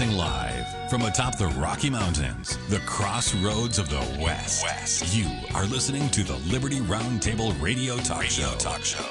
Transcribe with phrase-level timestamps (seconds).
[0.00, 4.64] Broadcasting live from atop the Rocky Mountains, the crossroads of the West.
[4.64, 5.14] West.
[5.14, 8.54] You are listening to the Liberty Roundtable Radio Talk Radio Show.
[8.56, 9.04] Talk Show.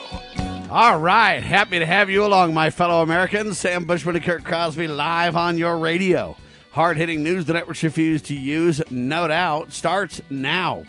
[0.72, 3.60] All right, happy to have you along, my fellow Americans.
[3.60, 6.36] Sam Bushman and Kirk Crosby live on your radio.
[6.72, 10.86] Hard hitting news the networks refuse to use, no doubt, starts now.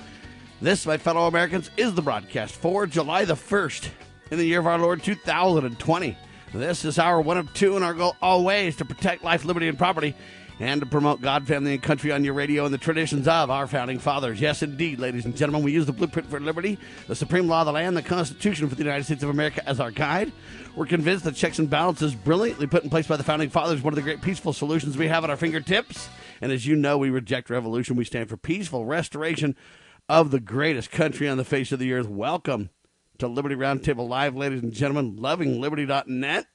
[0.63, 3.91] This, my fellow Americans, is the broadcast for July the 1st
[4.31, 6.17] in the year of our Lord 2020.
[6.53, 9.79] This is our one of two, and our goal always to protect life, liberty, and
[9.79, 10.17] property,
[10.59, 13.69] and to promote God, family, and country on your radio and the traditions of our
[13.69, 14.41] founding fathers.
[14.41, 17.67] Yes, indeed, ladies and gentlemen, we use the blueprint for liberty, the supreme law of
[17.67, 20.33] the land, the Constitution for the United States of America as our guide.
[20.75, 23.93] We're convinced that checks and balances, brilliantly put in place by the founding fathers, one
[23.93, 26.09] of the great peaceful solutions we have at our fingertips.
[26.41, 27.95] And as you know, we reject revolution.
[27.95, 29.55] We stand for peaceful restoration
[30.09, 32.09] of the greatest country on the face of the earth.
[32.09, 32.71] Welcome
[33.21, 36.47] to Liberty Roundtable Live, ladies and gentlemen, lovingliberty.net.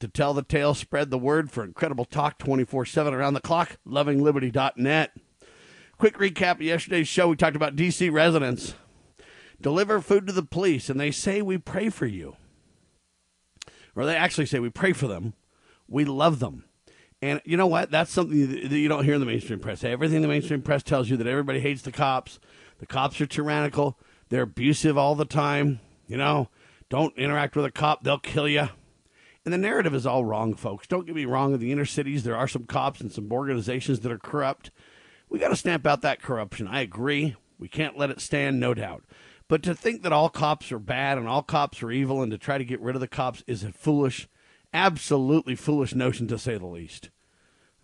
[0.00, 3.78] To tell the tale, spread the word for incredible talk 24 7 around the clock,
[3.86, 5.12] lovingliberty.net.
[5.98, 7.28] Quick recap of yesterday's show.
[7.28, 8.08] We talked about D.C.
[8.10, 8.74] residents.
[9.60, 12.36] Deliver food to the police, and they say we pray for you.
[13.96, 15.34] Or they actually say we pray for them.
[15.88, 16.64] We love them.
[17.20, 17.90] And you know what?
[17.90, 19.82] That's something that you don't hear in the mainstream press.
[19.82, 22.38] Everything the mainstream press tells you that everybody hates the cops.
[22.78, 23.98] The cops are tyrannical.
[24.28, 25.80] They're abusive all the time.
[26.06, 26.48] You know,
[26.88, 28.68] don't interact with a cop, they'll kill you.
[29.44, 30.86] And the narrative is all wrong, folks.
[30.86, 31.54] Don't get me wrong.
[31.54, 34.70] In the inner cities, there are some cops and some organizations that are corrupt.
[35.30, 36.66] We got to stamp out that corruption.
[36.66, 37.36] I agree.
[37.58, 39.04] We can't let it stand, no doubt.
[39.48, 42.38] But to think that all cops are bad and all cops are evil and to
[42.38, 44.28] try to get rid of the cops is a foolish,
[44.74, 47.10] absolutely foolish notion to say the least.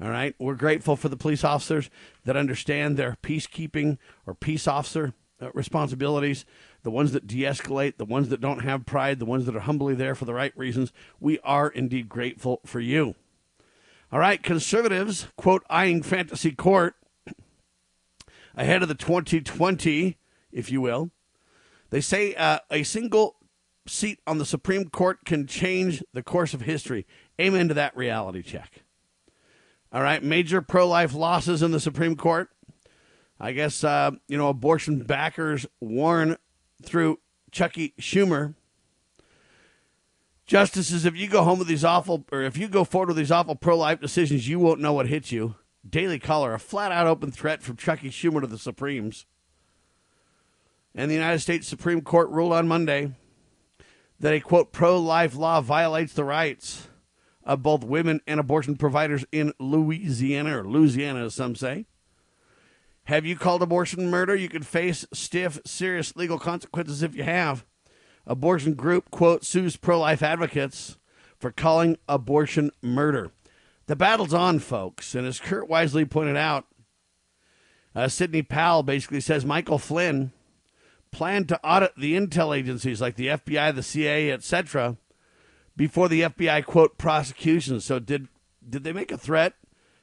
[0.03, 0.35] All right.
[0.39, 1.89] We're grateful for the police officers
[2.25, 6.45] that understand their peacekeeping or peace officer uh, responsibilities,
[6.83, 9.61] the ones that de escalate, the ones that don't have pride, the ones that are
[9.61, 10.93] humbly there for the right reasons.
[11.21, 13.15] We are indeed grateful for you.
[14.11, 16.95] All right, conservatives, quote, eyeing fantasy court
[18.57, 20.17] ahead of the 2020,
[20.53, 21.11] if you will.
[21.91, 23.37] They say uh, a single
[23.87, 27.07] seat on the Supreme Court can change the course of history.
[27.41, 28.85] Amen to that reality check.
[29.93, 32.49] All right, major pro life losses in the Supreme Court.
[33.39, 36.37] I guess, uh, you know, abortion backers warn
[36.83, 37.19] through
[37.51, 38.55] Chucky Schumer.
[40.47, 43.31] Justices, if you go home with these awful, or if you go forward with these
[43.31, 45.57] awful pro life decisions, you won't know what hits you.
[45.89, 49.27] Daily Caller, a flat out open threat from Chucky Schumer to the Supremes.
[50.95, 53.13] And the United States Supreme Court ruled on Monday
[54.21, 56.89] that a quote pro life law violates the rights
[57.43, 61.87] of both women and abortion providers in Louisiana, or Louisiana, as some say.
[63.05, 64.35] Have you called abortion murder?
[64.35, 67.65] You could face stiff, serious legal consequences if you have.
[68.27, 70.97] Abortion group, quote, sues pro life advocates
[71.39, 73.31] for calling abortion murder.
[73.87, 75.15] The battle's on, folks.
[75.15, 76.65] And as Kurt wisely pointed out,
[77.95, 80.33] uh, Sidney Powell basically says Michael Flynn
[81.11, 84.97] planned to audit the intel agencies like the FBI, the CIA, etc.,
[85.77, 87.81] before the FBI quote prosecution.
[87.81, 88.29] So did
[88.67, 89.55] did they make a threat?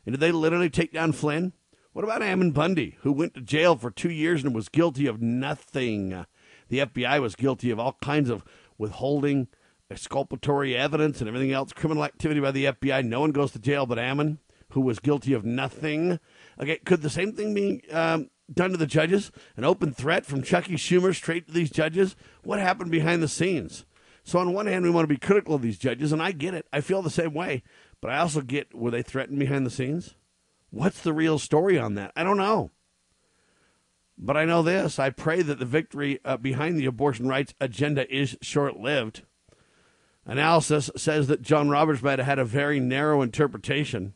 [0.06, 1.54] And did they literally take down Flynn?
[1.94, 5.22] What about Ammon Bundy, who went to jail for two years and was guilty of
[5.22, 6.26] nothing?
[6.70, 8.46] The FBI was guilty of all kinds of
[8.78, 9.50] withholding,
[9.90, 13.04] exculpatory evidence, and everything else, criminal activity by the FBI.
[13.04, 16.18] No one goes to jail but Ammon, who was guilty of nothing.
[16.62, 19.30] Okay, could the same thing be um, done to the judges?
[19.58, 22.16] An open threat from Chucky Schumer straight to these judges?
[22.44, 23.84] What happened behind the scenes?
[24.24, 26.54] So, on one hand, we want to be critical of these judges, and I get
[26.54, 26.68] it.
[26.72, 27.64] I feel the same way.
[28.00, 30.16] But I also get were they threatened behind the scenes?
[30.72, 32.14] What's the real story on that?
[32.16, 32.72] I don't know.
[34.18, 35.00] But I know this.
[35.00, 39.24] I pray that the victory uh, behind the abortion rights agenda is short lived.
[40.26, 44.14] Analysis says that John Roberts might have had a very narrow interpretation.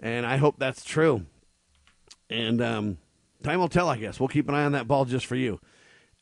[0.00, 1.26] And I hope that's true.
[2.28, 2.98] And um,
[3.42, 4.18] time will tell, I guess.
[4.18, 5.60] We'll keep an eye on that ball just for you.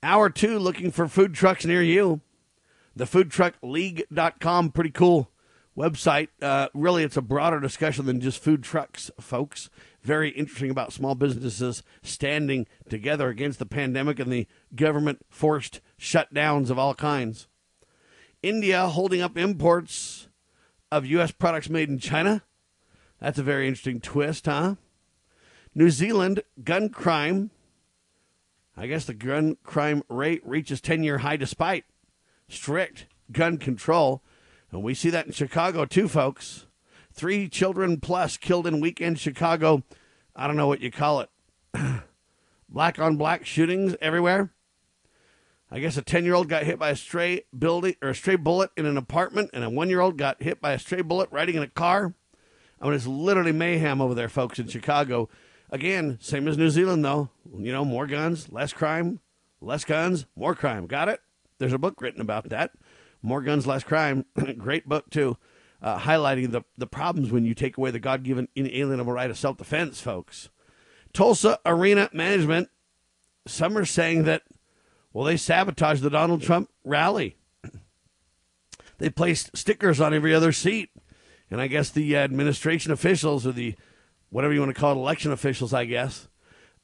[0.03, 2.21] Hour two, looking for food trucks near you.
[2.95, 5.31] The foodtruckleague.com, pretty cool
[5.81, 6.29] website.
[6.43, 9.71] Uh, really, it's a broader discussion than just food trucks, folks.
[10.03, 16.71] Very interesting about small businesses standing together against the pandemic and the government forced shutdowns
[16.71, 17.49] of all kinds.
[18.43, 20.29] India holding up imports
[20.91, 21.31] of U.S.
[21.31, 22.43] products made in China.
[23.21, 24.77] That's a very interesting twist, huh?
[25.75, 27.51] New Zealand gun crime.
[28.77, 31.85] I guess the gun crime rate reaches 10 year high despite
[32.49, 34.23] strict gun control.
[34.73, 36.67] And we see that in Chicago too, folks.
[37.13, 39.83] Three children plus killed in weekend Chicago.
[40.35, 41.31] I don't know what you call it.
[42.69, 44.53] black on black shootings everywhere.
[45.73, 48.37] I guess a 10 year old got hit by a stray building or a stray
[48.37, 51.29] bullet in an apartment, and a one year old got hit by a stray bullet
[51.31, 52.15] riding in a car.
[52.81, 55.29] I mean, it's literally mayhem over there, folks, in Chicago.
[55.71, 57.29] Again, same as New Zealand, though.
[57.57, 59.21] You know, more guns, less crime,
[59.61, 60.87] less guns, more crime.
[60.87, 61.21] Got it?
[61.59, 62.73] There's a book written about that.
[63.23, 64.25] More guns, less crime.
[64.59, 65.37] Great book, too,
[65.83, 69.39] uh, highlighting the, the problems when you take away the God given inalienable right of
[69.39, 70.49] self defense, folks.
[71.13, 72.69] Tulsa Arena Management,
[73.47, 74.43] some are saying that,
[75.13, 77.37] well, they sabotaged the Donald Trump rally.
[78.99, 80.91] they placed stickers on every other seat.
[81.51, 83.75] And I guess the administration officials or the
[84.31, 86.29] whatever you want to call it, election officials, I guess,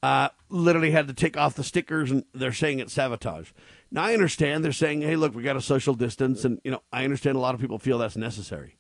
[0.03, 3.51] uh, literally had to take off the stickers and they're saying it's sabotage.
[3.91, 6.83] Now I understand they're saying, hey, look, we got a social distance, and you know
[6.93, 8.79] I understand a lot of people feel that's necessary.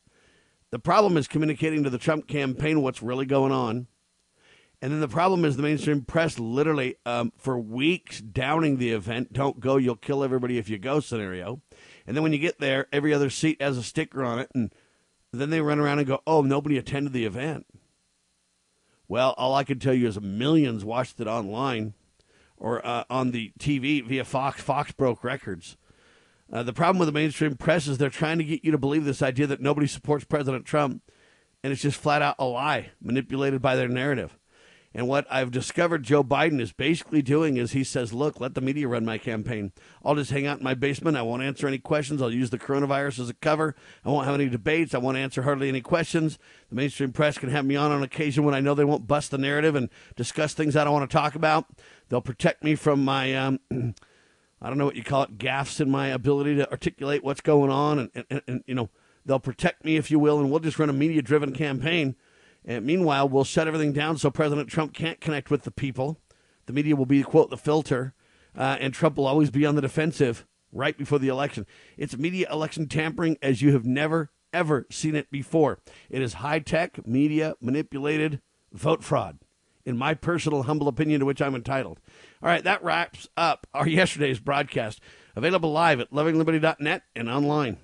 [0.71, 3.87] The problem is communicating to the Trump campaign what's really going on.
[4.83, 9.33] And then the problem is the mainstream press literally um, for weeks downing the event,
[9.33, 11.63] don't go, you'll kill everybody if you go scenario.
[12.07, 14.51] And then when you get there, every other seat has a sticker on it.
[14.55, 14.71] And
[15.33, 17.67] then they run around and go, oh, nobody attended the event.
[19.09, 21.95] Well, all I can tell you is millions watched it online
[22.59, 24.63] or uh, on the TV via Fox.
[24.63, 25.77] Fox broke records.
[26.53, 29.05] Uh, the problem with the mainstream press is they're trying to get you to believe
[29.05, 31.03] this idea that nobody supports President Trump,
[31.63, 34.39] and it's just flat out a lie, manipulated by their narrative.
[34.97, 38.63] And what I've discovered Joe Biden is basically doing is he says, look, let the
[38.63, 39.73] media run my campaign.
[40.03, 41.19] I'll just hang out in my basement.
[41.19, 42.23] I won't answer any questions.
[42.23, 43.77] I'll use the coronavirus as a cover.
[44.07, 44.95] I won't have any debates.
[44.95, 46.39] I won't answer hardly any questions.
[46.71, 49.33] The mainstream press can have me on on occasion when I know they won't bust
[49.33, 51.67] the narrative and discuss things I don't want to talk about.
[52.09, 53.61] They'll protect me from my, um,
[54.61, 57.71] I don't know what you call it, gaffes in my ability to articulate what's going
[57.71, 57.99] on.
[57.99, 58.91] And, and, and you know,
[59.25, 62.17] they'll protect me, if you will, and we'll just run a media driven campaign
[62.67, 66.21] and meanwhile, we'll shut everything down so President Trump can't connect with the people.
[66.67, 68.13] The media will be, quote, the filter,
[68.57, 71.65] uh, and Trump will always be on the defensive right before the election.
[71.97, 75.79] It's media election tampering as you have never, ever seen it before.
[76.11, 78.41] It is high tech, media manipulated
[78.73, 79.39] vote fraud,
[79.87, 82.01] in my personal humble opinion, to which I'm entitled.
[82.43, 85.01] All right, that wraps up our yesterday's broadcast.
[85.35, 87.79] Available live at lovingliberty.net and online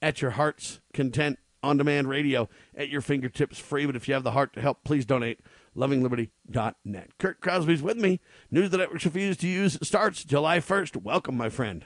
[0.00, 3.86] at your heart's content on demand radio at your fingertips free.
[3.86, 5.40] But if you have the heart to help, please donate.
[5.76, 7.10] LovingLiberty.net.
[7.18, 8.20] Kurt Crosby's with me.
[8.50, 11.02] News the networks refuse to use starts July 1st.
[11.02, 11.84] Welcome, my friend.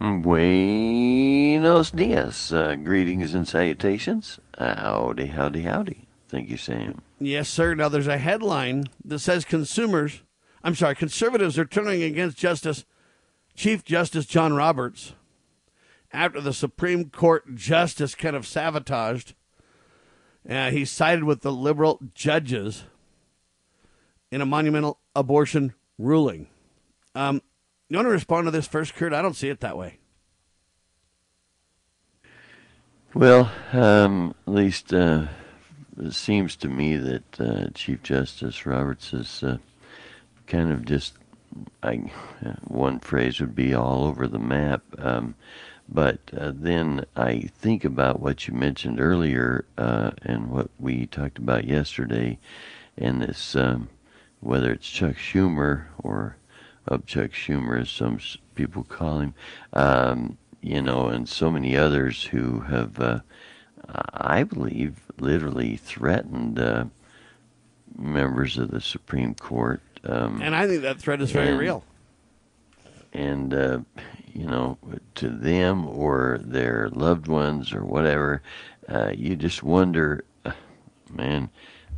[0.00, 2.52] Buenos dias.
[2.52, 4.40] Uh, greetings and salutations.
[4.56, 6.08] Howdy, howdy, howdy.
[6.30, 7.02] Thank you, Sam.
[7.18, 7.74] Yes, sir.
[7.74, 10.22] Now, there's a headline that says consumers,
[10.62, 12.84] I'm sorry, conservatives are turning against Justice
[13.56, 15.14] Chief Justice John Roberts
[16.12, 19.34] after the Supreme Court justice kind of sabotaged.
[20.48, 22.84] Uh, he sided with the liberal judges
[24.30, 26.46] in a monumental abortion ruling.
[27.16, 27.42] Um,
[27.88, 29.12] you want to respond to this first, Kurt?
[29.12, 29.98] I don't see it that way.
[33.14, 35.26] Well, um, at least uh,
[36.00, 39.58] it seems to me that uh, Chief Justice Roberts is uh,
[40.46, 41.14] kind of just,
[41.82, 41.96] I,
[42.64, 44.82] one phrase would be all over the map.
[44.98, 45.34] Um,
[45.88, 51.38] but uh, then I think about what you mentioned earlier uh, and what we talked
[51.38, 52.38] about yesterday,
[52.96, 53.88] and this um,
[54.40, 56.36] whether it's Chuck Schumer or
[56.86, 58.18] of Chuck Schumer, as some
[58.54, 59.34] people call him,
[59.72, 63.20] um, you know, and so many others who have, uh,
[63.88, 66.84] I believe, literally threatened uh,
[67.96, 69.82] members of the Supreme Court.
[70.04, 71.84] Um, and I think that threat is very and, real.
[73.12, 73.80] And uh,
[74.32, 74.78] you know,
[75.16, 78.42] to them or their loved ones or whatever,
[78.88, 80.52] uh, you just wonder, uh,
[81.12, 81.50] man,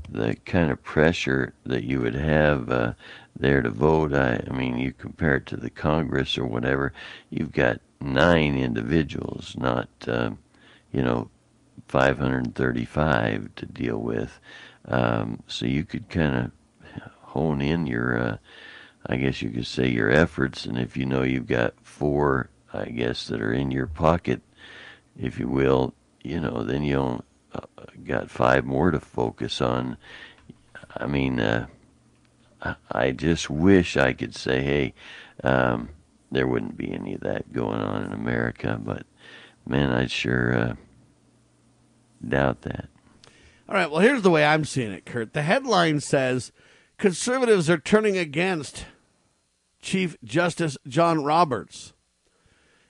[0.08, 2.92] the kind of pressure that you would have uh,
[3.38, 4.12] there to vote.
[4.14, 6.92] I, I mean, you compare it to the Congress or whatever,
[7.30, 10.30] you've got nine individuals, not, uh,
[10.92, 11.30] you know,
[11.92, 14.40] 535 to deal with.
[14.86, 16.50] Um, so you could kind of
[17.20, 18.36] hone in your uh,
[19.06, 22.86] I guess you could say your efforts, and if you know you've got four, I
[22.86, 24.40] guess, that are in your pocket,
[25.18, 27.22] if you will, you know, then you
[27.52, 27.60] uh,
[28.06, 29.96] got five more to focus on.
[30.96, 31.66] I mean, uh,
[32.90, 34.94] I just wish I could say, hey,
[35.42, 35.90] um,
[36.30, 39.04] there wouldn't be any of that going on in America, but
[39.66, 40.74] man, I'd sure uh,
[42.26, 42.88] doubt that.
[43.68, 45.32] All right, well, here's the way I'm seeing it, Kurt.
[45.32, 46.52] The headline says
[46.98, 48.86] conservatives are turning against
[49.80, 51.92] Chief Justice John Roberts.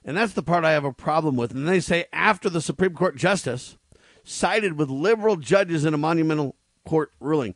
[0.05, 1.53] And that's the part I have a problem with.
[1.53, 3.77] And they say after the Supreme Court justice
[4.25, 7.55] sided with liberal judges in a monumental court ruling.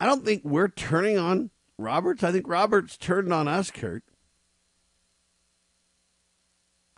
[0.00, 2.22] I don't think we're turning on Roberts.
[2.22, 4.02] I think Roberts turned on us, Kurt.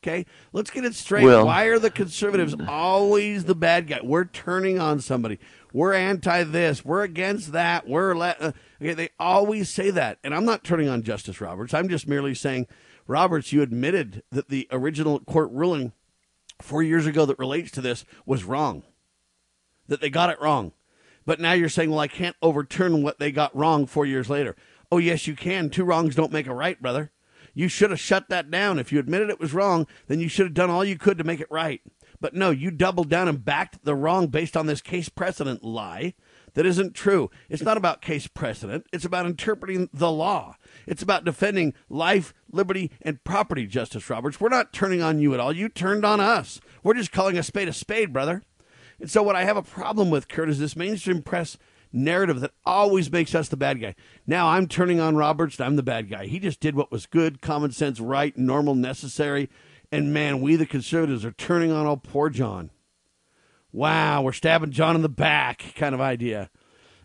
[0.06, 1.24] Okay, let's get it straight.
[1.24, 4.00] Well- Why are the conservatives always the bad guy?
[4.04, 5.38] We're turning on somebody.
[5.72, 6.84] We're anti this.
[6.84, 7.88] We're against that.
[7.88, 8.94] We're le- uh, okay.
[8.94, 11.74] They always say that, and I'm not turning on Justice Roberts.
[11.74, 12.68] I'm just merely saying,
[13.08, 15.92] Roberts, you admitted that the original court ruling
[16.62, 18.84] four years ago that relates to this was wrong.
[19.88, 20.72] That they got it wrong.
[21.26, 24.54] But now you're saying, well, I can't overturn what they got wrong four years later.
[24.92, 25.68] Oh, yes, you can.
[25.68, 27.10] Two wrongs don't make a right, brother.
[27.56, 28.78] You should have shut that down.
[28.78, 31.24] If you admitted it was wrong, then you should have done all you could to
[31.24, 31.80] make it right.
[32.20, 36.12] But no, you doubled down and backed the wrong based on this case precedent lie
[36.52, 37.30] that isn't true.
[37.48, 40.56] It's not about case precedent, it's about interpreting the law.
[40.86, 44.38] It's about defending life, liberty, and property, Justice Roberts.
[44.38, 45.54] We're not turning on you at all.
[45.54, 46.60] You turned on us.
[46.82, 48.42] We're just calling a spade a spade, brother.
[49.00, 51.56] And so, what I have a problem with, Kurt, is this mainstream press
[51.96, 53.94] narrative that always makes us the bad guy.
[54.26, 56.26] Now I'm turning on Roberts, I'm the bad guy.
[56.26, 59.48] He just did what was good, common sense, right, normal, necessary.
[59.90, 62.70] And man, we the conservatives are turning on old poor John.
[63.72, 66.50] Wow, we're stabbing John in the back kind of idea.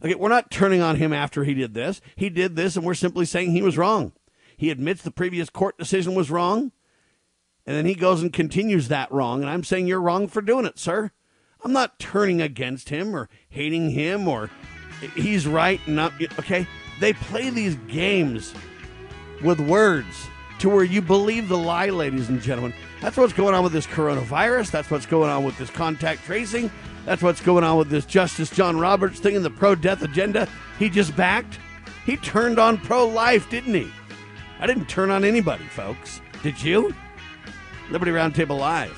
[0.03, 2.01] Okay, we're not turning on him after he did this.
[2.15, 4.13] He did this, and we're simply saying he was wrong.
[4.57, 6.71] He admits the previous court decision was wrong,
[7.65, 9.41] and then he goes and continues that wrong.
[9.41, 11.11] And I'm saying you're wrong for doing it, sir.
[11.63, 14.49] I'm not turning against him or hating him or
[15.15, 16.67] he's right not okay.
[16.99, 18.53] They play these games
[19.43, 20.27] with words
[20.59, 22.73] to where you believe the lie, ladies and gentlemen.
[23.01, 24.69] That's what's going on with this coronavirus.
[24.69, 26.69] That's what's going on with this contact tracing.
[27.05, 30.47] That's what's going on with this Justice John Roberts thing and the pro death agenda
[30.77, 31.59] he just backed.
[32.05, 33.91] He turned on pro life, didn't he?
[34.59, 36.21] I didn't turn on anybody, folks.
[36.43, 36.93] Did you?
[37.89, 38.97] Liberty Roundtable Live.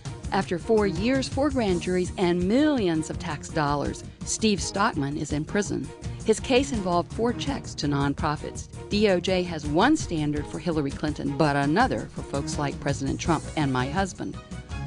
[0.31, 5.43] After four years, four grand juries, and millions of tax dollars, Steve Stockman is in
[5.43, 5.87] prison.
[6.25, 8.69] His case involved four checks to nonprofits.
[8.89, 13.73] DOJ has one standard for Hillary Clinton, but another for folks like President Trump and
[13.73, 14.37] my husband.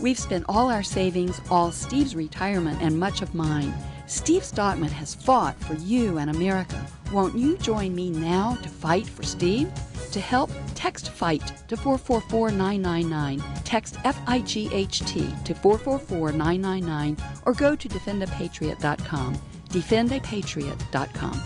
[0.00, 3.74] We've spent all our savings, all Steve's retirement, and much of mine.
[4.06, 6.86] Steve Stockman has fought for you and America.
[7.12, 9.70] Won't you join me now to fight for Steve?
[10.12, 17.54] To help, text FIGHT to 444999, Text F I G H T to 444999, or
[17.54, 19.38] go to defendapatriot.com.
[19.70, 21.40] Defendapatriot.com.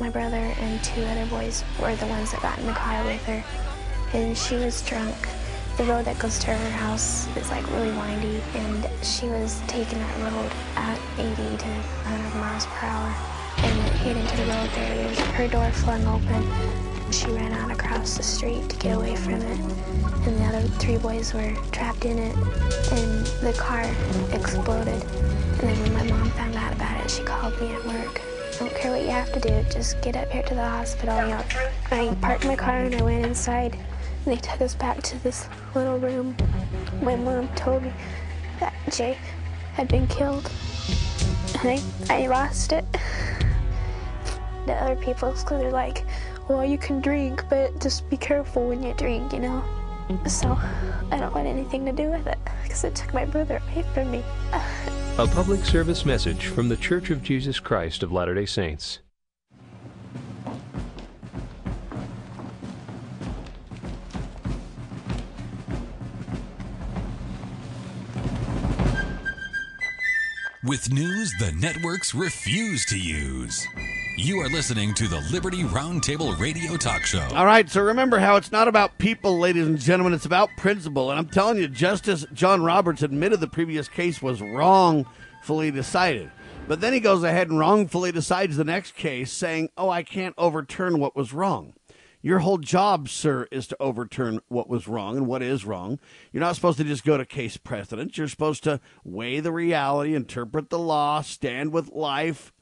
[0.00, 3.24] My brother and two other boys were the ones that got in the car with
[3.26, 3.44] her,
[4.14, 5.14] and she was drunk.
[5.76, 9.98] The road that goes to her house is like really windy, and she was taking
[9.98, 14.70] that road at 80 to 100 miles per hour and it hit into the road
[14.74, 15.18] barriers.
[15.18, 16.42] Her door flung open.
[17.12, 19.60] She ran out across the street to get away from it,
[20.26, 23.84] and the other three boys were trapped in it, and the car
[24.32, 25.02] exploded.
[25.02, 28.20] And then when my mom found out about it, she called me at work.
[28.54, 31.16] I don't care what you have to do, just get up here to the hospital.
[31.22, 31.44] You know,
[31.90, 33.76] I parked my car and I went inside.
[34.24, 36.36] They took us back to this little room.
[37.02, 37.92] My mom told me
[38.60, 39.18] that Jay
[39.74, 40.50] had been killed.
[41.60, 42.84] And I, I lost it.
[44.66, 46.04] The other people, so they're like,
[46.48, 49.64] well, you can drink, but just be careful when you drink, you know?
[50.26, 50.56] So
[51.10, 54.10] I don't want anything to do with it because it took my brother away from
[54.10, 54.22] me.
[55.18, 59.00] A public service message from The Church of Jesus Christ of Latter day Saints.
[70.72, 73.68] With news the networks refuse to use.
[74.16, 77.28] You are listening to the Liberty Roundtable Radio Talk Show.
[77.34, 81.10] All right, so remember how it's not about people, ladies and gentlemen, it's about principle.
[81.10, 86.30] And I'm telling you, Justice John Roberts admitted the previous case was wrongfully decided.
[86.66, 90.34] But then he goes ahead and wrongfully decides the next case, saying, Oh, I can't
[90.38, 91.74] overturn what was wrong.
[92.24, 95.98] Your whole job, sir, is to overturn what was wrong and what is wrong.
[96.30, 98.16] You're not supposed to just go to case precedent.
[98.16, 102.52] You're supposed to weigh the reality, interpret the law, stand with life.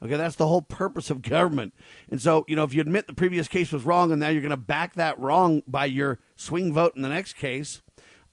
[0.00, 1.74] Okay, that's the whole purpose of government.
[2.10, 4.42] And so, you know, if you admit the previous case was wrong and now you're
[4.42, 7.82] going to back that wrong by your swing vote in the next case,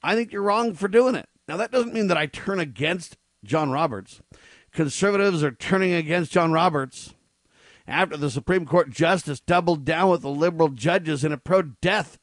[0.03, 1.29] I think you're wrong for doing it.
[1.47, 4.21] Now, that doesn't mean that I turn against John Roberts.
[4.71, 7.15] Conservatives are turning against John Roberts
[7.87, 12.17] after the Supreme Court justice doubled down with the liberal judges in a pro death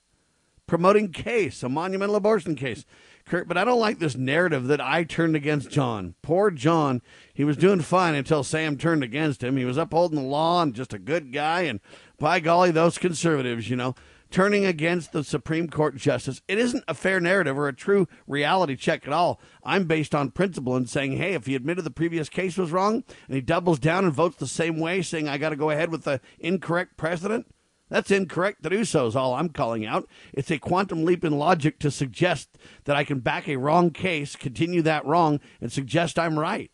[0.66, 2.84] promoting case, a monumental abortion case.
[3.26, 6.14] Kurt, but I don't like this narrative that I turned against John.
[6.22, 7.02] Poor John.
[7.32, 9.56] He was doing fine until Sam turned against him.
[9.56, 11.62] He was upholding the law and just a good guy.
[11.62, 11.80] And
[12.18, 13.94] by golly, those conservatives, you know,
[14.30, 16.42] turning against the Supreme Court justice.
[16.48, 19.40] It isn't a fair narrative or a true reality check at all.
[19.64, 23.04] I'm based on principle and saying, hey, if he admitted the previous case was wrong
[23.26, 25.90] and he doubles down and votes the same way, saying I got to go ahead
[25.90, 27.46] with the incorrect precedent,
[27.88, 30.08] that's incorrect to do so, is all I'm calling out.
[30.32, 34.36] It's a quantum leap in logic to suggest that I can back a wrong case,
[34.36, 36.70] continue that wrong, and suggest I'm right.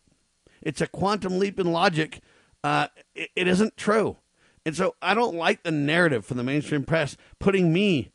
[0.61, 2.21] It's a quantum leap in logic.
[2.63, 4.17] Uh, it, it isn't true.
[4.67, 8.11] And so I don't like the narrative from the mainstream press putting me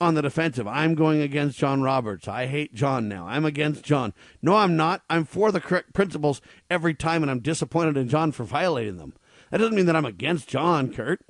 [0.00, 0.66] on the defensive.
[0.66, 2.26] I'm going against John Roberts.
[2.26, 3.28] I hate John now.
[3.28, 4.12] I'm against John.
[4.42, 5.02] No, I'm not.
[5.08, 9.14] I'm for the correct principles every time, and I'm disappointed in John for violating them.
[9.52, 11.20] That doesn't mean that I'm against John, Kurt.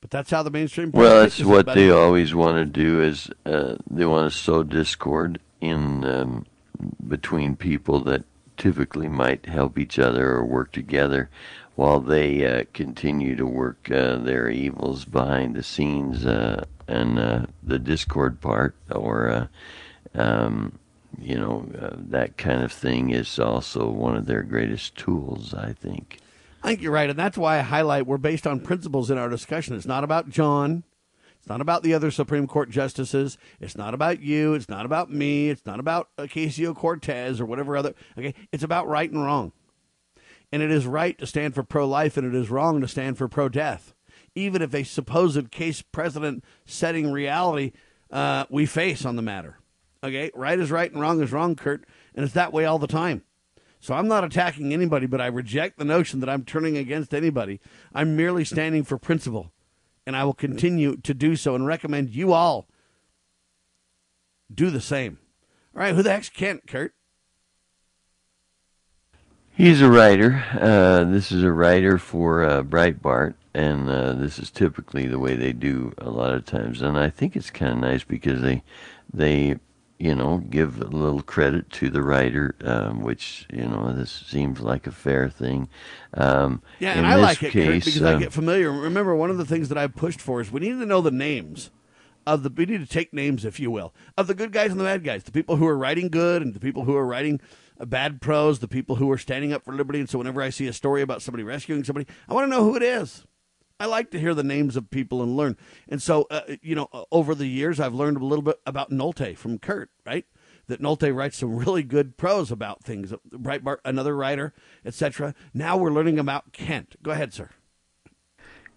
[0.00, 0.92] But that's how the mainstream.
[0.92, 4.62] press Well, that's what they always want to do is uh, they want to sow
[4.62, 6.46] discord in um,
[7.08, 8.22] between people that
[8.56, 11.28] typically might help each other or work together,
[11.76, 17.78] while they uh, continue to work uh, their evils behind the scenes uh, and the
[17.78, 19.48] discord part or.
[20.14, 20.78] Um,
[21.18, 25.72] you know, uh, that kind of thing is also one of their greatest tools, I
[25.72, 26.18] think.
[26.62, 29.28] I think you're right, and that's why I highlight we're based on principles in our
[29.28, 29.76] discussion.
[29.76, 30.84] It's not about John.
[31.38, 33.38] It's not about the other Supreme Court justices.
[33.60, 34.54] It's not about you.
[34.54, 35.48] It's not about me.
[35.48, 37.94] It's not about Ocasio Cortez or whatever other.
[38.18, 39.52] Okay, it's about right and wrong,
[40.52, 43.28] and it is right to stand for pro-life, and it is wrong to stand for
[43.28, 43.94] pro-death,
[44.34, 47.72] even if a supposed case precedent setting reality
[48.10, 49.58] uh, we face on the matter.
[50.04, 51.84] Okay, right is right and wrong is wrong, Kurt,
[52.14, 53.22] and it's that way all the time.
[53.80, 57.60] So I'm not attacking anybody, but I reject the notion that I'm turning against anybody.
[57.94, 59.52] I'm merely standing for principle,
[60.06, 62.68] and I will continue to do so and recommend you all
[64.52, 65.18] do the same.
[65.74, 66.94] All right, who the heck's Kent, Kurt?
[69.56, 70.44] He's a writer.
[70.52, 75.34] Uh, this is a writer for uh, Breitbart, and uh, this is typically the way
[75.34, 76.82] they do a lot of times.
[76.82, 78.62] And I think it's kind of nice because they,
[79.10, 79.56] they,
[79.98, 84.60] you know, give a little credit to the writer, um, which you know this seems
[84.60, 85.70] like a fair thing.
[86.12, 88.70] Um, Yeah, and I like it, Kurt, case, because I um, get familiar.
[88.70, 91.10] Remember, one of the things that I've pushed for is we need to know the
[91.10, 91.70] names
[92.26, 92.50] of the.
[92.50, 95.02] We need to take names, if you will, of the good guys and the bad
[95.02, 97.44] guys, the people who are writing good and the people who are writing uh,
[97.84, 100.00] bad prose, the people who are standing up for liberty.
[100.00, 102.64] And so, whenever I see a story about somebody rescuing somebody, I want to know
[102.64, 103.24] who it is.
[103.78, 105.56] I like to hear the names of people and learn.
[105.88, 108.90] And so, uh, you know, uh, over the years, I've learned a little bit about
[108.90, 110.24] Nolte from Kurt, right?
[110.68, 113.12] That Nolte writes some really good prose about things.
[113.30, 115.34] Breitbart, another writer, etc.
[115.52, 116.96] Now we're learning about Kent.
[117.02, 117.50] Go ahead, sir.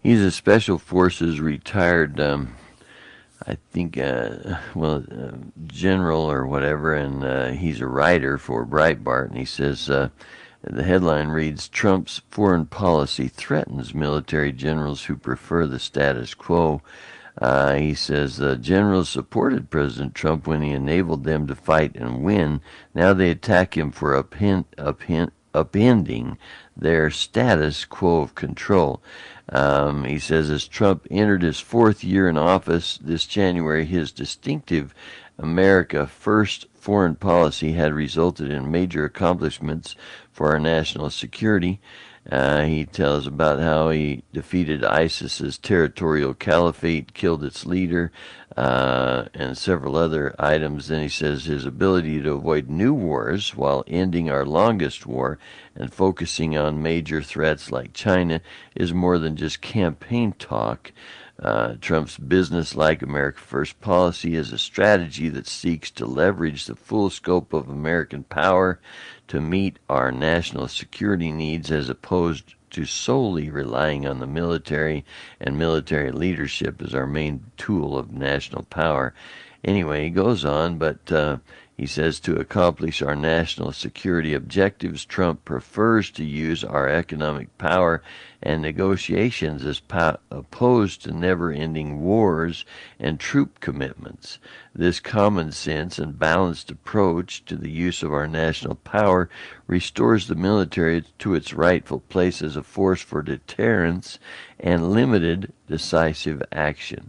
[0.02, 2.54] He's a special forces retired, um,
[3.46, 5.32] I think, uh, well, uh,
[5.66, 9.28] general or whatever, and uh, he's a writer for Breitbart.
[9.28, 10.10] And he says uh,
[10.62, 16.82] the headline reads Trump's foreign policy threatens military generals who prefer the status quo.
[17.40, 22.22] Uh, he says the generals supported President Trump when he enabled them to fight and
[22.22, 22.60] win.
[22.94, 26.36] Now they attack him for upend, upend, upending
[26.76, 29.02] their status quo of control.
[29.50, 34.94] Um, he says as Trump entered his fourth year in office this January, his distinctive
[35.38, 39.96] America First foreign policy had resulted in major accomplishments
[40.32, 41.80] for our national security.
[42.30, 48.12] Uh, he tells about how he defeated ISIS's territorial caliphate, killed its leader,
[48.56, 50.88] uh, and several other items.
[50.88, 55.38] Then he says his ability to avoid new wars while ending our longest war
[55.74, 58.40] and focusing on major threats like China
[58.74, 60.92] is more than just campaign talk.
[61.42, 66.76] Uh, Trump's business like America First policy is a strategy that seeks to leverage the
[66.76, 68.78] full scope of American power
[69.30, 75.04] to meet our national security needs as opposed to solely relying on the military
[75.40, 79.14] and military leadership as our main tool of national power.
[79.62, 81.36] Anyway, he goes on, but uh,
[81.80, 88.02] he says to accomplish our national security objectives, Trump prefers to use our economic power
[88.42, 92.66] and negotiations as po- opposed to never ending wars
[92.98, 94.38] and troop commitments.
[94.74, 99.30] This common sense and balanced approach to the use of our national power
[99.66, 104.18] restores the military to its rightful place as a force for deterrence
[104.58, 107.08] and limited decisive action.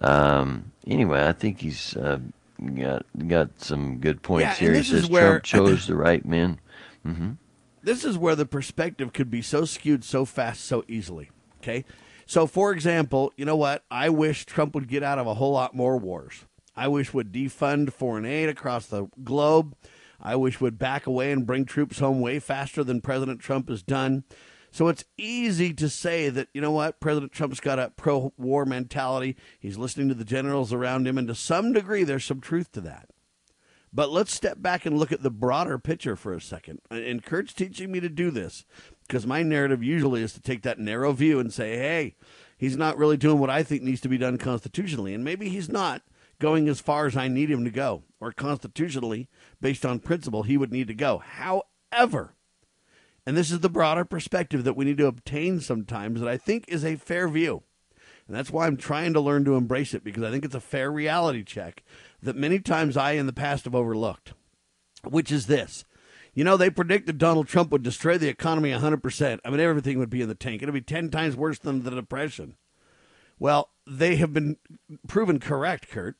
[0.00, 2.18] Um, anyway, I think he's uh,
[2.74, 4.74] got got some good points Yeah, here.
[4.74, 6.60] He says where- Trump chose the right men.
[7.04, 7.32] hmm
[7.80, 11.30] this is where the perspective could be so skewed so fast, so easily.
[11.62, 11.84] Okay.
[12.26, 13.82] So, for example, you know what?
[13.90, 16.44] I wish Trump would get out of a whole lot more wars.
[16.76, 19.74] I wish would defund foreign aid across the globe.
[20.20, 23.82] I wish would back away and bring troops home way faster than President Trump has
[23.82, 24.24] done.
[24.70, 28.64] So it's easy to say that, you know what, President Trump's got a pro war
[28.64, 29.36] mentality.
[29.58, 32.80] He's listening to the generals around him, and to some degree, there's some truth to
[32.82, 33.08] that.
[33.92, 36.80] But let's step back and look at the broader picture for a second.
[36.90, 38.66] And Kurt's teaching me to do this
[39.06, 42.14] because my narrative usually is to take that narrow view and say, hey,
[42.58, 45.14] he's not really doing what I think needs to be done constitutionally.
[45.14, 46.02] And maybe he's not
[46.38, 49.28] going as far as I need him to go, or constitutionally,
[49.60, 51.18] based on principle, he would need to go.
[51.18, 52.34] However,
[53.28, 56.64] and this is the broader perspective that we need to obtain sometimes that I think
[56.66, 57.62] is a fair view.
[58.26, 60.60] And that's why I'm trying to learn to embrace it because I think it's a
[60.60, 61.84] fair reality check
[62.22, 64.32] that many times I in the past have overlooked,
[65.04, 65.84] which is this.
[66.32, 69.40] You know, they predicted Donald Trump would destroy the economy 100%.
[69.44, 70.62] I mean, everything would be in the tank.
[70.62, 72.56] It would be 10 times worse than the Depression.
[73.38, 74.56] Well, they have been
[75.06, 76.16] proven correct, Kurt.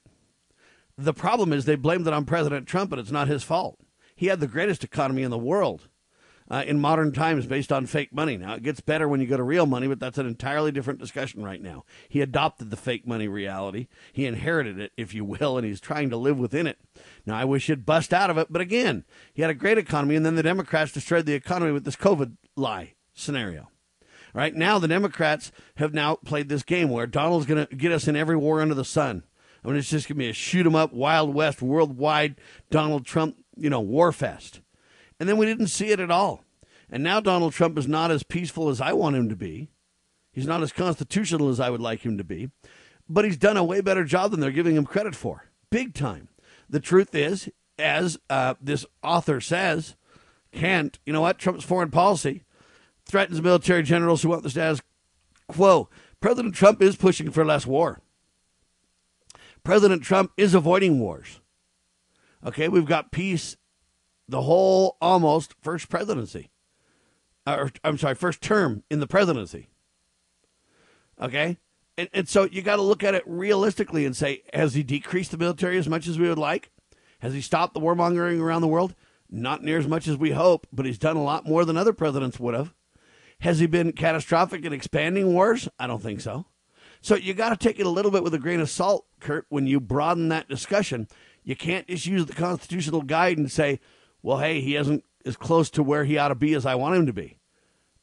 [0.99, 3.81] The problem is they blamed it on President Trump, and it's not his fault.
[4.15, 5.89] He had the greatest economy in the world
[6.51, 8.37] uh, in modern times based on fake money.
[8.37, 10.99] Now, it gets better when you go to real money, but that's an entirely different
[10.99, 11.85] discussion right now.
[12.09, 13.89] He adopted the fake money reality.
[14.13, 16.79] He inherited it, if you will, and he's trying to live within it.
[17.27, 20.17] Now, I wish he'd bust out of it, but again, he had a great economy,
[20.17, 23.69] and then the Democrats destroyed the economy with this COVID lie scenario.
[24.35, 28.07] Right now, the Democrats have now played this game where Donald's going to get us
[28.07, 29.25] in every war under the sun.
[29.65, 32.37] I mean, it's just going to be a shoot 'em up, Wild West, worldwide
[32.71, 34.61] Donald Trump, you know, war fest.
[35.19, 36.45] And then we didn't see it at all.
[36.91, 39.69] And now Donald Trump is not as peaceful as I want him to be.
[40.33, 42.51] He's not as constitutional as I would like him to be.
[43.09, 45.45] But he's done a way better job than they're giving him credit for.
[45.71, 46.29] Big time.
[46.69, 49.97] The truth is, as uh, this author says,
[50.53, 51.39] Kent, you know what?
[51.39, 52.45] Trump's foreign policy
[53.05, 54.81] threatens military generals who want the status
[55.49, 55.89] quo.
[56.21, 58.01] President Trump is pushing for less war.
[59.65, 61.41] President Trump is avoiding wars.
[62.45, 63.57] Okay, we've got peace
[64.29, 66.51] the whole almost first presidency.
[67.47, 69.69] Or, I'm sorry, first term in the presidency.
[71.21, 71.57] Okay?
[71.97, 75.31] And, and so you got to look at it realistically and say, has he decreased
[75.31, 76.71] the military as much as we would like?
[77.21, 78.95] Has he stopped the warmongering around the world?
[79.31, 81.93] Not near as much as we hope, but he's done a lot more than other
[81.93, 82.75] presidents would have.
[83.41, 85.69] Has he been catastrophic in expanding wars?
[85.79, 86.47] I don't think so.
[87.01, 89.47] So you got to take it a little bit with a grain of salt, Kurt,
[89.49, 91.09] when you broaden that discussion.
[91.45, 93.81] You can't just use the constitutional guide and say,
[94.29, 96.97] well, hey, he isn't as close to where he ought to be as I want
[96.97, 97.39] him to be.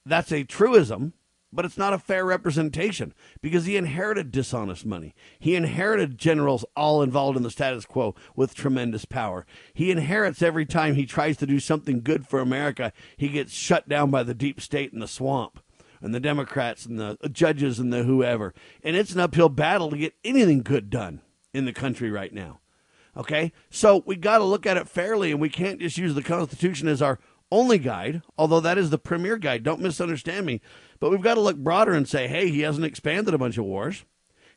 [0.07, 1.13] That's a truism,
[1.53, 5.13] but it's not a fair representation because he inherited dishonest money.
[5.37, 9.45] He inherited generals all involved in the status quo with tremendous power.
[9.71, 13.87] He inherits every time he tries to do something good for America, he gets shut
[13.87, 15.59] down by the deep state and the swamp
[16.01, 18.51] and the Democrats and the judges and the whoever.
[18.83, 21.21] And it's an uphill battle to get anything good done
[21.53, 22.61] in the country right now.
[23.17, 23.51] Okay?
[23.69, 26.87] So we got to look at it fairly, and we can't just use the Constitution
[26.87, 27.19] as our
[27.51, 29.63] only guide, although that is the premier guide.
[29.63, 30.61] Don't misunderstand me.
[30.99, 33.65] But we've got to look broader and say, hey, he hasn't expanded a bunch of
[33.65, 34.05] wars.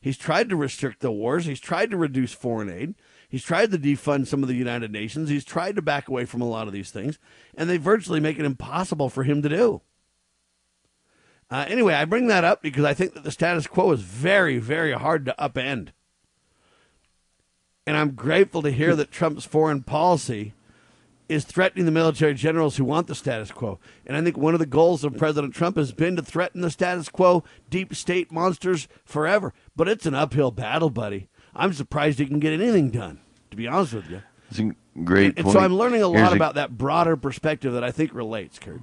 [0.01, 1.44] He's tried to restrict the wars.
[1.44, 2.94] He's tried to reduce foreign aid.
[3.29, 5.29] He's tried to defund some of the United Nations.
[5.29, 7.18] He's tried to back away from a lot of these things,
[7.55, 9.83] and they virtually make it impossible for him to do.
[11.51, 14.59] Uh, anyway, I bring that up because I think that the status quo is very,
[14.59, 15.90] very hard to upend.
[17.88, 20.53] And I'm grateful to hear that Trump's foreign policy
[21.27, 23.79] is threatening the military generals who want the status quo.
[24.05, 26.70] And I think one of the goals of President Trump has been to threaten the
[26.70, 29.55] status quo, deep state monsters forever.
[29.74, 31.31] But it's an uphill battle, buddy.
[31.57, 33.20] I'm surprised he can get anything done,
[33.51, 34.20] to be honest with you.
[34.51, 34.72] It's a
[35.03, 35.55] great and, point.
[35.55, 38.83] so I'm learning a lot Here's about that broader perspective that I think relates, Kurt.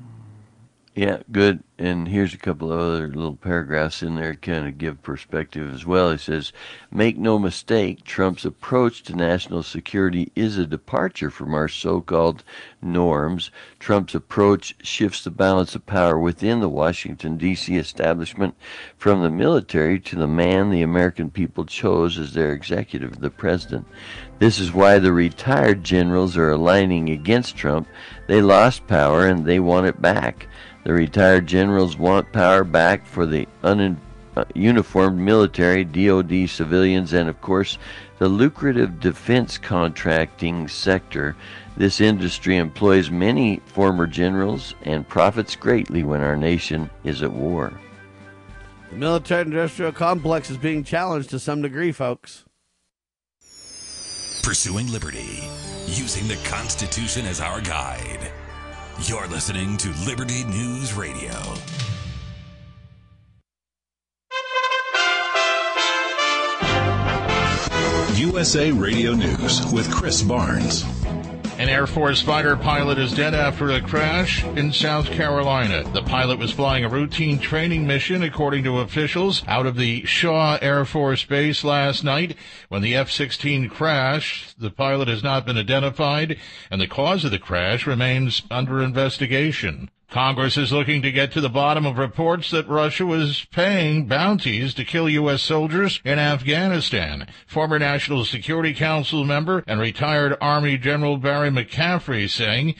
[0.96, 1.64] Yeah, good.
[1.78, 5.86] And here's a couple of other little paragraphs in there kind of give perspective as
[5.86, 6.10] well.
[6.10, 6.54] He says,
[6.90, 12.46] Make no mistake, Trump's approach to national security is a departure from our so called
[12.82, 13.52] norms.
[13.78, 17.76] Trump's approach shifts the balance of power within the Washington, D.C.
[17.76, 18.56] establishment
[18.98, 23.86] from the military to the man the American people chose as their executive, the president.
[24.40, 27.90] This is why the retired generals are aligning against Trump.
[28.28, 30.48] They lost power and they want it back.
[30.86, 31.65] The retired generals
[31.98, 37.78] want power back for the uh, uniformed military, DoD civilians, and of course
[38.18, 41.36] the lucrative defense contracting sector.
[41.78, 47.74] This industry employs many former generals and profits greatly when our nation is at war.
[48.90, 52.46] The military industrial complex is being challenged to some degree, folks.
[54.44, 55.50] Pursuing liberty,
[55.88, 58.32] using the Constitution as our guide.
[59.04, 61.30] You're listening to Liberty News Radio.
[68.16, 70.95] USA Radio News with Chris Barnes.
[71.58, 75.90] An Air Force fighter pilot is dead after a crash in South Carolina.
[75.94, 80.58] The pilot was flying a routine training mission, according to officials, out of the Shaw
[80.62, 82.36] Air Force Base last night.
[82.68, 86.38] When the F-16 crashed, the pilot has not been identified,
[86.70, 89.90] and the cause of the crash remains under investigation.
[90.10, 94.74] Congress is looking to get to the bottom of reports that Russia was paying bounties
[94.74, 95.42] to kill U.S.
[95.42, 97.28] soldiers in Afghanistan.
[97.48, 102.76] Former National Security Council member and retired Army General Barry McCaffrey saying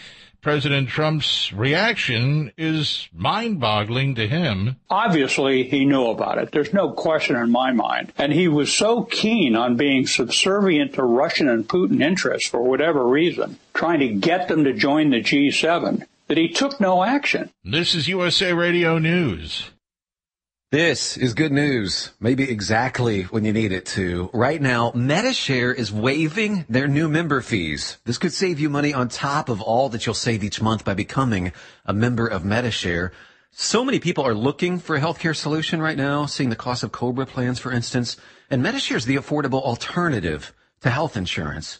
[0.46, 4.76] President Trump's reaction is mind boggling to him.
[4.92, 6.52] Obviously, he knew about it.
[6.52, 8.14] There's no question in my mind.
[8.20, 13.08] And he was so keen on being subservient to Russian and Putin interests for whatever
[13.08, 17.52] reason, trying to get them to join the G7 that he took no action.
[17.64, 19.72] This is USA Radio News.
[20.72, 24.30] This is good news, maybe exactly when you need it to.
[24.34, 27.98] Right now, Medi-Share is waiving their new member fees.
[28.04, 30.96] This could save you money on top of all that you'll save each month by
[30.96, 31.54] becoming
[31.86, 33.14] a member of Medi-Share.
[33.52, 36.92] So many people are looking for a healthcare solution right now, seeing the cost of
[36.92, 38.18] Cobra plans, for instance,
[38.50, 41.80] and Medi-Share is the affordable alternative to health insurance.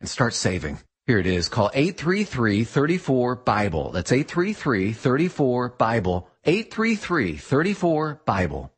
[0.00, 0.78] and start saving.
[1.06, 1.48] Here it is.
[1.48, 3.92] Call 833-34-BIBLE.
[3.92, 6.28] That's 833-34-BIBLE.
[6.46, 8.72] 833-34-BIBLE.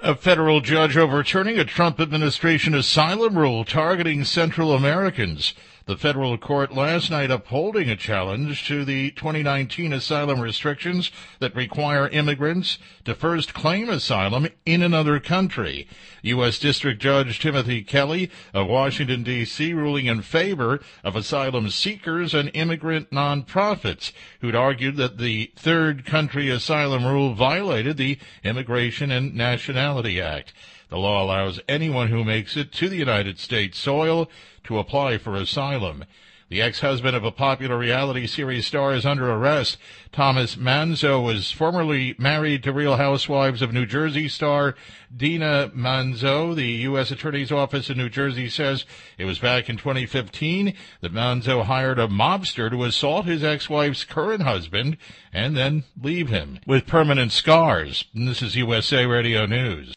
[0.00, 5.54] A federal judge overturning a Trump administration asylum rule targeting Central Americans.
[5.88, 12.08] The federal court last night upholding a challenge to the 2019 asylum restrictions that require
[12.08, 15.88] immigrants to first claim asylum in another country.
[16.20, 16.58] U.S.
[16.58, 23.10] District Judge Timothy Kelly of Washington, D.C., ruling in favor of asylum seekers and immigrant
[23.10, 30.52] nonprofits who'd argued that the third country asylum rule violated the Immigration and Nationality Act.
[30.88, 34.30] The law allows anyone who makes it to the United States soil
[34.64, 36.04] to apply for asylum.
[36.50, 39.76] The ex-husband of a popular reality series star is under arrest.
[40.12, 44.74] Thomas Manzo was formerly married to Real Housewives of New Jersey star
[45.14, 46.56] Dina Manzo.
[46.56, 47.10] The U.S.
[47.10, 48.86] Attorney's Office in New Jersey says
[49.18, 50.72] it was back in 2015
[51.02, 54.96] that Manzo hired a mobster to assault his ex-wife's current husband
[55.34, 58.06] and then leave him with permanent scars.
[58.14, 59.92] And this is USA Radio News.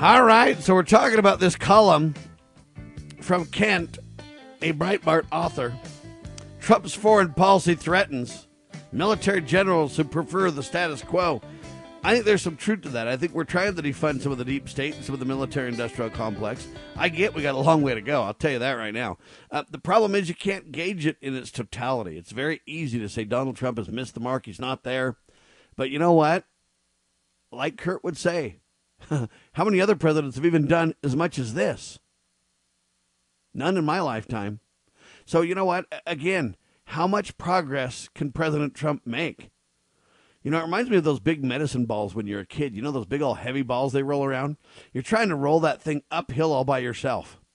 [0.00, 2.14] All right, so we're talking about this column
[3.20, 3.98] from Kent,
[4.62, 5.74] a Breitbart author.
[6.60, 8.46] Trump's foreign policy threatens
[8.92, 11.42] military generals who prefer the status quo.
[12.04, 13.08] I think there's some truth to that.
[13.08, 15.26] I think we're trying to defund some of the deep state and some of the
[15.26, 16.68] military industrial complex.
[16.94, 18.22] I get we got a long way to go.
[18.22, 19.18] I'll tell you that right now.
[19.50, 22.16] Uh, the problem is you can't gauge it in its totality.
[22.16, 24.46] It's very easy to say Donald Trump has missed the mark.
[24.46, 25.16] He's not there.
[25.74, 26.44] But you know what?
[27.50, 28.60] Like Kurt would say,
[29.52, 31.98] How many other presidents have even done as much as this?
[33.54, 34.60] None in my lifetime.
[35.24, 35.86] So, you know what?
[36.06, 39.50] Again, how much progress can President Trump make?
[40.42, 42.74] You know, it reminds me of those big medicine balls when you're a kid.
[42.74, 44.56] You know, those big old heavy balls they roll around?
[44.92, 47.40] You're trying to roll that thing uphill all by yourself.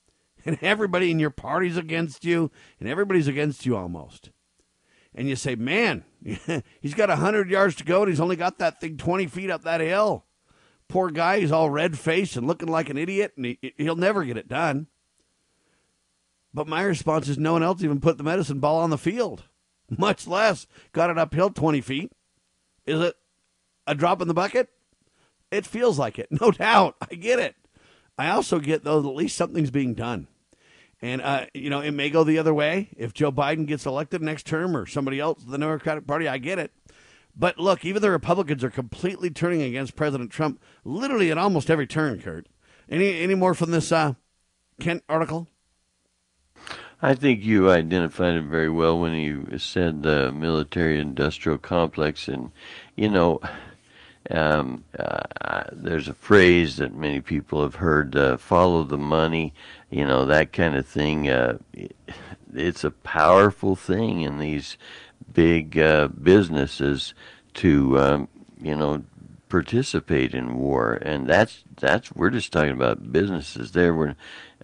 [0.46, 4.30] And everybody in your party's against you, and everybody's against you almost.
[5.16, 6.04] And you say, man,
[6.82, 9.64] he's got 100 yards to go, and he's only got that thing 20 feet up
[9.64, 10.26] that hill.
[10.94, 14.24] Poor guy, he's all red faced and looking like an idiot, and he, he'll never
[14.24, 14.86] get it done.
[16.54, 19.42] But my response is no one else even put the medicine ball on the field,
[19.90, 22.12] much less got it uphill 20 feet.
[22.86, 23.16] Is it
[23.88, 24.70] a drop in the bucket?
[25.50, 26.96] It feels like it, no doubt.
[27.10, 27.56] I get it.
[28.16, 30.28] I also get, though, that at least something's being done.
[31.02, 32.90] And, uh, you know, it may go the other way.
[32.96, 36.60] If Joe Biden gets elected next term or somebody else, the Democratic Party, I get
[36.60, 36.72] it.
[37.36, 41.88] But look, even the Republicans are completely turning against President Trump, literally at almost every
[41.88, 42.22] turn.
[42.22, 42.48] Kurt,
[42.90, 44.14] any any more from this uh,
[44.80, 45.48] Kent article?
[47.02, 52.52] I think you identified it very well when you said the military-industrial complex, and
[52.96, 53.42] you know.
[54.32, 59.54] Um, uh, there's a phrase that many people have heard: uh, "Follow the money,"
[59.90, 61.28] you know that kind of thing.
[61.28, 61.58] Uh,
[62.56, 64.78] it's a powerful thing in these
[65.34, 67.14] big uh, businesses
[67.56, 68.28] to um,
[68.62, 69.04] you know
[69.50, 73.72] participate in war, and that's that's we're just talking about businesses.
[73.72, 74.16] There, we're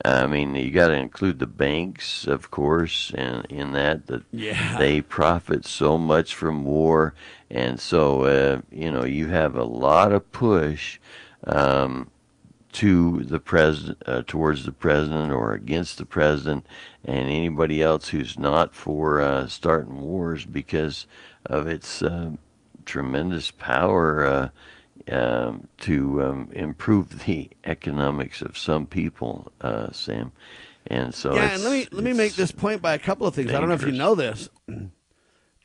[0.05, 4.77] I mean, you got to include the banks, of course, and in that that Yeah.
[4.77, 7.13] they profit so much from war,
[7.49, 10.99] and so uh, you know you have a lot of push
[11.45, 12.09] um,
[12.73, 16.65] to the president, uh, towards the president, or against the president,
[17.03, 21.07] and anybody else who's not for uh, starting wars because
[21.45, 22.31] of its uh,
[22.85, 24.25] tremendous power.
[24.25, 24.49] Uh,
[25.11, 30.31] um, to um, improve the economics of some people, uh, Sam.
[30.87, 33.35] And so yeah, and let me let me make this point by a couple of
[33.35, 33.51] things.
[33.51, 34.49] I don't know if you know this,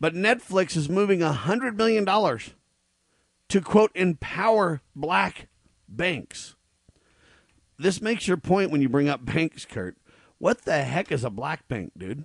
[0.00, 2.50] but Netflix is moving a hundred million dollars
[3.48, 5.48] to quote empower black
[5.88, 6.56] banks.
[7.78, 9.96] This makes your point when you bring up banks, Kurt.
[10.38, 12.24] What the heck is a black bank, dude?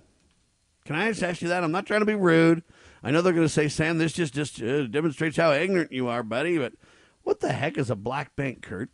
[0.84, 1.62] Can I just ask you that?
[1.62, 2.62] I'm not trying to be rude.
[3.02, 6.08] I know they're going to say, Sam, this just just uh, demonstrates how ignorant you
[6.08, 6.58] are, buddy.
[6.58, 6.74] But
[7.22, 8.90] what the heck is a black bank, Kurt?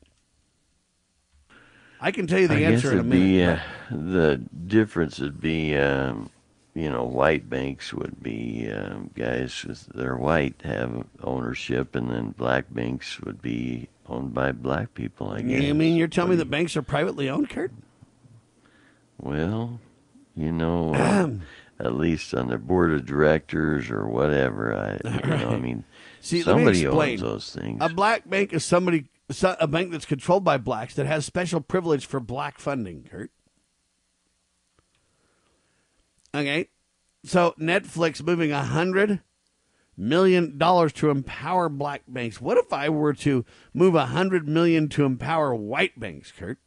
[2.01, 3.25] I can tell you the I answer guess in a minute.
[3.25, 3.59] be, uh,
[3.90, 6.31] the difference would be, um,
[6.75, 12.33] you know, white banks would be um, guys with they're white have ownership, and then
[12.33, 15.31] black banks would be owned by black people.
[15.31, 15.62] I guess.
[15.62, 17.73] You mean you're telling me that banks are privately owned, Kurt?
[19.19, 19.81] Well,
[20.35, 21.31] you know, uh,
[21.85, 24.75] at least on their board of directors or whatever.
[24.75, 25.85] I, you know, I mean,
[26.21, 27.11] See, let somebody me explain.
[27.12, 27.79] owns those things.
[27.81, 29.07] A black bank is somebody,
[29.42, 33.31] a bank that's controlled by blacks that has special privilege for black funding, Kurt.
[36.35, 36.69] Okay,
[37.25, 39.21] so Netflix moving a hundred
[39.97, 42.41] million dollars to empower black banks.
[42.41, 46.59] What if I were to move a hundred million to empower white banks, Kurt?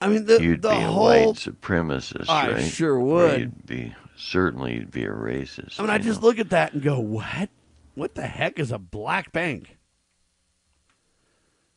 [0.00, 2.64] I mean, the You'd the be a whole white supremacist, I right?
[2.64, 3.40] sure Or would.
[3.40, 5.78] You'd be certainly you'd be a racist.
[5.78, 7.50] I mean, I you just look at that and go, "What?
[7.94, 9.76] What the heck is a black bank?"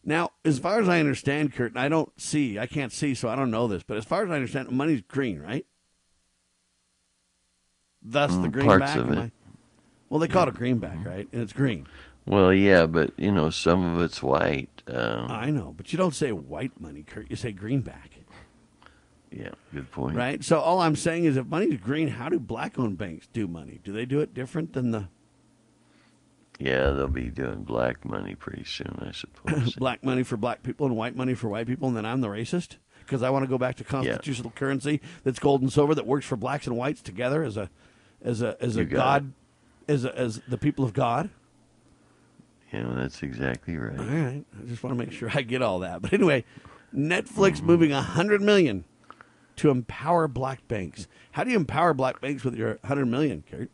[0.05, 3.29] Now, as far as I understand, Kurt, and I don't see, I can't see, so
[3.29, 5.65] I don't know this, but as far as I understand, money's green, right?
[8.03, 8.79] Thus, the Mm, greenback.
[8.79, 9.17] parts of it.
[9.17, 9.31] I-
[10.09, 11.27] Well, they call it a greenback, right?
[11.31, 11.87] And it's green.
[12.25, 14.69] Well, yeah, but you know, some of it's white.
[14.87, 17.29] Um, I know, but you don't say white money, Kurt.
[17.29, 18.11] You say greenback,
[19.31, 20.15] yeah, good point.
[20.15, 20.43] right?
[20.43, 23.79] So all I'm saying is, if money's green, how do black-owned banks do money?
[23.83, 25.07] Do they do it different than the
[26.59, 29.73] Yeah, they'll be doing black money pretty soon, I suppose.
[29.77, 32.27] black money for black people and white money for white people, and then I'm the
[32.27, 36.05] racist because I want to go back to constitutional currency that's gold and silver that
[36.05, 37.69] works for blacks and whites together as a
[38.23, 39.33] as a as a You god
[39.87, 41.29] as a, as the people of God.
[42.71, 43.99] Yeah, know, that's exactly right.
[43.99, 46.01] All right, I just want to make sure I get all that.
[46.01, 46.43] But anyway,
[46.95, 48.85] Netflix moving a hundred million
[49.57, 51.07] to empower black banks.
[51.33, 53.69] How do you empower black banks with your hundred million, Kurt?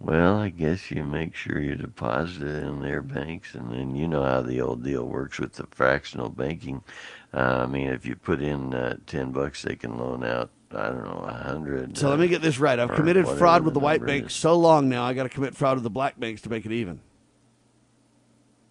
[0.00, 4.08] Well, I guess you make sure you deposit it in their banks, and then you
[4.08, 6.82] know how the old deal works with the fractional banking.
[7.32, 10.50] Uh, I mean, if you put in uh, ten bucks, they can loan out.
[10.74, 11.96] I don't know, a hundred.
[11.96, 12.78] So let me get this right.
[12.78, 15.04] I've committed fraud with the white number banks so long now.
[15.04, 17.00] I got to commit fraud with the black banks to make it even.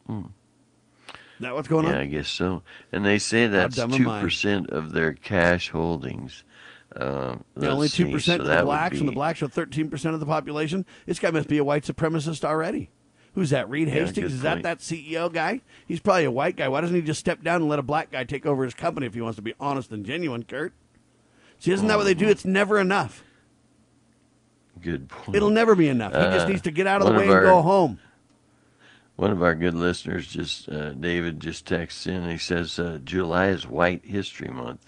[0.07, 0.21] Hmm.
[1.39, 1.85] That what's going.
[1.85, 1.97] Yeah, on?
[1.97, 2.63] I guess so.
[2.91, 6.43] And they say that's two percent of their cash holdings.
[6.95, 10.19] Yeah, only two percent so of the blacks, and the blacks are thirteen percent of
[10.19, 10.85] the population.
[11.05, 12.89] This guy must be a white supremacist already.
[13.33, 13.69] Who's that?
[13.69, 14.33] Reed Yeah, Hastings?
[14.33, 15.61] Is that that CEO guy?
[15.87, 16.67] He's probably a white guy.
[16.67, 19.07] Why doesn't he just step down and let a black guy take over his company
[19.07, 20.73] if he wants to be honest and genuine, Kurt?
[21.61, 22.27] See, isn't that what they do?
[22.27, 23.23] It's never enough.
[24.81, 25.35] Good point.
[25.37, 26.11] It'll never be enough.
[26.11, 27.99] He just Uh, needs to get out of the way of and go home.
[29.15, 32.27] One of our good listeners, just uh, David, just texts in.
[32.27, 34.85] He says uh, July is White History Month.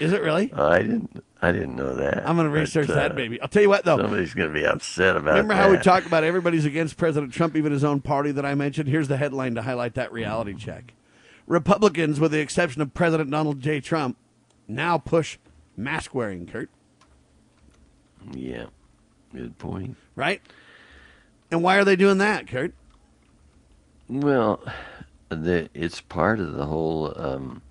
[0.00, 0.50] Is it really?
[0.56, 1.22] Oh, I didn't.
[1.42, 2.26] I didn't know that.
[2.26, 3.40] I'm going to But, research uh, that, baby.
[3.42, 3.98] I'll tell you what, though.
[3.98, 5.60] Somebody's going to be upset about Remember that.
[5.62, 8.88] how we talked about everybody's against President Trump, even his own party that I mentioned?
[8.88, 10.94] Here's the headline to highlight that reality check.
[11.46, 13.80] Republicans, with the exception of President Donald J.
[13.80, 14.16] Trump,
[14.74, 15.38] now push
[15.76, 16.68] mask wearing, Kurt,
[18.32, 18.66] Yeah,
[19.34, 19.96] good point.
[20.16, 20.40] right?
[21.50, 22.72] And why are they doing that, Kurt?
[24.08, 24.62] Well,
[25.28, 27.62] the, it's part of the whole, um,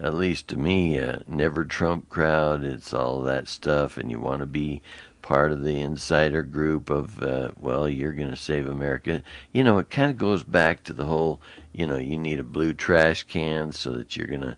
[0.00, 2.64] at least to me, uh, never Trump crowd.
[2.64, 4.80] It's all that stuff, and you want to be
[5.20, 9.22] part of the insider group of, uh, well, you're going to save America.
[9.52, 11.40] You know, it kind of goes back to the whole,
[11.72, 14.56] you know, you need a blue trash can so that you're going to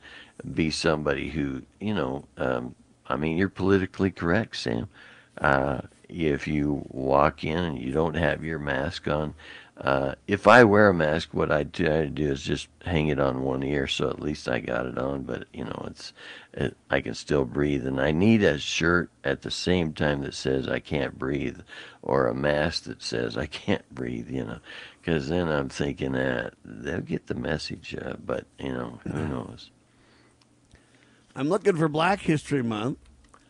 [0.53, 2.74] be somebody who, you know, um,
[3.07, 4.89] I mean, you're politically correct, Sam.
[5.39, 9.35] Uh, if you walk in and you don't have your mask on,
[9.76, 13.18] uh, if I wear a mask, what I try to do is just hang it
[13.18, 15.22] on one ear, so at least I got it on.
[15.22, 16.12] But you know, it's
[16.53, 20.35] it, I can still breathe, and I need a shirt at the same time that
[20.35, 21.59] says I can't breathe,
[22.03, 24.30] or a mask that says I can't breathe.
[24.30, 24.59] You know,
[25.01, 27.97] because then I'm thinking that they'll get the message.
[28.01, 29.70] Uh, but you know, who knows?
[31.37, 32.99] I'm looking for Black History Month.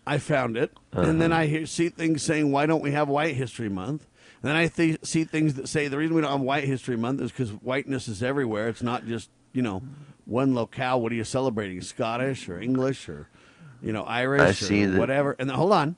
[0.07, 1.43] I found it, and then uh-huh.
[1.43, 4.07] I hear, see things saying, "Why don't we have White History Month?"
[4.43, 6.97] And then I th- see things that say the reason we don't have White History
[6.97, 8.68] Month is because whiteness is everywhere.
[8.68, 9.82] It's not just you know
[10.26, 11.01] one locale.
[11.01, 11.80] What are you celebrating?
[11.80, 13.28] Scottish or English or
[13.82, 15.37] you know Irish or that- whatever.
[15.39, 15.97] And then hold on,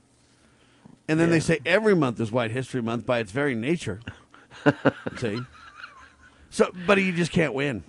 [1.09, 3.99] and then they say every month is White History Month by its very nature.
[5.17, 5.41] see,
[6.49, 7.83] so but you just can't win.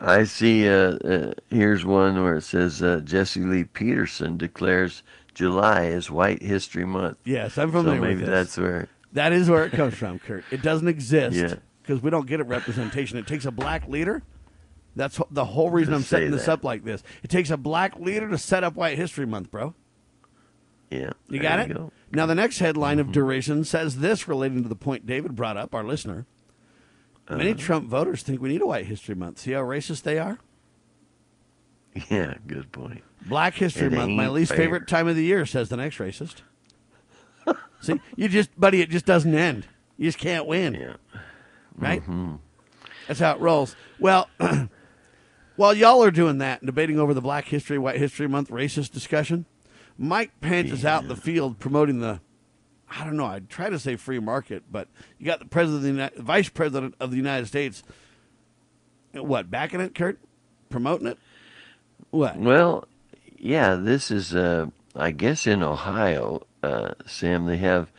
[0.00, 0.68] I see.
[0.68, 5.02] Uh, uh, here's one where it says uh, Jesse Lee Peterson declares
[5.34, 7.18] July is White History Month.
[7.24, 8.28] Yes, I'm So familiar maybe with this.
[8.28, 8.88] that's where.
[9.12, 10.44] That is where it comes from, Kurt.
[10.50, 11.54] It doesn't exist Yeah.
[11.82, 13.16] because we don't get a representation.
[13.18, 14.22] It takes a black leader.
[14.94, 16.52] That's the whole reason I'm setting this that.
[16.52, 17.02] up like this.
[17.22, 19.74] It takes a black leader to set up White History Month, bro.
[20.90, 21.10] Yeah.
[21.28, 21.68] You got it?
[21.68, 21.74] go.
[21.80, 21.88] Mm-hmm.
[22.16, 25.74] Now, the next headline of derision says this relating to the point David brought up,
[25.74, 26.26] our listener.
[27.28, 27.58] Many Uh-huh.
[27.60, 29.38] Trump voters think we need a White History Month.
[29.40, 30.38] See how racist they are?
[32.10, 33.02] Yeah, good point.
[33.26, 34.58] Black History It Month, my least fair.
[34.58, 36.42] favorite time of the year, says the next racist.
[37.80, 39.66] See, you just, buddy, it just doesn't end.
[39.96, 40.74] You just can't win.
[40.74, 40.96] Yeah.
[41.76, 42.02] right?
[42.02, 42.34] Mm-hmm.
[43.08, 43.76] That's how it rolls.
[43.98, 44.28] Well,
[45.56, 48.92] while y'all are doing that and debating over the Black History, White History Month racist
[48.92, 49.46] discussion,
[49.96, 52.20] Mike Pence is out in the field promoting the.
[52.90, 53.26] I don't know.
[53.26, 56.48] I'd try to say free market, but you got the president, of the United, vice
[56.48, 57.82] president of the United States.
[59.12, 60.18] What backing it, Kurt?
[60.70, 61.18] Promoting it?
[62.10, 62.36] What?
[62.36, 62.86] Well,
[63.38, 67.90] yeah, this is, uh, I guess, in Ohio, uh, Sam, they have.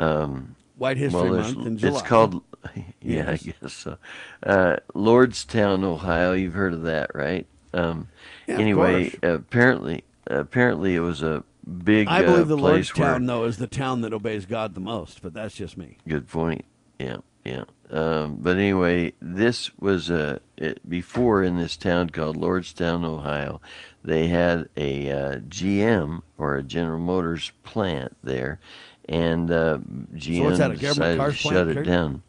[0.00, 1.98] Um, White History well, Month in July.
[1.98, 2.42] It's called.
[3.00, 3.46] Yeah, Yes.
[3.46, 3.98] I guess so.
[4.42, 6.32] Uh, Lordstown, Ohio.
[6.32, 7.46] You've heard of that, right?
[7.72, 8.08] Um,
[8.46, 12.08] Yeah, anyway, apparently, apparently it was a big.
[12.08, 15.34] I believe uh, the Lordstown, though, is the town that obeys God the most, but
[15.34, 15.98] that's just me.
[16.06, 16.64] Good point.
[16.98, 17.64] Yeah, yeah.
[17.90, 23.60] Um, but anyway, this was uh, it, before in this town called Lordstown, Ohio.
[24.04, 28.60] They had a uh, GM or a General Motors plant there,
[29.08, 29.78] and uh,
[30.14, 31.86] GM what's that, a decided to plant, shut it Kurt?
[31.86, 32.22] down.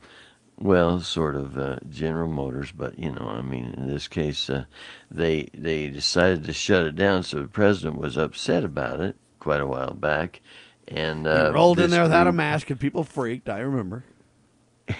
[0.62, 4.66] Well, sort of uh, General Motors, but you know, I mean, in this case, uh,
[5.10, 7.24] they they decided to shut it down.
[7.24, 10.42] So the president was upset about it quite a while back,
[10.88, 13.50] and uh, rolled in there without a mask, and people freaked.
[13.50, 14.04] I remember.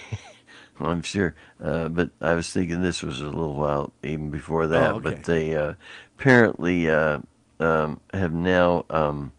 [0.80, 4.66] Well, I'm sure, uh, but I was thinking this was a little while even before
[4.68, 4.92] that.
[4.92, 5.10] Oh, okay.
[5.10, 5.74] But they uh,
[6.18, 7.18] apparently uh,
[7.60, 9.32] um, have now um,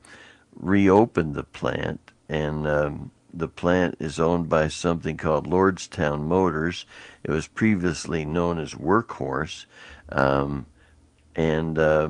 [0.55, 6.85] reopened the plant, and um, the plant is owned by something called Lordstown Motors.
[7.23, 9.65] It was previously known as Workhorse,
[10.09, 10.67] um,
[11.35, 12.09] and uh,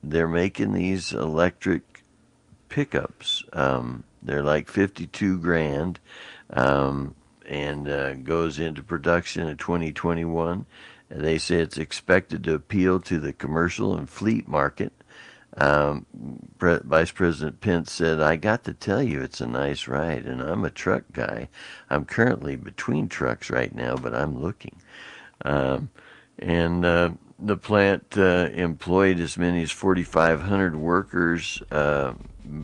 [0.00, 1.89] they're making these electric
[2.70, 3.44] pickups.
[3.52, 6.00] Um, they're like 52 grand
[6.50, 7.14] um,
[7.46, 10.64] and uh, goes into production in 2021.
[11.10, 14.92] And they say it's expected to appeal to the commercial and fleet market.
[15.56, 16.06] Um,
[16.58, 20.40] Pre- Vice President Pence said, I got to tell you, it's a nice ride, and
[20.40, 21.48] I'm a truck guy.
[21.90, 24.76] I'm currently between trucks right now, but I'm looking.
[25.44, 25.90] Um,
[26.38, 32.12] and uh, the plant uh, employed as many as 4,500 workers uh,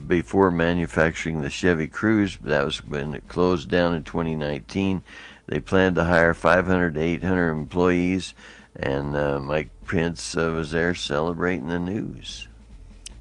[0.07, 2.39] before manufacturing the Chevy Cruze.
[2.41, 5.03] That was when it closed down in 2019.
[5.47, 8.35] They planned to hire 500 to 800 employees,
[8.75, 12.49] and uh, Mike Pence uh, was there celebrating the news.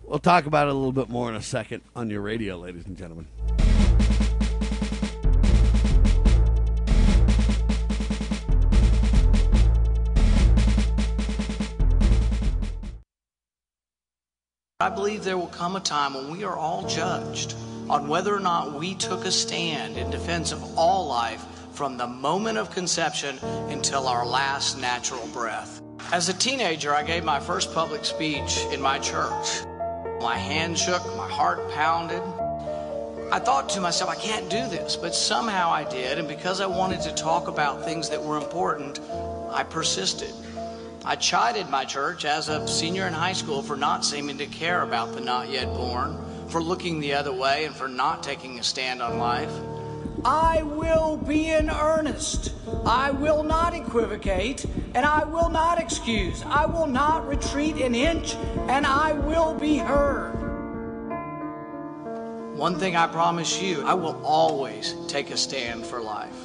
[0.04, 2.86] We'll talk about it a little bit more in a second on your radio, ladies
[2.86, 3.28] and gentlemen.
[14.86, 17.56] I believe there will come a time when we are all judged
[17.90, 22.06] on whether or not we took a stand in defense of all life from the
[22.06, 23.40] moment of conception
[23.72, 25.82] until our last natural breath.
[26.12, 29.66] As a teenager, I gave my first public speech in my church.
[30.22, 32.22] My hand shook, my heart pounded.
[33.32, 36.68] I thought to myself, I can't do this, but somehow I did, and because I
[36.68, 39.00] wanted to talk about things that were important,
[39.50, 40.32] I persisted.
[41.08, 44.82] I chided my church as a senior in high school for not seeming to care
[44.82, 48.64] about the not yet born, for looking the other way, and for not taking a
[48.64, 49.52] stand on life.
[50.26, 52.54] I will be in earnest.
[52.88, 56.42] I will not equivocate, and I will not excuse.
[56.48, 58.34] I will not retreat an inch,
[58.68, 60.34] and I will be heard.
[62.58, 66.45] One thing I promise you, I will always take a stand for life.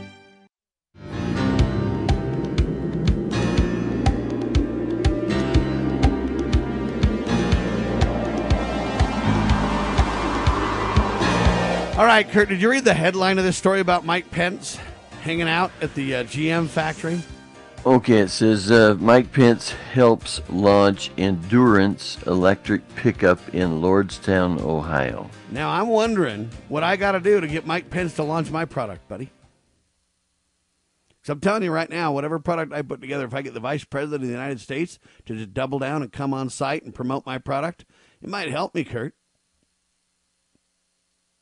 [12.01, 14.79] All right, Kurt, did you read the headline of this story about Mike Pence
[15.21, 17.21] hanging out at the uh, GM factory?
[17.85, 25.29] Okay, it says uh, Mike Pence helps launch Endurance electric pickup in Lordstown, Ohio.
[25.51, 28.65] Now, I'm wondering what I got to do to get Mike Pence to launch my
[28.65, 29.29] product, buddy.
[31.09, 33.59] Because I'm telling you right now, whatever product I put together, if I get the
[33.59, 34.97] vice president of the United States
[35.27, 37.85] to just double down and come on site and promote my product,
[38.23, 39.13] it might help me, Kurt.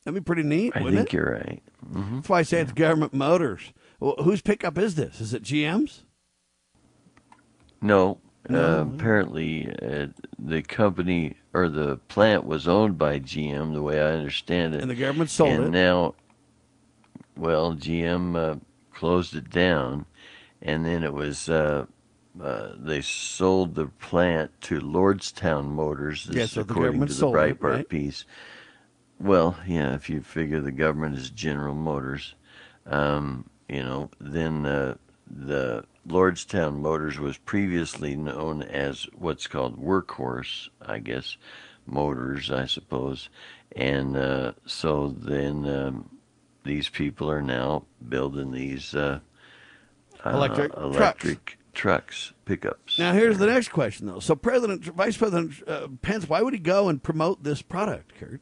[0.09, 1.13] That'd be pretty neat, I think it?
[1.13, 1.61] you're right.
[1.87, 3.73] hmm That's why I say it's government motors.
[3.99, 5.21] Well, whose pickup is this?
[5.21, 6.03] Is it GM's?
[7.79, 8.17] No,
[8.49, 8.79] No.
[8.79, 10.07] Uh, apparently uh,
[10.39, 14.81] the company or the plant was owned by GM, the way I understand it.
[14.81, 15.65] And the government sold and it.
[15.65, 16.15] And now,
[17.37, 18.55] well, GM uh,
[18.91, 20.07] closed it down,
[20.59, 21.85] and then it was uh,
[22.41, 26.25] uh, they sold the plant to Lordstown Motors.
[26.25, 27.89] This Yeah, so the according government to the sold it, Breitbart right?
[27.89, 28.25] piece.
[29.19, 32.35] Well, yeah, if you figure the government is General Motors,
[32.85, 34.95] um, you know, then uh,
[35.29, 41.37] the Lordstown Motors was previously known as what's called Workhorse, I guess,
[41.85, 43.29] Motors, I suppose.
[43.75, 46.09] And uh, so then um,
[46.63, 49.19] these people are now building these uh,
[50.25, 50.95] uh, Electric trucks.
[50.95, 52.97] electric trucks, pickups.
[52.97, 54.19] Now, here's the next question, though.
[54.19, 58.41] So, President, Vice President uh, Pence, why would he go and promote this product, Kurt?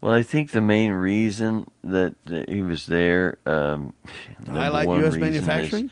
[0.00, 4.88] Well, I think the main reason that, that he was there, um, To number highlight
[4.88, 5.14] one U.S.
[5.14, 5.90] reason is- manufacturing?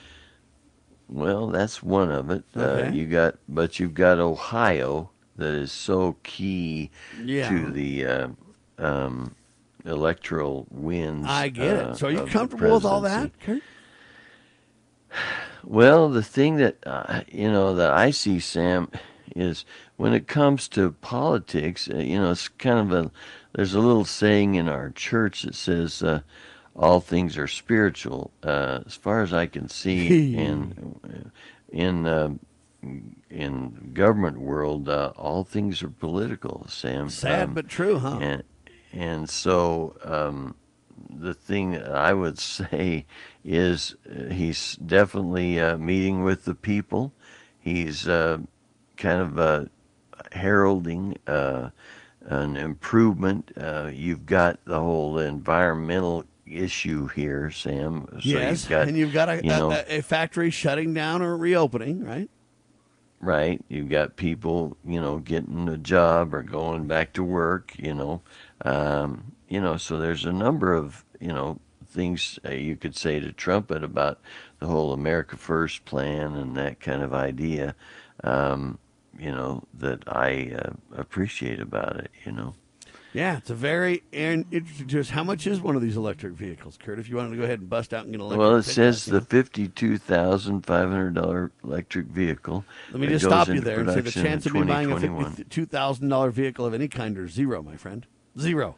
[1.09, 2.45] well, that's one of it.
[2.57, 6.91] Uh, you got, but you've got Ohio that is so key
[7.23, 7.49] Yeah.
[7.49, 8.29] to the uh,
[8.79, 9.35] um,
[9.85, 11.27] electoral wins.
[11.29, 11.97] I get uh, it.
[11.97, 13.63] So, are you comfortable with all that, Kurt?
[15.65, 18.91] Well, the thing that uh, you know that I see, Sam,
[19.35, 19.65] is
[19.97, 21.89] when it comes to politics.
[21.93, 23.11] Uh, you know, it's kind of a
[23.53, 26.21] there's a little saying in our church that says uh,
[26.77, 28.31] all things are spiritual.
[28.43, 31.01] Uh, as far as I can see, in
[31.71, 32.31] in uh,
[33.31, 36.67] in government world, uh, all things are political.
[36.69, 38.19] Sam, Sad Um, but true, huh?
[38.21, 38.43] and
[38.93, 40.55] and so um,
[41.11, 43.07] the thing that I would say
[43.45, 47.13] is uh, he's definitely uh, meeting with the people.
[47.59, 48.39] He's uh,
[48.97, 49.65] kind of uh,
[50.33, 51.71] heralding uh,
[52.23, 53.53] an improvement.
[53.57, 58.07] Uh, you've got the whole environmental issue here, Sam.
[58.13, 61.23] So yes, you've got, and you've got a, you know, a, a factory shutting down
[61.23, 62.29] or reopening, right?
[63.21, 63.63] right?
[63.69, 68.23] You've got people, you know, getting a job or going back to work, you know,
[68.65, 69.77] um, you know.
[69.77, 74.21] So there's a number of, you know, things uh, you could say to Trumpet about
[74.61, 77.75] the whole America First plan and that kind of idea,
[78.25, 78.79] um,
[79.19, 82.55] you know, that I uh, appreciate about it, you know.
[83.15, 85.11] Yeah, it's a very and interesting to us.
[85.11, 86.99] How much is one of these electric vehicles, Kurt?
[86.99, 88.65] If you wanted to go ahead and bust out and get an electric Well, it
[88.65, 92.65] says the fifty-two thousand five hundred dollar electric vehicle.
[92.93, 95.25] Let me just stop you there and say the chance of me buying a 2021.
[95.25, 98.07] fifty-two thousand dollar vehicle of any kind are zero, my friend.
[98.39, 98.77] Zero.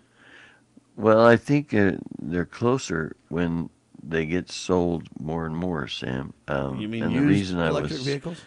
[0.97, 3.69] Well, I think uh, they're closer when
[4.03, 6.35] they get sold more and more, Sam.
[6.47, 8.41] Um, You mean and the reason I electric was vehicles?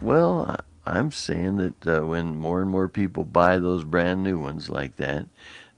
[0.00, 4.68] Well, I'm saying that uh, when more and more people buy those brand new ones
[4.68, 5.26] like that,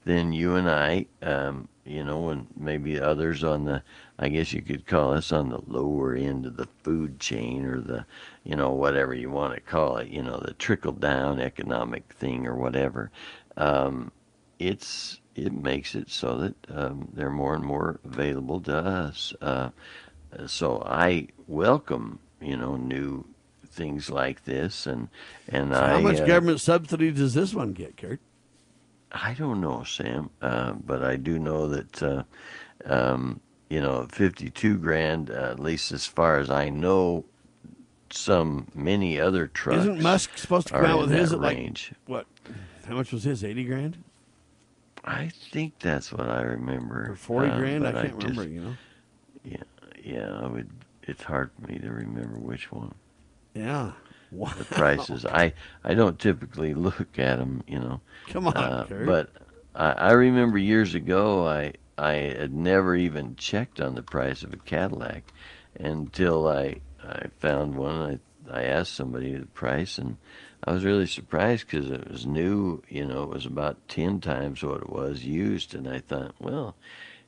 [0.05, 3.83] then you and I, um, you know, and maybe others on the,
[4.17, 7.79] I guess you could call us on the lower end of the food chain or
[7.79, 8.05] the,
[8.43, 12.47] you know, whatever you want to call it, you know, the trickle down economic thing
[12.47, 13.11] or whatever.
[13.57, 14.11] Um,
[14.59, 19.33] it's it makes it so that um, they're more and more available to us.
[19.41, 19.69] Uh,
[20.45, 23.25] so I welcome, you know, new
[23.73, 25.09] things like this, and
[25.49, 25.89] and So I.
[25.89, 28.19] how much uh, government subsidy does this one get, Kurt?
[29.11, 32.23] I don't know, Sam, uh, but I do know that uh,
[32.85, 37.25] um, you know, fifty-two grand, uh, at least as far as I know.
[38.15, 39.79] Some many other trucks.
[39.79, 41.57] Isn't Musk supposed to come out with his at like
[42.05, 42.27] what?
[42.87, 43.43] How much was his?
[43.43, 43.97] Eighty grand
[45.03, 47.09] I think that's what I remember.
[47.11, 47.87] or forty um, grand?
[47.87, 48.43] I can't remember.
[48.43, 48.73] just- You know.
[49.43, 49.63] Yeah,
[50.03, 50.39] yeah.
[50.43, 50.69] I would.
[51.01, 52.93] It's hard for me to remember which one.
[53.53, 53.91] Yeah.
[54.31, 54.51] Wow.
[54.57, 55.25] The prices.
[55.25, 57.63] I I don't typically look at them.
[57.67, 58.01] You know.
[58.29, 59.29] Come on, Uh, but
[59.75, 64.53] I, I remember years ago, I I had never even checked on the price of
[64.53, 65.31] a Cadillac
[65.79, 68.19] until I I found one.
[68.49, 70.17] I I asked somebody the price, and
[70.63, 72.81] I was really surprised because it was new.
[72.89, 76.75] You know, it was about ten times what it was used, and I thought, well,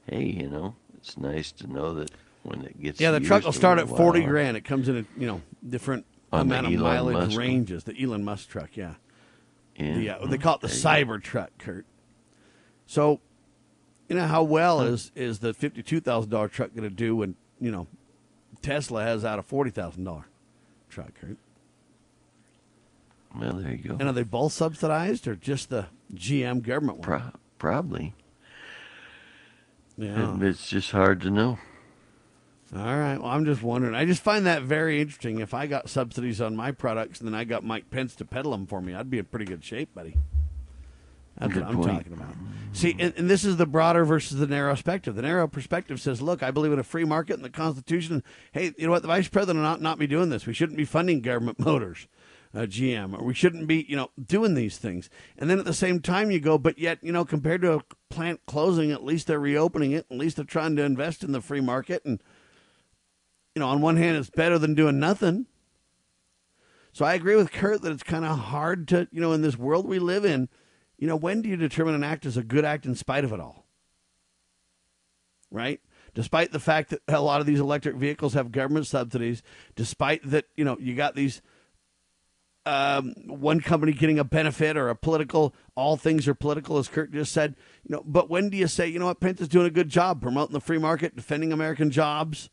[0.08, 2.12] hey, you know, it's nice to know that
[2.44, 4.58] when it gets Yeah, the truck will start at forty grand.
[4.58, 7.84] It comes in a you know different On the amount of Elon mileage Musk ranges.
[7.86, 8.96] The Elon Musk truck, yeah.
[9.78, 10.68] Yeah, The, uh, they call it the.
[10.68, 11.86] Cyber truck, Kurt.
[12.86, 13.20] So,
[14.10, 17.16] you know how well is is the fifty two thousand dollar truck going to do
[17.16, 17.88] when you know
[18.62, 20.26] Tesla has out a forty thousand dollar
[20.90, 21.38] truck, Kurt?
[23.38, 23.98] Well, there you go.
[24.00, 27.06] And are they both subsidized or just the GM government one?
[27.06, 28.14] Pro- probably.
[29.98, 30.38] Yeah.
[30.42, 31.58] It's just hard to know.
[32.74, 33.18] All right.
[33.18, 33.94] Well, I'm just wondering.
[33.94, 35.40] I just find that very interesting.
[35.40, 38.52] If I got subsidies on my products and then I got Mike Pence to peddle
[38.52, 40.18] them for me, I'd be in pretty good shape, buddy.
[41.38, 41.90] That's Good what I'm point.
[41.90, 42.36] talking about.
[42.72, 45.16] See, and, and this is the broader versus the narrow perspective.
[45.16, 48.24] The narrow perspective says, look, I believe in a free market and the Constitution.
[48.54, 49.02] Hey, you know what?
[49.02, 50.46] The vice president ought not, be doing this.
[50.46, 52.08] We shouldn't be funding government motors,
[52.54, 55.10] uh, GM, or we shouldn't be, you know, doing these things.
[55.38, 57.82] And then at the same time, you go, but yet, you know, compared to a
[58.10, 60.06] plant closing, at least they're reopening it.
[60.10, 62.06] At least they're trying to invest in the free market.
[62.06, 62.22] And,
[63.56, 65.46] you know, on one hand, it's better than doing nothing.
[66.92, 69.58] So I agree with Kurt that it's kind of hard to, you know, in this
[69.58, 70.50] world we live in,
[70.98, 73.34] you know, when do you determine an act is a good act in spite of
[73.34, 73.66] it all?
[75.52, 75.82] Right?
[76.14, 79.44] Despite the fact that a lot of these electric vehicles have government subsidies,
[79.76, 81.42] despite that, you know, you got these
[82.66, 87.12] um, one company getting a benefit or a political, all things are political, as Kurt
[87.12, 89.68] just said, you know, but when do you say, you know what, Pence is doing
[89.68, 92.50] a good job promoting the free market, defending American jobs?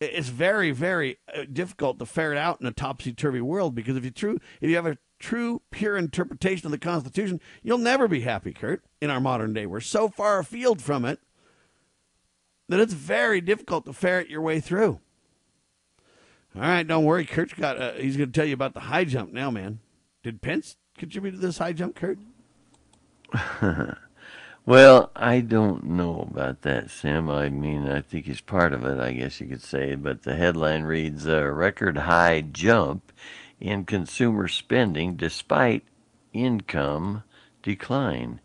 [0.00, 3.96] It- It's very, very uh, difficult to ferret out in a topsy turvy world because
[3.96, 8.06] if you true, if you have a true, pure interpretation of the Constitution, you'll never
[8.08, 8.82] be happy, Kurt.
[9.00, 11.20] In our modern day, we're so far afield from it
[12.68, 15.00] that it's very difficult to ferret your way through.
[16.54, 17.24] All right, don't worry.
[17.24, 17.80] Kurt's got.
[17.80, 19.80] Uh, he's going to tell you about the high jump now, man.
[20.22, 22.18] Did Pence contribute to this high jump, Kurt?
[24.68, 27.30] Well, I don't know about that, Sam.
[27.30, 29.94] I mean, I think he's part of it, I guess you could say.
[29.94, 33.10] But the headline reads a record high jump
[33.58, 35.84] in consumer spending despite
[36.34, 37.22] income
[37.62, 38.42] decline.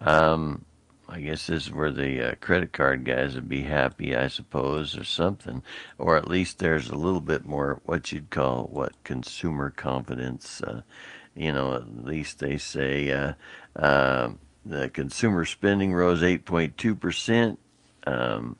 [0.00, 0.64] Um,
[1.10, 4.96] I guess this is where the uh, credit card guys would be happy, I suppose,
[4.96, 5.62] or something.
[5.98, 10.62] Or at least there's a little bit more what you'd call what consumer confidence.
[10.62, 10.80] Uh,
[11.34, 13.34] you know, at least they say uh,
[13.78, 14.30] uh,
[14.68, 17.58] the consumer spending rose 8.2 percent,
[18.06, 18.56] um,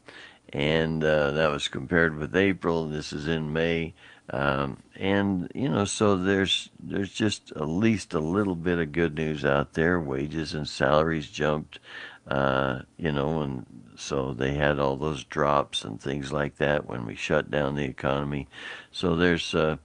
[0.52, 2.86] and uh, that was compared with April.
[2.86, 3.94] This is in May.
[4.30, 9.14] Um, and you know, so there's there's just at least a little bit of good
[9.14, 10.00] news out there.
[10.00, 11.78] Wages and salaries jumped,
[12.26, 17.06] uh, you know, and so they had all those drops and things like that when
[17.06, 18.48] we shut down the economy.
[18.90, 19.76] So there's, uh,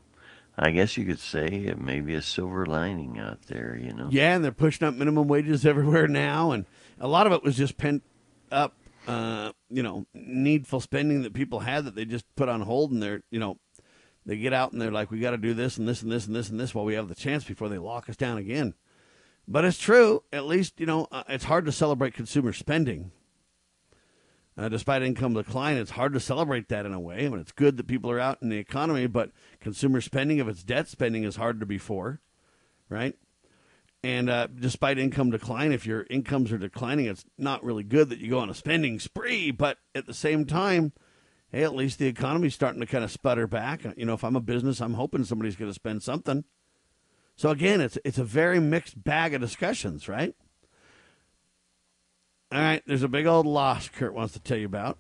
[0.58, 3.80] I guess you could say, maybe a silver lining out there.
[3.82, 4.10] You know.
[4.12, 6.66] Yeah, and they're pushing up minimum wages everywhere now, and
[7.00, 8.04] a lot of it was just pent
[8.52, 8.76] up,
[9.08, 13.02] uh, you know, needful spending that people had that they just put on hold, and
[13.02, 13.58] they're, you know,
[14.26, 16.28] they get out and they're like, we got to do this and this and this
[16.28, 18.76] and this and this while we have the chance before they lock us down again.
[19.48, 20.24] But it's true.
[20.32, 23.12] At least you know uh, it's hard to celebrate consumer spending.
[24.58, 27.26] Uh, despite income decline, it's hard to celebrate that in a way.
[27.26, 29.32] I mean, it's good that people are out in the economy, but
[29.62, 32.20] consumer spending, if it's debt spending, is hard to be for,
[32.90, 33.16] right?
[34.04, 38.20] And uh, despite income decline, if your incomes are declining, it's not really good that
[38.20, 39.52] you go on a spending spree.
[39.52, 40.92] But at the same time,
[41.52, 43.86] hey, at least the economy's starting to kind of sputter back.
[43.96, 46.44] You know, if I'm a business, I'm hoping somebody's going to spend something.
[47.36, 50.36] So again, it's it's a very mixed bag of discussions, right?
[52.52, 54.98] All right, there's a big old loss Kurt wants to tell you about.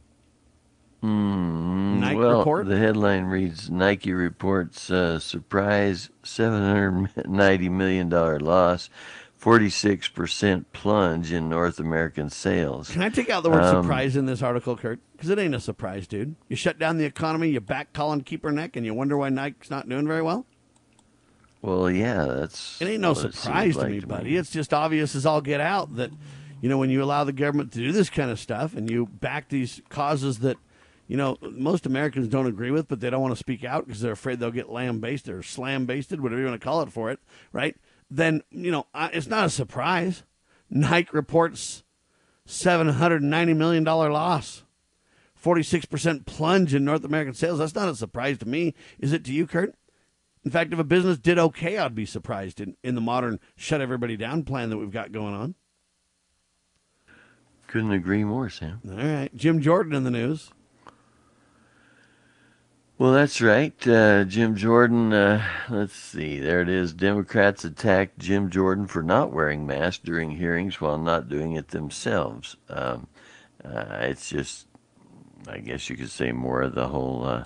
[1.03, 2.67] Mm, Nike well, report?
[2.67, 8.89] the headline reads Nike reports uh, surprise $790 million loss,
[9.41, 12.91] 46% plunge in North American sales.
[12.91, 14.99] Can I take out the word Um, surprise in this article, Kurt?
[15.13, 16.35] Because it ain't a surprise, dude.
[16.47, 19.89] You shut down the economy, you back Colin Kaepernick, and you wonder why Nike's not
[19.89, 20.45] doing very well?
[21.63, 22.81] Well, yeah, that's.
[22.81, 24.37] It ain't no surprise to like me, buddy.
[24.37, 26.11] It's just obvious as all get out that,
[26.61, 29.07] you know, when you allow the government to do this kind of stuff and you
[29.07, 30.57] back these causes that,
[31.07, 33.99] you know, most Americans don't agree with, but they don't want to speak out because
[33.99, 37.09] they're afraid they'll get lambasted or slam basted, whatever you want to call it for
[37.09, 37.19] it,
[37.51, 37.75] right?
[38.09, 40.23] Then, you know, it's not a surprise.
[40.69, 41.83] Nike reports
[42.47, 44.63] $790 million loss.
[45.43, 47.57] 46% plunge in North American sales.
[47.57, 48.75] That's not a surprise to me.
[48.99, 49.73] Is it to you, Kurt?
[50.45, 53.81] In fact, if a business did okay, I'd be surprised in, in the modern shut
[53.81, 55.55] everybody down plan that we've got going on.
[57.71, 58.81] Couldn't agree more, Sam.
[58.85, 59.33] All right.
[59.33, 60.51] Jim Jordan in the news.
[62.97, 63.87] Well, that's right.
[63.87, 66.93] Uh, Jim Jordan, uh, let's see, there it is.
[66.93, 72.57] Democrats attacked Jim Jordan for not wearing masks during hearings while not doing it themselves.
[72.67, 73.07] Um,
[73.63, 74.67] uh, it's just,
[75.47, 77.45] I guess you could say, more of the whole uh,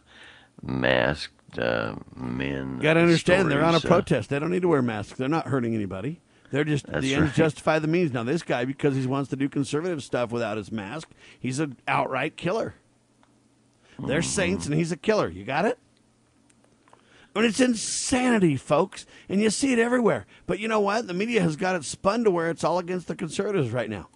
[0.63, 2.77] masked uh, men.
[2.77, 4.31] You got to understand, they're on a uh, protest.
[4.31, 5.19] They don't need to wear masks.
[5.19, 6.19] They're not hurting anybody.
[6.51, 8.13] They're just That's the ends justify the means.
[8.13, 11.77] Now, this guy, because he wants to do conservative stuff without his mask, he's an
[11.87, 12.75] outright killer.
[13.99, 14.29] They're Mm-hmm.
[14.29, 15.29] saints, and he's a killer.
[15.29, 15.79] You got it?
[17.35, 20.25] I mean, it's insanity, folks, and you see it everywhere.
[20.45, 21.07] But you know what?
[21.07, 24.09] The media has got it spun to where it's all against the conservatives right now.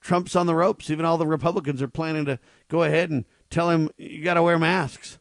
[0.00, 0.90] Trump's on the ropes.
[0.90, 4.42] Even all the Republicans are planning to go ahead and tell him you got to
[4.42, 5.18] wear masks.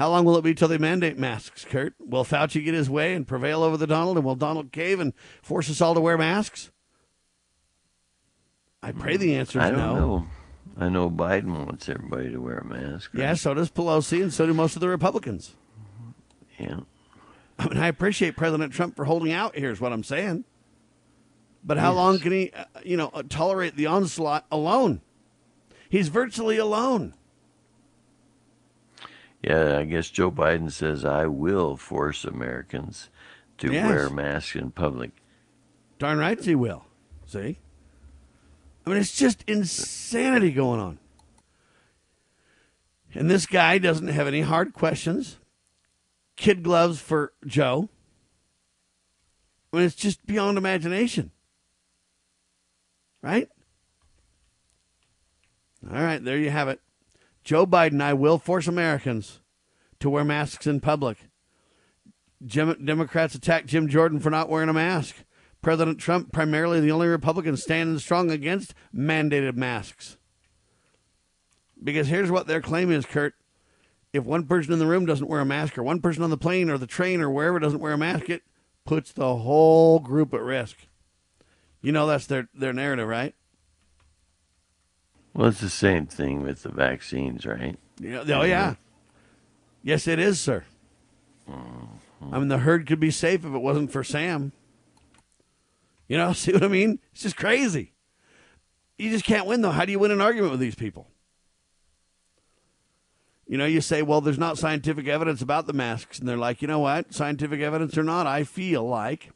[0.00, 1.92] How long will it be till they mandate masks, Kurt?
[1.98, 5.12] Will Fauci get his way and prevail over the Donald, and will Donald cave and
[5.42, 6.70] force us all to wear masks?
[8.82, 9.94] I pray the answer is no.
[9.94, 10.26] know.
[10.78, 13.12] I know Biden wants everybody to wear a mask.
[13.12, 13.24] right?
[13.24, 15.54] Yeah, so does Pelosi, and so do most of the Republicans.
[16.58, 16.80] Yeah.
[17.58, 19.54] I mean, I appreciate President Trump for holding out.
[19.54, 20.46] Here's what I'm saying.
[21.62, 25.02] But how long can he, uh, you know, uh, tolerate the onslaught alone?
[25.90, 27.12] He's virtually alone.
[29.42, 33.08] Yeah, I guess Joe Biden says I will force Americans
[33.58, 33.88] to Yes.
[33.88, 35.12] wear masks in public.
[35.98, 36.84] Darn right he will.
[37.26, 37.58] See?
[38.86, 40.98] I mean, it's just insanity going on.
[43.14, 45.38] And this guy doesn't have any hard questions.
[46.36, 47.88] Kid gloves for Joe.
[49.72, 51.30] I mean, it's just beyond imagination.
[53.22, 53.48] Right?
[55.86, 56.80] All right, there you have it.
[57.44, 59.40] Joe Biden, I will force Americans
[60.00, 61.18] to wear masks in public.
[62.44, 65.16] Jim, Democrats attack Jim Jordan for not wearing a mask.
[65.62, 70.16] President Trump, primarily the only Republican standing strong against mandated masks.
[71.82, 73.34] Because here's what their claim is, Kurt.
[74.12, 76.36] If one person in the room doesn't wear a mask, or one person on the
[76.36, 78.42] plane or the train or wherever doesn't wear a mask, it
[78.84, 80.76] puts the whole group at risk.
[81.82, 83.34] You know that's their, their narrative, right?
[85.34, 87.78] Well, it's the same thing with the vaccines, right?
[88.00, 88.74] Yeah, oh, yeah.
[89.82, 90.64] Yes, it is, sir.
[91.48, 92.34] Mm-hmm.
[92.34, 94.52] I mean, the herd could be safe if it wasn't for Sam.
[96.08, 96.98] You know, see what I mean?
[97.12, 97.92] It's just crazy.
[98.98, 99.70] You just can't win, though.
[99.70, 101.08] How do you win an argument with these people?
[103.46, 106.18] You know, you say, well, there's not scientific evidence about the masks.
[106.18, 107.12] And they're like, you know what?
[107.12, 109.30] Scientific evidence or not, I feel like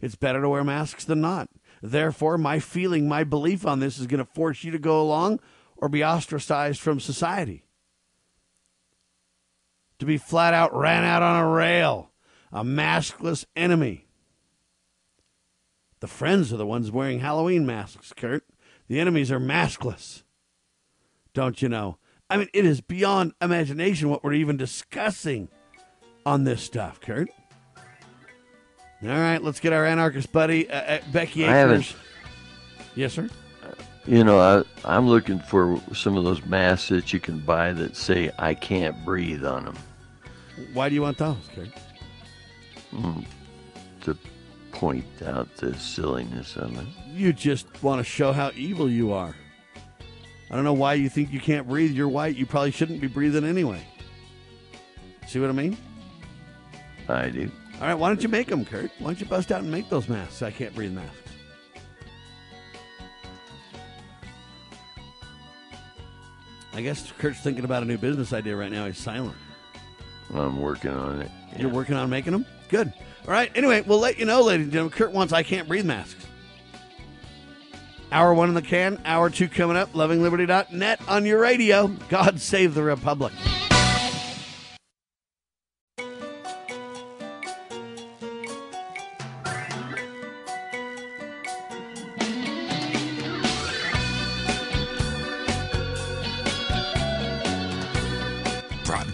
[0.00, 1.50] it's better to wear masks than not.
[1.82, 5.40] Therefore, my feeling, my belief on this is going to force you to go along
[5.76, 7.64] or be ostracized from society.
[9.98, 12.10] To be flat out ran out on a rail,
[12.52, 14.06] a maskless enemy.
[16.00, 18.44] The friends are the ones wearing Halloween masks, Kurt.
[18.86, 20.22] The enemies are maskless.
[21.34, 21.98] Don't you know?
[22.30, 25.48] I mean, it is beyond imagination what we're even discussing
[26.24, 27.28] on this stuff, Kurt.
[29.02, 31.94] All right, let's get our anarchist buddy, uh, uh, Becky Akers.
[32.96, 33.28] Yes, sir.
[34.06, 37.94] You know, I, I'm looking for some of those masks that you can buy that
[37.94, 39.76] say "I can't breathe" on them
[40.72, 41.68] Why do you want those, Kurt?
[42.92, 43.24] mm,
[44.00, 44.16] to
[44.72, 46.86] point out the silliness of it.
[47.12, 49.34] You just want to show how evil you are.
[50.50, 51.92] I don't know why you think you can't breathe.
[51.92, 52.34] You're white.
[52.34, 53.86] You probably shouldn't be breathing anyway.
[55.26, 55.76] See what I mean?
[57.08, 57.50] I do.
[57.80, 58.90] All right, why don't you make them, Kurt?
[58.98, 60.42] Why don't you bust out and make those masks?
[60.42, 61.16] I can't breathe masks.
[66.72, 68.86] I guess Kurt's thinking about a new business idea right now.
[68.86, 69.36] He's silent.
[70.34, 71.30] I'm working on it.
[71.56, 72.46] You're working on making them?
[72.68, 72.92] Good.
[73.24, 73.50] All right.
[73.54, 74.96] Anyway, we'll let you know, ladies and gentlemen.
[74.96, 76.26] Kurt wants I can't breathe masks.
[78.10, 79.92] Hour one in the can, hour two coming up.
[79.92, 81.88] LovingLiberty.net on your radio.
[82.08, 83.32] God save the Republic.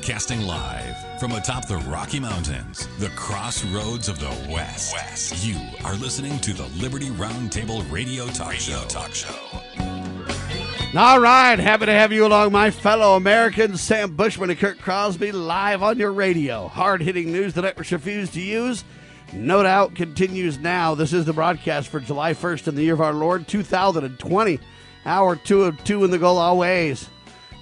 [0.04, 4.92] Broadcasting live from atop the Rocky Mountains, the crossroads of the West.
[4.92, 5.46] West.
[5.46, 8.84] You are listening to the Liberty Roundtable Radio Talk Radio Show.
[8.86, 9.34] Talk Show.
[10.94, 13.80] All right, happy to have you along, my fellow Americans.
[13.80, 16.68] Sam Bushman and Kurt Crosby live on your radio.
[16.68, 18.84] Hard hitting news the networks refuse to use.
[19.32, 20.94] No doubt continues now.
[20.94, 24.60] This is the broadcast for July 1st in the year of our Lord 2020.
[25.06, 27.08] Hour two of two in the goal always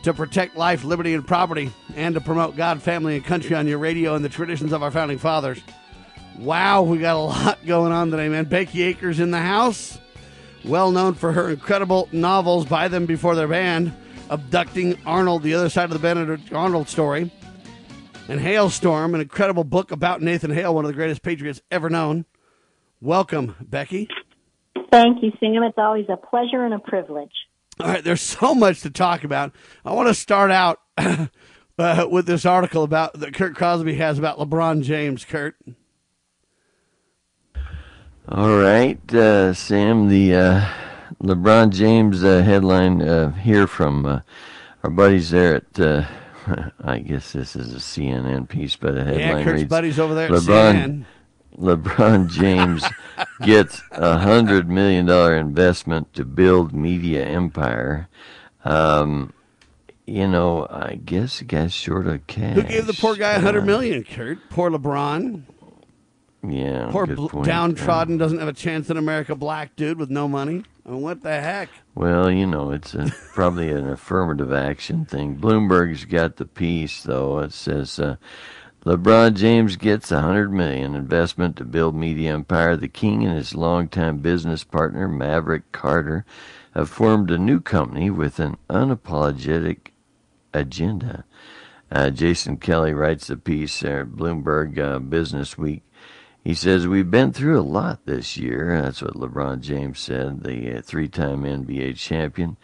[0.02, 3.78] to protect life, liberty, and property, and to promote God, family, and country on your
[3.78, 5.60] radio and the traditions of our founding fathers.
[6.38, 8.44] Wow, we got a lot going on today, man.
[8.46, 9.98] Becky Akers in the house,
[10.64, 13.92] well known for her incredible novels, Buy Them Before They're Banned,
[14.30, 17.30] Abducting Arnold, the other side of the Benedict Arnold story,
[18.28, 22.24] and Halestorm, an incredible book about Nathan Hale, one of the greatest patriots ever known.
[23.00, 24.08] Welcome, Becky.
[24.90, 25.62] Thank you, Sam.
[25.62, 27.32] It's always a pleasure and a privilege.
[27.82, 29.52] All right, there's so much to talk about.
[29.84, 34.38] I want to start out uh, with this article about that Kurt Crosby has about
[34.38, 35.24] LeBron James.
[35.24, 35.56] Kurt.
[38.28, 40.08] All right, uh, Sam.
[40.08, 40.68] The uh,
[41.24, 44.20] LeBron James uh, headline uh, here from uh,
[44.84, 46.06] our buddies there at.
[46.84, 50.14] I guess this is a CNN piece, but the headline yeah, Kurt's reads: buddies over
[50.14, 50.28] there.
[50.28, 51.04] LeBron,
[51.58, 52.84] LeBron James
[53.42, 58.08] gets a hundred million dollar investment to build media empire.
[58.64, 59.32] Um,
[60.06, 62.54] you know, I guess the guy's short of cash.
[62.56, 64.02] Who gave the poor guy a hundred Uh.
[64.02, 64.38] Kurt.
[64.50, 65.42] Poor LeBron.
[66.48, 67.46] Yeah, Poor point.
[67.46, 69.36] downtrodden doesn't have a chance in America.
[69.36, 70.64] Black dude with no money.
[70.84, 71.68] I mean, what the heck?
[71.94, 75.36] Well, you know, it's a, probably an affirmative action thing.
[75.36, 77.38] Bloomberg's got the piece, though.
[77.38, 78.16] It says uh,
[78.84, 82.76] LeBron James gets a hundred million investment to build media empire.
[82.76, 86.24] The king and his longtime business partner Maverick Carter
[86.74, 89.92] have formed a new company with an unapologetic
[90.52, 91.24] agenda.
[91.92, 95.84] Uh, Jason Kelly writes the piece there at Bloomberg uh, Business Week.
[96.42, 98.80] He says, We've been through a lot this year.
[98.82, 102.56] That's what LeBron James said, the uh, three time NBA champion.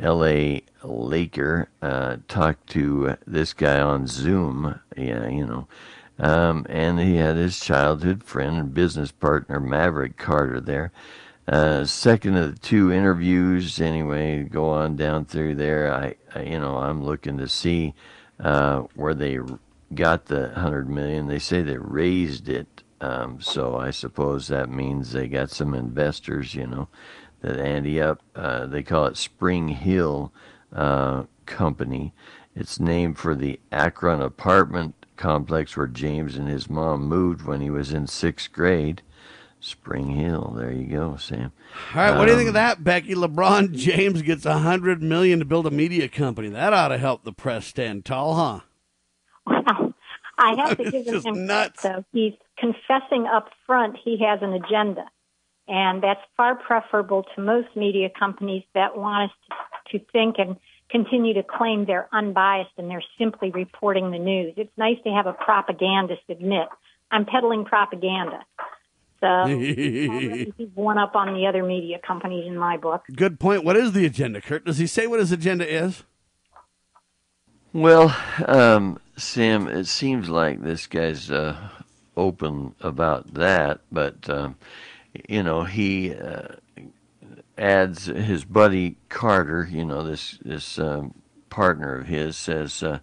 [0.00, 0.62] L.A.
[0.82, 4.80] Laker uh, talked to this guy on Zoom.
[4.96, 5.68] Yeah, you know.
[6.18, 10.92] Um, and he had his childhood friend and business partner, Maverick Carter, there.
[11.48, 15.92] Uh, second of the two interviews, anyway, go on down through there.
[15.92, 17.94] I, I you know, I'm looking to see
[18.38, 19.38] uh, where they
[19.94, 21.26] got the hundred million.
[21.26, 26.54] They say they raised it, um, so I suppose that means they got some investors,
[26.54, 26.88] you know,
[27.40, 28.22] that Andy up.
[28.34, 30.32] Uh, they call it Spring Hill
[30.74, 32.12] uh, Company.
[32.54, 37.70] It's named for the Akron apartment complex where James and his mom moved when he
[37.70, 39.02] was in sixth grade.
[39.62, 40.54] Spring Hill.
[40.56, 41.52] There you go, Sam.
[41.94, 43.14] All right, what do you think of Um, that, Becky?
[43.14, 46.48] LeBron James gets a hundred million to build a media company.
[46.48, 48.60] That ought to help the press stand tall, huh?
[49.46, 49.94] Well,
[50.38, 51.82] I have to give him nuts.
[51.82, 52.18] credit, though.
[52.18, 55.04] He's confessing up front he has an agenda.
[55.70, 59.36] And that's far preferable to most media companies that want us
[59.92, 60.56] to, to think and
[60.90, 64.52] continue to claim they're unbiased and they're simply reporting the news.
[64.56, 66.66] It's nice to have a propagandist admit,
[67.12, 68.40] I'm peddling propaganda.
[69.20, 73.04] So he's one up on the other media companies in my book.
[73.14, 73.62] Good point.
[73.62, 74.64] What is the agenda, Kurt?
[74.64, 76.02] Does he say what his agenda is?
[77.72, 78.16] Well,
[78.46, 81.56] um, Sam, it seems like this guy's uh,
[82.16, 84.56] open about that, but um,
[85.28, 86.48] you know he uh,
[87.58, 89.68] adds his buddy Carter.
[89.70, 91.14] You know this this um,
[91.50, 93.00] partner of his says, uh,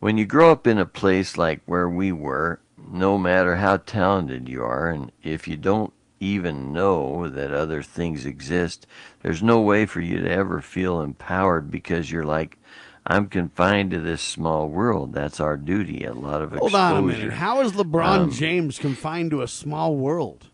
[0.00, 4.48] when you grow up in a place like where we were, no matter how talented
[4.48, 8.86] you are, and if you don't even know that other things exist,
[9.22, 12.58] there's no way for you to ever feel empowered because you're like,
[13.04, 15.12] I'm confined to this small world.
[15.12, 16.04] That's our duty.
[16.04, 17.32] A lot of Hold on a minute.
[17.32, 20.46] How is LeBron Um, James confined to a small world?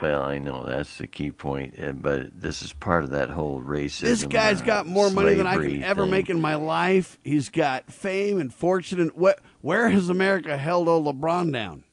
[0.00, 3.60] Well, I know that's the key point, uh, but this is part of that whole
[3.60, 4.00] racism.
[4.00, 6.10] This guy's got more money than I can ever thing.
[6.10, 7.18] make in my life.
[7.22, 9.00] He's got fame and fortune.
[9.00, 9.40] And what?
[9.60, 11.84] Where has America held old LeBron down?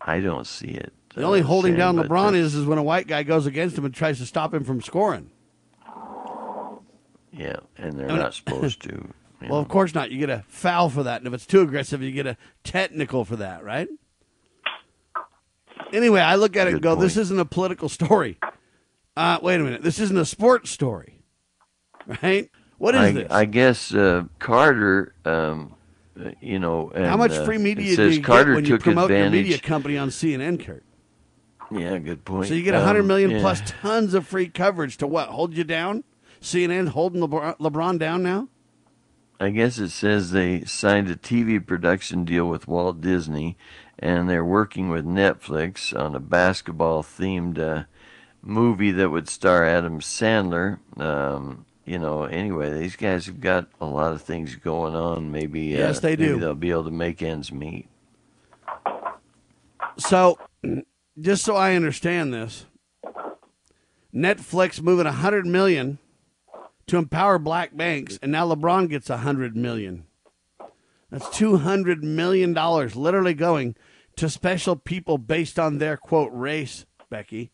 [0.00, 0.92] I don't see it.
[1.14, 3.84] The only uh, holding down LeBron is is when a white guy goes against him
[3.84, 5.30] and tries to stop him from scoring.
[7.32, 9.08] Yeah, and they're I mean- not supposed to.
[9.40, 9.58] Well, know.
[9.58, 10.10] of course not.
[10.10, 13.24] You get a foul for that, and if it's too aggressive, you get a technical
[13.24, 13.86] for that, right?
[15.92, 17.00] Anyway, I look at it and go, point.
[17.02, 18.38] this isn't a political story.
[19.16, 19.82] Uh, wait a minute.
[19.82, 21.22] This isn't a sports story.
[22.22, 22.50] Right?
[22.78, 23.30] What is I, this?
[23.30, 25.74] I guess uh, Carter, um,
[26.40, 28.70] you know, and, How much uh, free media do says you Carter get when you
[28.76, 29.44] took promote your advantage.
[29.46, 30.84] media company on CNN, Kurt?
[31.70, 32.48] Yeah, good point.
[32.48, 33.40] So you get a hundred Um, million yeah.
[33.40, 35.28] plus tons of free coverage to what?
[35.28, 36.04] Hold you down?
[36.40, 38.48] CNN holding LeBron, LeBron down now?
[39.40, 43.56] I guess it says they signed a TV production deal with Walt Disney,
[43.98, 47.84] and they're working with Netflix on a basketball-themed uh,
[48.42, 50.78] movie that would star Adam Sandler.
[50.98, 55.32] Um, you know, anyway, these guys have got a lot of things going on.
[55.32, 56.40] Maybe Yes, uh, they maybe do.
[56.40, 57.88] They'll be able to make ends meet.
[59.96, 60.38] So,
[61.20, 62.66] just so I understand this,
[64.14, 65.98] Netflix moving a hundred million
[66.86, 70.04] to empower black banks, and now LeBron gets a hundred million.
[71.10, 73.74] That's two hundred million dollars, literally going
[74.18, 76.84] to special people based on their quote race.
[77.10, 77.50] Becky,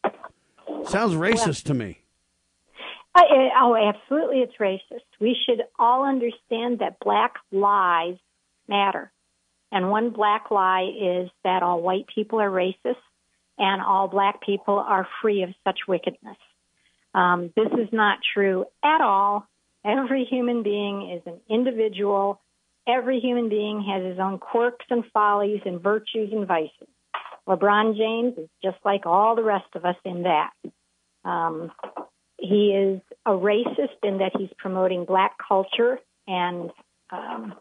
[0.88, 2.00] sounds racist to me.
[3.14, 5.04] I, I- oh, absolutely, it's racist.
[5.20, 8.16] We should all understand that black lies
[8.68, 9.12] matter.
[9.70, 12.96] And one black lie is that all white people are racist
[13.58, 16.36] and all black people are free of such wickedness.
[17.14, 19.46] Um, this is not true at all.
[19.84, 22.40] Every human being is an individual.
[22.86, 26.88] Every human being has his own quirks and follies and virtues and vices.
[27.48, 30.50] LeBron James is just like all the rest of us in that.
[31.24, 31.72] Um,
[32.38, 36.70] he is a racist in that he's promoting black culture and
[37.10, 37.54] um,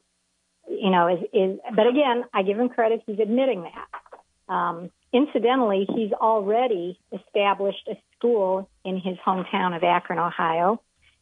[0.69, 5.87] you know is, is but again i give him credit he's admitting that um, incidentally
[5.95, 10.81] he's already established a school in his hometown of akron ohio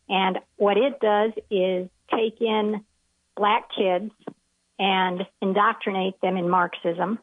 [0.09, 2.83] and what it does is take in
[3.35, 4.11] black kids
[4.79, 7.19] and indoctrinate them in marxism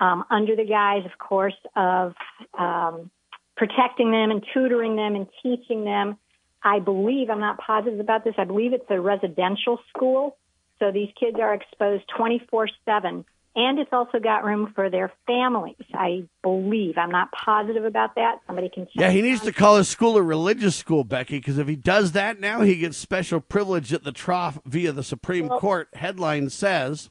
[0.00, 2.14] um, under the guise of course of
[2.58, 3.10] um,
[3.56, 6.18] protecting them and tutoring them and teaching them.
[6.62, 10.36] I believe, I'm not positive about this, I believe it's a residential school.
[10.78, 13.24] So these kids are exposed 24 7.
[13.56, 16.98] And it's also got room for their families, I believe.
[16.98, 18.40] I'm not positive about that.
[18.48, 18.94] Somebody can check.
[18.96, 22.12] Yeah, he needs to call his school a religious school, Becky, because if he does
[22.12, 25.88] that now, he gets special privilege at the trough via the Supreme Court.
[25.94, 27.10] Headline says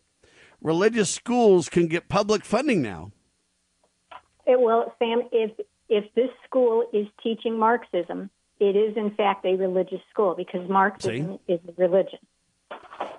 [0.62, 3.14] religious schools can get public funding now.
[4.46, 5.52] It will, Sam, if,
[5.88, 8.30] if this school is teaching Marxism,
[8.60, 12.20] it is in fact a religious school because Marxism is a religion.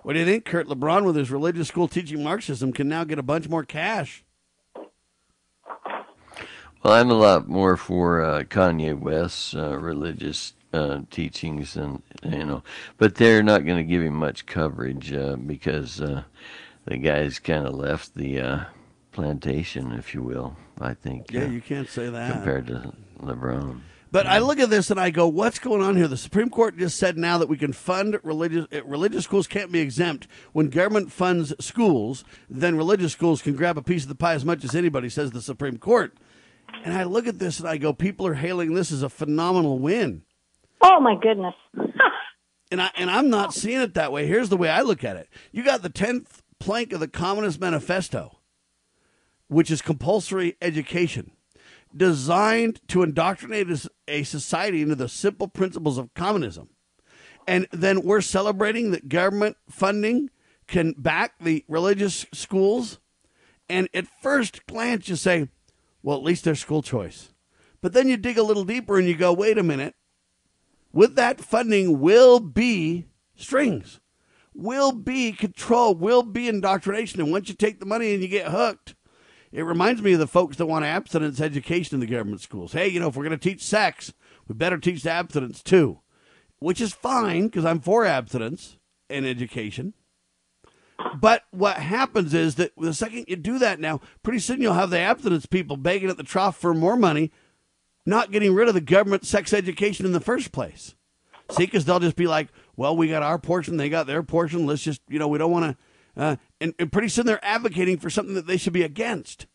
[0.03, 3.19] What do you think, Kurt LeBron, with his religious school teaching Marxism, can now get
[3.19, 4.23] a bunch more cash?
[6.83, 12.45] Well, I'm a lot more for uh, Kanye West's uh, religious uh, teachings, and you
[12.45, 12.63] know,
[12.99, 16.25] but they're not going to give him much coverage uh, because uh,
[16.85, 18.65] the guy's kind of left the uh,
[19.13, 20.57] plantation, if you will.
[20.79, 21.33] I think.
[21.33, 22.33] Yeah, you can't say that.
[22.33, 22.93] compared to
[23.23, 23.81] LeBron.
[24.15, 26.07] But I look at this and I go, what's going on here?
[26.07, 29.73] The Supreme Court just said now that we can fund religious uh, religious schools can't
[29.73, 30.29] be exempt.
[30.53, 34.45] When government funds schools, then religious schools can grab a piece of the pie as
[34.45, 36.17] much as anybody, says the Supreme Court.
[36.85, 39.81] And I look at this and I go, people are hailing this as a phenomenal
[39.81, 40.23] win.
[40.81, 41.55] Oh my goodness.
[42.71, 44.27] And I and I'm not seeing it that way.
[44.27, 45.29] Here's the way I look at it.
[45.53, 48.39] You got the tenth plank of the Communist Manifesto,
[49.49, 51.33] which is compulsory education,
[51.97, 53.69] designed to indoctrinate
[54.09, 56.69] a- society into the simple principles of communism.
[57.47, 60.31] And then we're celebrating that government funding
[60.67, 62.99] can back the religious schools.
[63.69, 65.49] And at first glance, you say,
[66.03, 67.33] well, at least there's school choice.
[67.81, 69.95] But then you dig a little deeper and you go, wait a minute
[70.95, 74.01] with that funding will be strings,
[74.55, 77.21] will be control, will be indoctrination.
[77.21, 78.95] And once you take the money and you get hooked,
[79.55, 82.73] it reminds me of the folks that want abstinence education in the government schools.
[82.73, 84.13] Hey, you know, if we're going to teach sex,
[84.49, 86.01] we better teach abstinence too,
[86.59, 88.79] which is fine because I'm for abstinence
[89.09, 89.95] and education.
[91.21, 94.91] But what happens is that the second you do that now, pretty soon you'll have
[94.91, 97.31] the abstinence people begging at the trough for more money
[98.07, 100.95] not getting rid of the government sex education in the first place.
[101.51, 104.67] See, because they'll just be like, well, we got our portion, they got their portion.
[104.67, 106.23] Let's just, you know, we don't want to.
[106.23, 109.47] Uh, and, and pretty soon they're advocating for something that they should be against.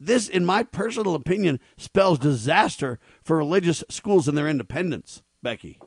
[0.00, 5.78] This, in my personal opinion, spells disaster for religious schools and their independence, Becky.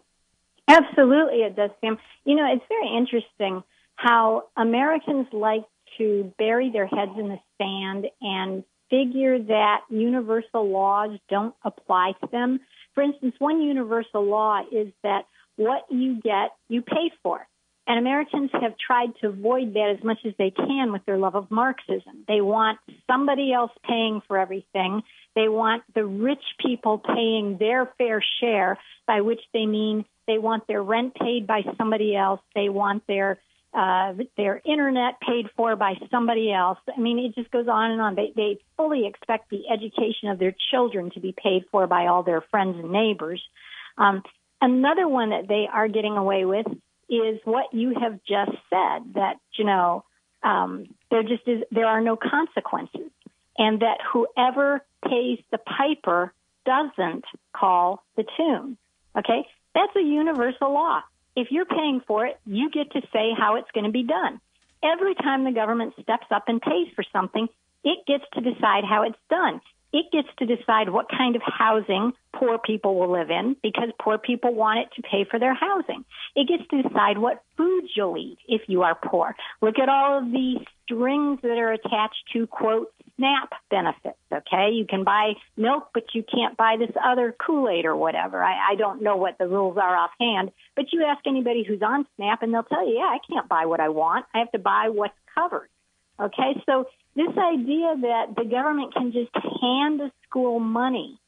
[0.69, 1.97] Absolutely, it does, Sam.
[2.23, 3.61] You know, it's very interesting
[3.95, 5.65] how Americans like
[5.97, 12.27] to bury their heads in the sand and figure that universal laws don't apply to
[12.31, 12.61] them.
[12.95, 15.25] For instance, one universal law is that
[15.57, 17.45] what you get, you pay for.
[17.85, 21.35] And Americans have tried to avoid that as much as they can with their love
[21.35, 22.23] of Marxism.
[22.27, 25.03] They want somebody else paying for everything.
[25.35, 30.65] They want the rich people paying their fair share, by which they mean they want
[30.67, 32.39] their rent paid by somebody else.
[32.55, 33.39] They want their
[33.73, 36.77] uh, their internet paid for by somebody else.
[36.95, 38.15] I mean, it just goes on and on.
[38.15, 42.21] They, they fully expect the education of their children to be paid for by all
[42.21, 43.43] their friends and neighbors.
[43.97, 44.21] Um,
[44.61, 46.67] another one that they are getting away with
[47.09, 50.03] is what you have just said that, you know,
[50.43, 53.11] um, there just is, there are no consequences
[53.57, 56.33] and that whoever pays the piper
[56.65, 57.25] doesn't
[57.55, 58.77] call the tune.
[59.17, 59.47] Okay.
[59.75, 61.01] That's a universal law.
[61.35, 64.39] If you're paying for it, you get to say how it's going to be done.
[64.83, 67.47] Every time the government steps up and pays for something,
[67.83, 69.61] it gets to decide how it's done
[69.93, 74.17] it gets to decide what kind of housing poor people will live in because poor
[74.17, 76.03] people want it to pay for their housing.
[76.35, 79.35] It gets to decide what foods you'll eat if you are poor.
[79.61, 84.17] Look at all of the strings that are attached to quote SNAP benefits.
[84.33, 84.71] Okay.
[84.73, 88.43] You can buy milk, but you can't buy this other Kool-Aid or whatever.
[88.43, 92.07] I, I don't know what the rules are offhand, but you ask anybody who's on
[92.15, 94.25] SNAP and they'll tell you, yeah, I can't buy what I want.
[94.33, 95.69] I have to buy what's covered.
[96.19, 96.85] Okay, so
[97.15, 101.19] this idea that the government can just hand a school money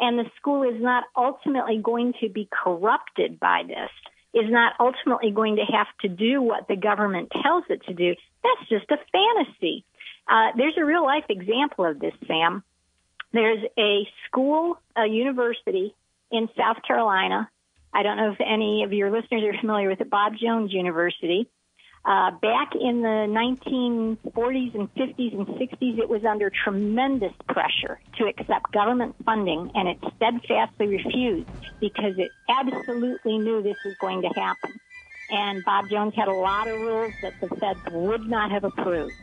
[0.00, 3.90] and the school is not ultimately going to be corrupted by this,
[4.34, 8.14] is not ultimately going to have to do what the government tells it to do,
[8.42, 9.84] that's just a fantasy.
[10.28, 12.62] Uh, there's a real life example of this, Sam.
[13.32, 15.94] There's a school, a university
[16.30, 17.48] in South Carolina.
[17.92, 21.48] I don't know if any of your listeners are familiar with it, Bob Jones University.
[22.06, 28.26] Uh, back in the 1940s and 50s and 60s, it was under tremendous pressure to
[28.26, 31.48] accept government funding, and it steadfastly refused
[31.80, 34.78] because it absolutely knew this was going to happen.
[35.30, 39.14] And Bob Jones had a lot of rules that the feds would not have approved.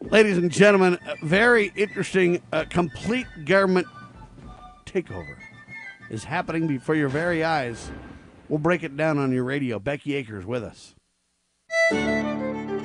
[0.00, 3.86] Ladies and gentlemen, very interesting, uh, complete government
[4.86, 5.36] takeover
[6.08, 7.90] is happening before your very eyes.
[8.48, 9.78] We'll break it down on your radio.
[9.78, 10.94] Becky Akers with us.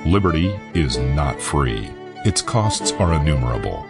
[0.06, 1.90] Liberty is not free.
[2.24, 3.86] Its costs are innumerable.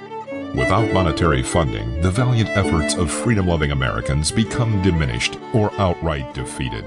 [0.54, 6.84] Without monetary funding, the valiant efforts of freedom loving Americans become diminished or outright defeated.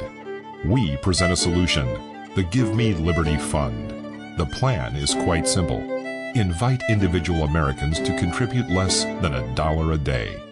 [0.66, 1.88] We present a solution
[2.36, 3.92] the Give Me Liberty Fund.
[4.38, 5.82] The plan is quite simple
[6.36, 10.43] invite individual Americans to contribute less than a dollar a day.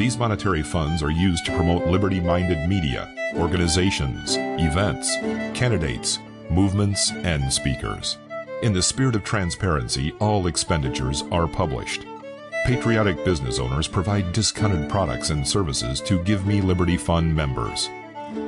[0.00, 5.14] These monetary funds are used to promote liberty minded media organizations, events,
[5.52, 8.16] candidates, movements, and speakers.
[8.62, 12.06] In the spirit of transparency, all expenditures are published.
[12.64, 17.90] Patriotic business owners provide discounted products and services to Give Me Liberty Fund members.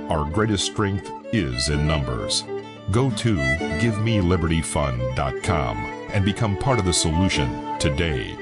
[0.09, 2.45] Our greatest strength is in numbers.
[2.93, 5.77] Go to GiveMeLibertyFund.com
[6.15, 8.39] and become part of the solution today.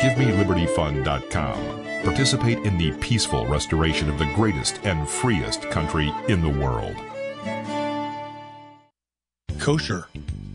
[0.00, 6.96] GiveMeLibertyFund.com participate in the peaceful restoration of the greatest and freest country in the world.
[9.58, 10.06] Kosher.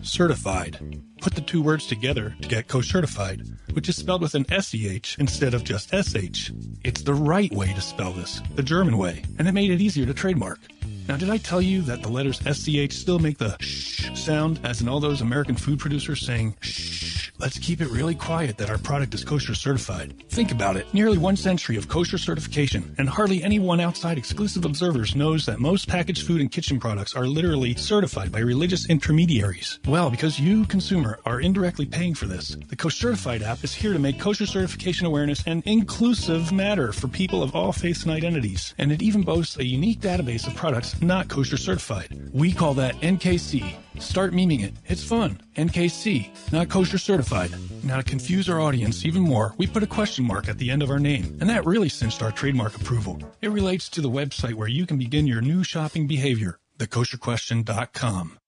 [0.01, 1.01] Certified.
[1.21, 3.41] Put the two words together to get co-certified,
[3.71, 6.51] which is spelled with an SEH instead of just SH.
[6.83, 10.05] It's the right way to spell this, the German way, and it made it easier
[10.05, 10.59] to trademark.
[11.07, 14.81] Now, did I tell you that the letters SCH still make the sh sound, as
[14.81, 17.31] in all those American food producers saying shh?
[17.39, 20.13] Let's keep it really quiet that our product is kosher certified.
[20.29, 20.91] Think about it.
[20.93, 25.87] Nearly one century of kosher certification, and hardly anyone outside exclusive observers knows that most
[25.87, 29.79] packaged food and kitchen products are literally certified by religious intermediaries.
[29.87, 33.93] Well, because you, consumer, are indirectly paying for this, the Kosher Certified app is here
[33.93, 38.73] to make kosher certification awareness an inclusive matter for people of all faiths and identities.
[38.77, 42.29] And it even boasts a unique database of products not kosher certified.
[42.33, 43.75] We call that NKC.
[43.99, 44.73] Start memeing it.
[44.87, 45.39] It's fun.
[45.55, 47.51] NKC, not kosher certified.
[47.83, 50.81] Now, to confuse our audience even more, we put a question mark at the end
[50.81, 53.19] of our name, and that really cinched our trademark approval.
[53.41, 58.39] It relates to the website where you can begin your new shopping behavior, thekosherquestion.com.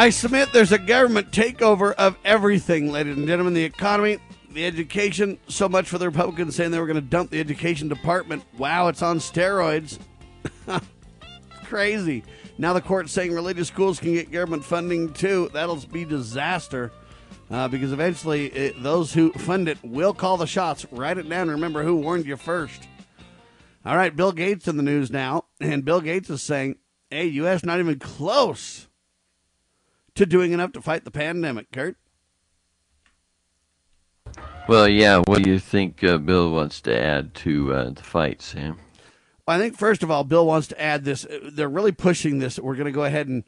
[0.00, 3.52] I submit there's a government takeover of everything, ladies and gentlemen.
[3.52, 4.16] The economy,
[4.52, 7.88] the education, so much for the Republicans saying they were going to dump the education
[7.88, 8.44] department.
[8.58, 9.98] Wow, it's on steroids.
[11.64, 12.24] Crazy.
[12.58, 15.50] Now the court's saying religious schools can get government funding too.
[15.52, 16.92] That'll be disaster
[17.50, 20.86] uh, because eventually it, those who fund it will call the shots.
[20.90, 21.48] Write it down.
[21.48, 22.86] Remember who warned you first.
[23.84, 26.76] All right, Bill Gates in the news now, and Bill Gates is saying,
[27.08, 27.64] "Hey, U.S.
[27.64, 28.88] not even close
[30.14, 31.96] to doing enough to fight the pandemic." Kurt.
[34.70, 35.20] Well, yeah.
[35.26, 38.76] What do you think uh, Bill wants to add to uh, the fight, Sam?
[39.48, 41.26] I think first of all, Bill wants to add this.
[41.42, 42.56] They're really pushing this.
[42.56, 43.42] We're going to go ahead and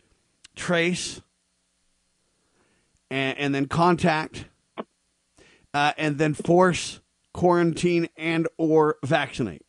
[0.56, 1.20] trace,
[3.08, 4.46] and, and then contact,
[5.72, 6.98] uh, and then force
[7.32, 9.62] quarantine and or vaccinate.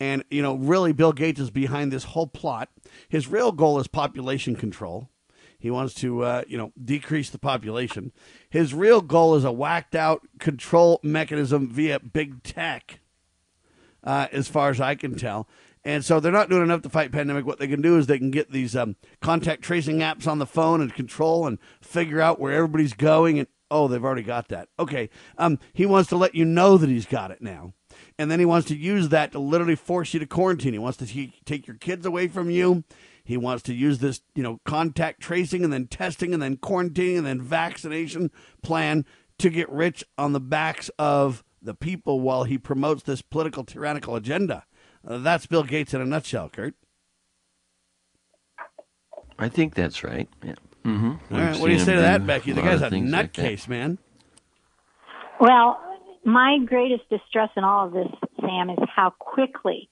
[0.00, 2.70] And you know, really, Bill Gates is behind this whole plot.
[3.10, 5.10] His real goal is population control.
[5.66, 8.12] He wants to, uh, you know, decrease the population.
[8.48, 13.00] His real goal is a whacked out control mechanism via big tech,
[14.04, 15.48] uh, as far as I can tell.
[15.84, 17.46] And so they're not doing enough to fight pandemic.
[17.46, 20.46] What they can do is they can get these um, contact tracing apps on the
[20.46, 23.40] phone and control and figure out where everybody's going.
[23.40, 24.68] And oh, they've already got that.
[24.78, 27.72] Okay, um, he wants to let you know that he's got it now,
[28.20, 30.74] and then he wants to use that to literally force you to quarantine.
[30.74, 32.84] He wants to t- take your kids away from you.
[33.26, 37.18] He wants to use this, you know, contact tracing and then testing and then quarantining
[37.18, 38.30] and then vaccination
[38.62, 39.04] plan
[39.38, 44.14] to get rich on the backs of the people while he promotes this political tyrannical
[44.14, 44.64] agenda.
[45.06, 46.74] Uh, that's Bill Gates in a nutshell, Kurt.
[49.38, 50.28] I think that's right.
[50.44, 50.54] Yeah.
[50.84, 51.34] Mm-hmm.
[51.34, 52.52] All right, what do you say to that, Becky?
[52.52, 53.98] The guy's a nutcase, like man.
[55.40, 55.80] Well,
[56.24, 58.08] my greatest distress in all of this,
[58.40, 59.90] Sam, is how quickly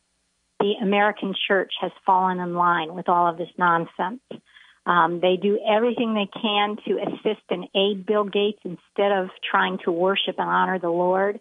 [0.61, 4.21] the American church has fallen in line with all of this nonsense.
[4.87, 9.79] Um, they do everything they can to assist and aid Bill Gates instead of trying
[9.85, 11.41] to worship and honor the Lord.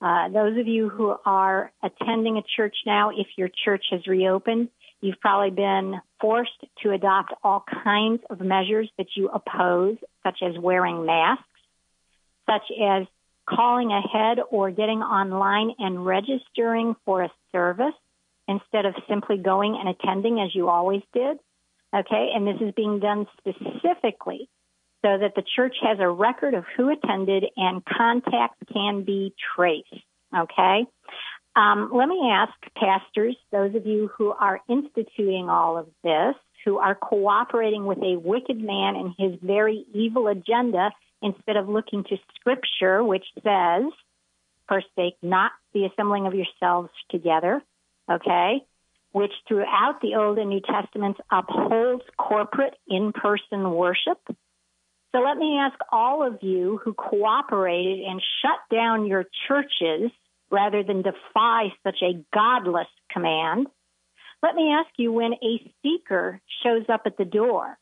[0.00, 4.68] Uh, those of you who are attending a church now, if your church has reopened,
[5.00, 10.58] you've probably been forced to adopt all kinds of measures that you oppose, such as
[10.58, 11.44] wearing masks,
[12.46, 13.06] such as
[13.46, 17.94] calling ahead or getting online and registering for a service
[18.48, 21.38] instead of simply going and attending as you always did.
[21.94, 24.48] Okay, and this is being done specifically
[25.02, 29.86] so that the church has a record of who attended and contacts can be traced.
[30.36, 30.86] Okay?
[31.54, 36.34] Um, let me ask pastors, those of you who are instituting all of this,
[36.64, 40.90] who are cooperating with a wicked man and his very evil agenda
[41.22, 43.84] instead of looking to scripture, which says,
[44.68, 47.62] forsake not the assembling of yourselves together,
[48.10, 48.64] okay?
[49.12, 54.18] Which throughout the Old and New Testaments upholds corporate in-person worship.
[55.12, 60.10] So let me ask all of you who cooperated and shut down your churches
[60.50, 63.66] rather than defy such a godless command.
[64.42, 67.78] Let me ask you when a seeker shows up at the door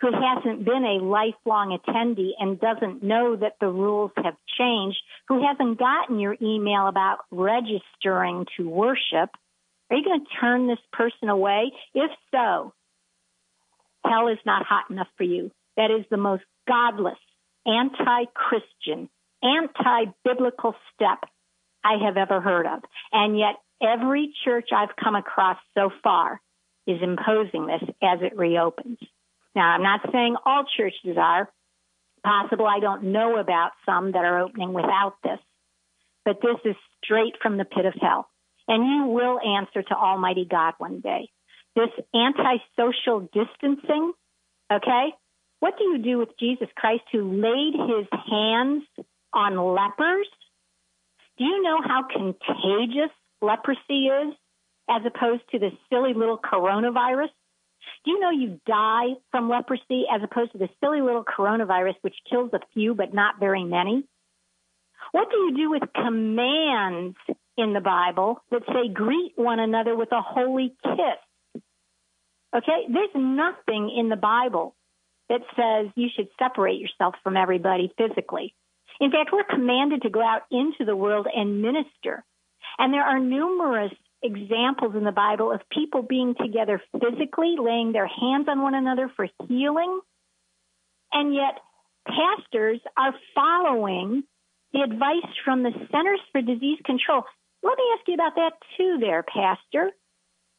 [0.00, 4.98] who hasn't been a lifelong attendee and doesn't know that the rules have changed,
[5.28, 9.30] who hasn't gotten your email about registering to worship,
[9.90, 11.72] are you going to turn this person away?
[11.94, 12.72] If so,
[14.04, 15.50] hell is not hot enough for you.
[15.76, 17.18] That is the most godless,
[17.66, 19.08] anti-Christian,
[19.42, 21.18] anti-biblical step
[21.84, 22.82] I have ever heard of.
[23.12, 26.40] And yet every church I've come across so far
[26.86, 28.98] is imposing this as it reopens.
[29.54, 31.50] Now, I'm not saying all churches are.
[32.22, 35.38] Possible I don't know about some that are opening without this.
[36.24, 38.28] But this is straight from the pit of hell.
[38.70, 41.28] And you will answer to Almighty God one day.
[41.74, 44.12] This anti-social distancing,
[44.72, 45.12] okay?
[45.58, 48.84] What do you do with Jesus Christ who laid his hands
[49.34, 50.28] on lepers?
[51.36, 53.10] Do you know how contagious
[53.42, 54.34] leprosy is
[54.88, 57.30] as opposed to the silly little coronavirus?
[58.04, 62.14] Do you know you die from leprosy as opposed to the silly little coronavirus which
[62.30, 64.04] kills a few but not very many?
[65.10, 67.16] What do you do with commands
[67.56, 71.62] in the Bible that say greet one another with a holy kiss?
[72.56, 74.74] Okay, there's nothing in the Bible
[75.28, 78.54] that says you should separate yourself from everybody physically.
[79.00, 82.24] In fact, we're commanded to go out into the world and minister.
[82.78, 88.08] And there are numerous examples in the Bible of people being together physically, laying their
[88.08, 90.00] hands on one another for healing.
[91.12, 91.60] And yet,
[92.06, 94.24] pastors are following
[94.72, 97.22] the advice from the Centers for Disease Control.
[97.62, 99.90] Let me ask you about that too, there, Pastor.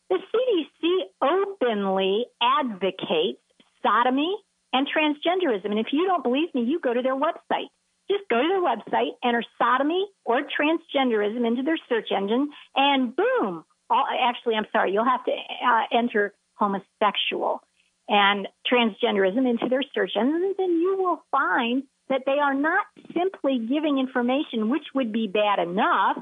[0.10, 3.42] The CDC openly advocates
[3.82, 4.36] sodomy
[4.74, 5.66] and transgenderism.
[5.66, 7.70] And if you don't believe me, you go to their website.
[8.10, 13.64] Just go to their website, enter sodomy or transgenderism into their search engine, and boom.
[13.90, 17.62] All, actually, I'm sorry, you'll have to uh, enter homosexual
[18.08, 23.60] and transgenderism into their search engine, and you will find that they are not simply
[23.60, 26.18] giving information which would be bad enough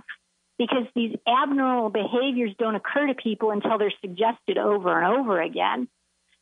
[0.60, 5.88] because these abnormal behaviors don't occur to people until they're suggested over and over again.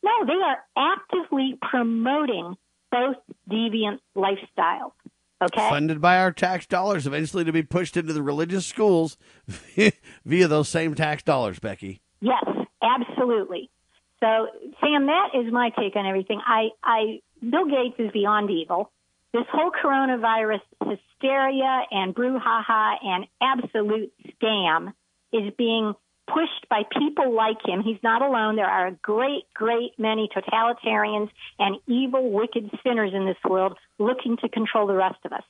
[0.02, 2.56] No, they are actively promoting
[2.90, 3.16] both
[3.50, 4.92] deviant lifestyles.
[5.40, 5.68] Okay?
[5.70, 9.16] Funded by our tax dollars, eventually to be pushed into the religious schools
[10.26, 12.00] via those same tax dollars, Becky.
[12.20, 12.44] Yes,
[12.82, 13.70] absolutely.
[14.18, 14.48] So,
[14.80, 16.40] Sam, that is my take on everything.
[16.44, 18.90] I, I, Bill Gates is beyond evil.
[19.32, 24.92] This whole coronavirus hysteria and brouhaha and absolute scam
[25.32, 25.94] is being
[26.26, 27.82] pushed by people like him.
[27.82, 28.56] He's not alone.
[28.56, 34.36] There are a great, great many totalitarians and evil, wicked sinners in this world looking
[34.38, 35.44] to control the rest of us.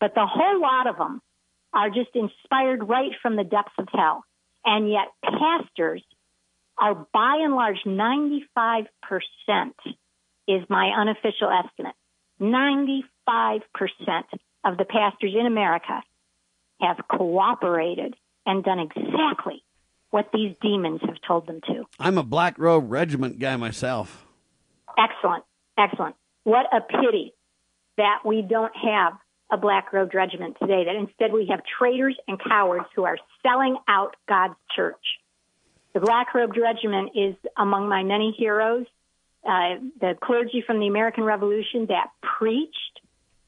[0.00, 1.22] But the whole lot of them
[1.72, 4.24] are just inspired right from the depths of hell.
[4.64, 6.02] And yet pastors
[6.78, 8.86] are by and large 95%
[10.48, 11.94] is my unofficial estimate.
[12.40, 16.02] 95% of the pastors in America
[16.80, 18.14] have cooperated
[18.46, 19.62] and done exactly
[20.10, 21.84] what these demons have told them to.
[21.98, 24.26] I'm a Black Robe Regiment guy myself.
[24.96, 25.44] Excellent.
[25.76, 26.14] Excellent.
[26.44, 27.32] What a pity
[27.96, 29.14] that we don't have
[29.50, 33.76] a Black Robed Regiment today, that instead we have traitors and cowards who are selling
[33.88, 35.04] out God's church.
[35.92, 38.86] The Black Robed Regiment is among my many heroes.
[39.44, 42.83] Uh, the clergy from the American Revolution that preached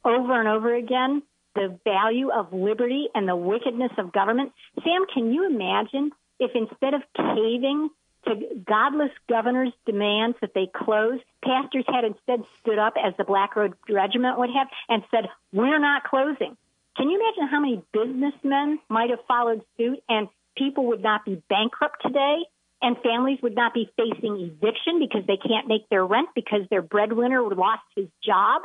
[0.07, 1.23] over and over again
[1.55, 4.53] the value of liberty and the wickedness of government.
[4.85, 7.89] Sam, can you imagine if instead of caving
[8.27, 8.35] to
[8.67, 13.77] godless governors' demands that they close, pastors had instead stood up as the Black Robe
[13.89, 16.57] Regiment would have and said, We're not closing.
[16.97, 21.43] Can you imagine how many businessmen might have followed suit and people would not be
[21.49, 22.39] bankrupt today
[22.83, 26.83] and families would not be facing eviction because they can't make their rent because their
[26.83, 28.63] breadwinner lost his job?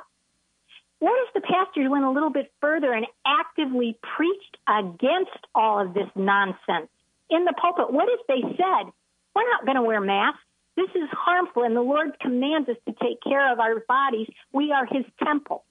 [1.01, 5.95] What if the pastors went a little bit further and actively preached against all of
[5.95, 6.93] this nonsense
[7.27, 7.91] in the pulpit?
[7.91, 8.85] What if they said,
[9.33, 10.45] we're not going to wear masks.
[10.77, 14.27] This is harmful, and the Lord commands us to take care of our bodies.
[14.53, 15.63] We are His temple.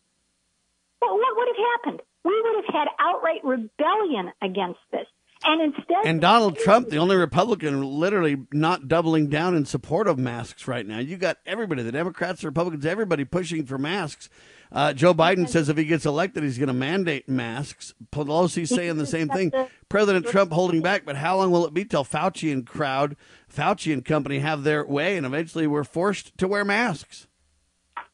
[1.01, 2.03] Well, what would have happened?
[2.25, 5.07] We would have had outright rebellion against this.
[5.45, 6.05] And instead.
[6.05, 10.85] And Donald Trump, the only Republican literally not doubling down in support of masks right
[10.85, 10.99] now.
[10.99, 14.29] You got everybody, the Democrats, the Republicans, everybody pushing for masks.
[14.73, 17.93] Uh, Joe Biden says if he gets elected, he's going to mandate masks.
[18.13, 19.53] Pelosi's saying the same thing.
[19.89, 23.17] President Trump holding back, but how long will it be till Fauci and crowd,
[23.53, 27.27] Fauci and company have their way, and eventually we're forced to wear masks?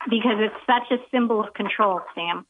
[0.08, 2.46] Because it's such a symbol of control, Sam.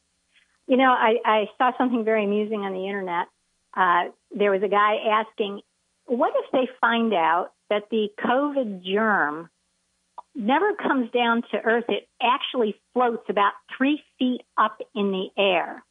[0.67, 3.27] You know, I, I saw something very amusing on the internet.
[3.75, 5.61] Uh, there was a guy asking,
[6.05, 9.49] what if they find out that the COVID germ
[10.37, 11.85] never comes down to earth.
[11.89, 15.83] It actually floats about three feet up in the air.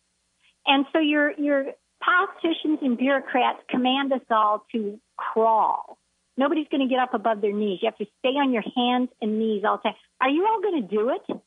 [0.67, 1.65] And so your, your
[2.03, 5.99] politicians and bureaucrats command us all to crawl.
[6.37, 7.81] Nobody's going to get up above their knees.
[7.83, 9.99] You have to stay on your hands and knees all the time.
[10.21, 11.41] Are you all going to do it?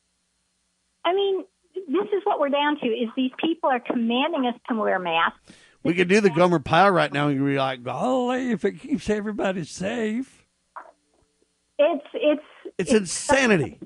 [1.04, 1.44] I mean,
[1.74, 5.38] this is what we're down to is these people are commanding us to wear masks.
[5.82, 9.08] We could do the Gomer Pyle right now and be like, golly, if it keeps
[9.08, 10.46] everybody safe.
[11.78, 12.42] It's it's
[12.80, 13.78] it's, insanity.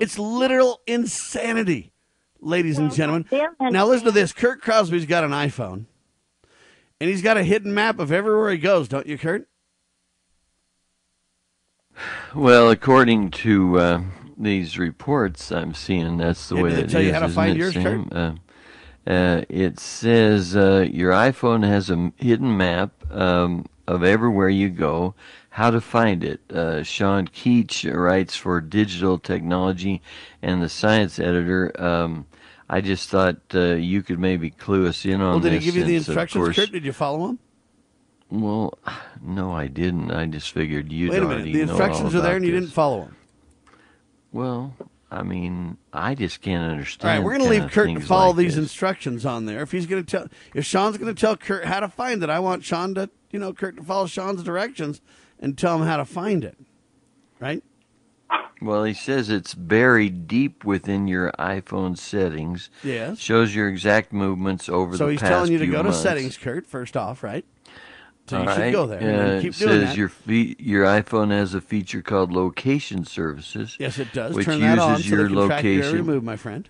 [0.00, 1.92] It's literal insanity,
[2.40, 3.26] ladies and gentlemen.
[3.60, 4.32] Now listen to this.
[4.32, 5.86] Kurt Crosby's got an iPhone,
[7.00, 8.88] and he's got a hidden map of everywhere he goes.
[8.88, 9.48] Don't you, Kurt?
[12.34, 14.02] Well, according to uh,
[14.38, 17.28] these reports I'm seeing, that's the Yeah, way did it it tell you how to
[17.28, 18.08] find it, yours, Sam?
[18.10, 18.32] Uh,
[19.06, 25.14] uh, it says uh, your iPhone has a hidden map um, of everywhere you go.
[25.52, 26.40] How to find it?
[26.50, 30.00] Uh, Sean Keach writes for Digital Technology
[30.40, 31.70] and the Science Editor.
[31.78, 32.24] Um,
[32.70, 35.76] I just thought uh, you could maybe clue us in on Well, did he give
[35.76, 36.72] you the instructions, course- Kurt?
[36.72, 37.38] Did you follow him?
[38.30, 38.78] Well,
[39.20, 40.10] no, I didn't.
[40.10, 41.34] I just figured you'd Wait a minute.
[41.34, 42.62] already The instructions are there, and you this.
[42.62, 43.16] didn't follow them.
[44.32, 44.74] Well,
[45.10, 47.10] I mean, I just can't understand.
[47.10, 48.62] All right, we're going to leave Kurt to follow like these this.
[48.64, 49.60] instructions on there.
[49.60, 52.30] If he's going to tell, if Sean's going to tell Kurt how to find it,
[52.30, 55.02] I want Sean to, you know, Kurt to follow Sean's directions
[55.42, 56.56] and tell him how to find it.
[57.38, 57.62] Right?
[58.62, 62.70] Well, he says it's buried deep within your iPhone settings.
[62.84, 63.18] Yes.
[63.18, 66.64] Shows your exact movements over So the he's telling you to go to settings, Kurt.
[66.66, 67.44] First off, right?
[68.28, 69.96] So you All should go there and Uh, then keep it doing says that.
[69.96, 73.76] your fe- your iPhone has a feature called Location Services.
[73.80, 74.36] Yes, it does.
[74.36, 76.68] Which Turn uses that on so your they can track your every move, my friend.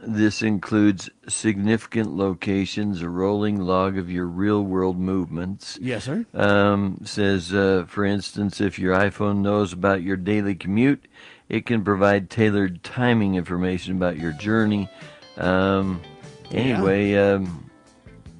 [0.00, 5.76] This includes significant locations, a rolling log of your real world movements.
[5.82, 6.24] Yes, sir.
[6.34, 11.04] Um, says, uh, for instance, if your iPhone knows about your daily commute,
[11.48, 14.88] it can provide tailored timing information about your journey.
[15.36, 16.00] Um,
[16.50, 16.60] Yeah.
[16.60, 17.68] anyway, um,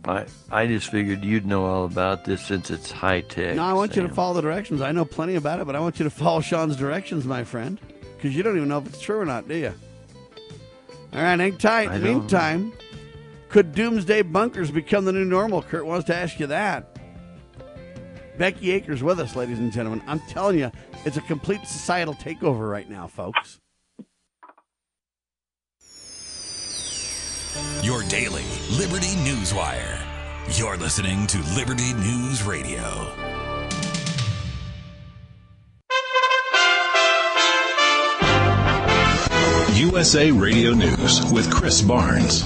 [0.04, 3.56] I I just figured you'd know all about this since it's high tech.
[3.56, 4.80] No, I want you to follow the directions.
[4.80, 7.78] I know plenty about it, but I want you to follow Sean's directions, my friend,
[8.16, 9.74] because you don't even know if it's true or not, do you?
[11.12, 11.90] All right, hang tight.
[11.92, 12.72] In the meantime,
[13.48, 15.62] Could doomsday bunkers become the new normal?
[15.62, 16.98] Kurt wants to ask you that.
[18.36, 20.02] Becky Akers with us, ladies and gentlemen.
[20.06, 20.70] I'm telling you,
[21.04, 23.58] it's a complete societal takeover right now, folks.
[27.82, 29.98] Your daily Liberty News Wire.
[30.52, 33.37] You're listening to Liberty News Radio.
[39.78, 42.42] USA Radio News with Chris Barnes.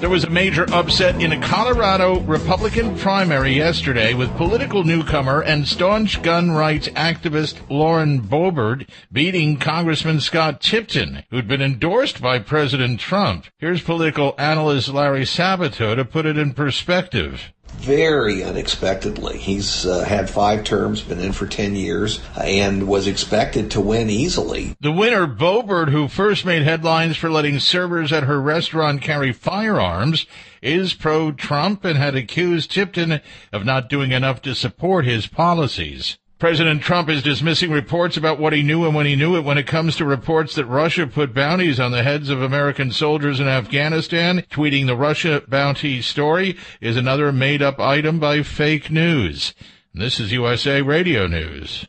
[0.00, 5.68] There was a major upset in a Colorado Republican primary yesterday with political newcomer and
[5.68, 12.98] staunch gun rights activist Lauren Boebert beating Congressman Scott Tipton, who'd been endorsed by President
[12.98, 13.46] Trump.
[13.58, 19.38] Here's political analyst Larry Sabato to put it in perspective very unexpectedly.
[19.38, 24.10] He's uh, had five terms, been in for 10 years, and was expected to win
[24.10, 24.76] easily.
[24.80, 30.26] The winner, Boebert, who first made headlines for letting servers at her restaurant carry firearms,
[30.60, 33.20] is pro-Trump and had accused Tipton
[33.52, 36.18] of not doing enough to support his policies.
[36.38, 39.58] President Trump is dismissing reports about what he knew and when he knew it when
[39.58, 43.48] it comes to reports that Russia put bounties on the heads of American soldiers in
[43.48, 44.44] Afghanistan.
[44.48, 49.52] Tweeting the Russia bounty story is another made up item by fake news.
[49.92, 51.88] This is USA Radio News.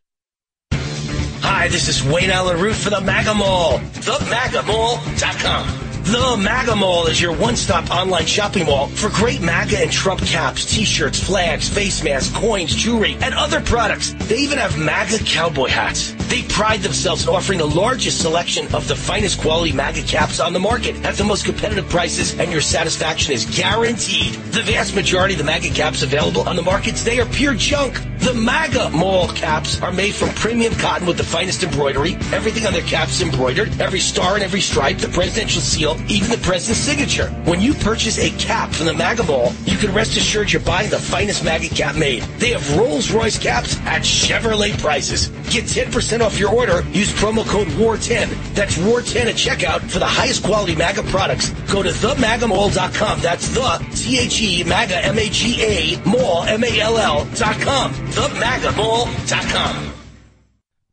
[0.72, 5.89] Hi, this is Wayne Allyn Root for the MAGA Mall, themagamall.com.
[6.10, 10.66] The MAGA Mall is your one-stop online shopping mall for great MAGA and Trump caps,
[10.66, 14.14] t-shirts, flags, face masks, coins, jewelry, and other products.
[14.22, 16.16] They even have MAGA cowboy hats.
[16.28, 20.52] They pride themselves in offering the largest selection of the finest quality MAGA caps on
[20.52, 24.34] the market at the most competitive prices, and your satisfaction is guaranteed.
[24.52, 28.02] The vast majority of the MAGA caps available on the market today are pure junk.
[28.20, 32.16] The MAGA Mall caps are made from premium cotton with the finest embroidery.
[32.34, 33.80] Everything on their caps embroidered.
[33.80, 37.30] Every star and every stripe, the presidential seal, even the president's signature.
[37.46, 40.90] When you purchase a cap from the MAGA Mall, you can rest assured you're buying
[40.90, 42.24] the finest MAGA cap made.
[42.40, 45.30] They have Rolls Royce caps at Chevrolet prices.
[45.50, 46.82] Get 10% off your order.
[46.92, 48.54] Use promo code WAR10.
[48.54, 51.50] That's WAR10 at checkout for the highest quality MAGA products.
[51.72, 53.22] Go to themagamall.com.
[53.22, 57.94] That's the T-H-E MAGA M-A-G-A Mall M-A-L-L dot com.
[57.94, 59.99] Themagamall.com.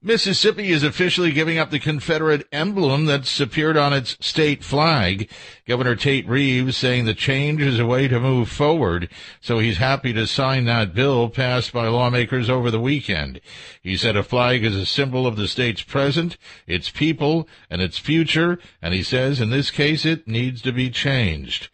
[0.07, 5.29] Mississippi is officially giving up the Confederate emblem that's appeared on its state flag.
[5.67, 9.09] Governor Tate Reeves saying the change is a way to move forward,
[9.41, 13.41] so he's happy to sign that bill passed by lawmakers over the weekend.
[13.83, 16.37] He said a flag is a symbol of the state's present,
[16.69, 20.89] its people, and its future, and he says in this case it needs to be
[20.89, 21.69] changed.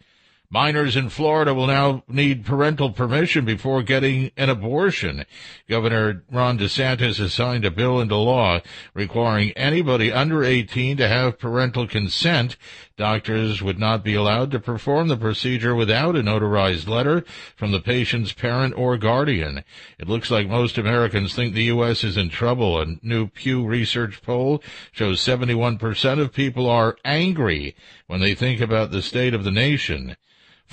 [0.53, 5.25] Minors in Florida will now need parental permission before getting an abortion.
[5.67, 8.59] Governor Ron DeSantis has signed a bill into law
[8.93, 12.55] requiring anybody under 18 to have parental consent.
[12.97, 17.25] Doctors would not be allowed to perform the procedure without a notarized letter
[17.55, 19.63] from the patient's parent or guardian.
[19.97, 22.03] It looks like most Americans think the U.S.
[22.03, 22.79] is in trouble.
[22.79, 24.61] A new Pew Research poll
[24.91, 27.75] shows 71% of people are angry
[28.05, 30.15] when they think about the state of the nation.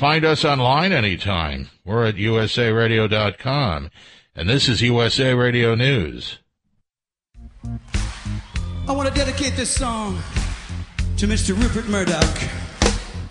[0.01, 1.69] Find us online anytime.
[1.85, 3.91] We're at usaradio.com.
[4.35, 6.39] And this is USA Radio News.
[8.89, 10.19] I want to dedicate this song
[11.19, 11.55] to Mr.
[11.55, 12.39] Rupert Murdoch.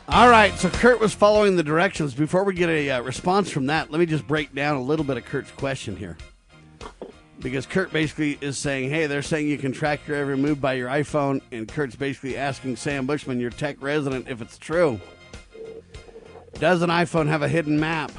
[0.09, 2.13] All right, so Kurt was following the directions.
[2.13, 5.03] Before we get a uh, response from that, let me just break down a little
[5.03, 6.17] bit of Kurt's question here.
[7.39, 10.73] Because Kurt basically is saying, hey, they're saying you can track your every move by
[10.73, 15.01] your iPhone, and Kurt's basically asking Sam Bushman, your tech resident, if it's true.
[16.55, 18.11] Does an iPhone have a hidden map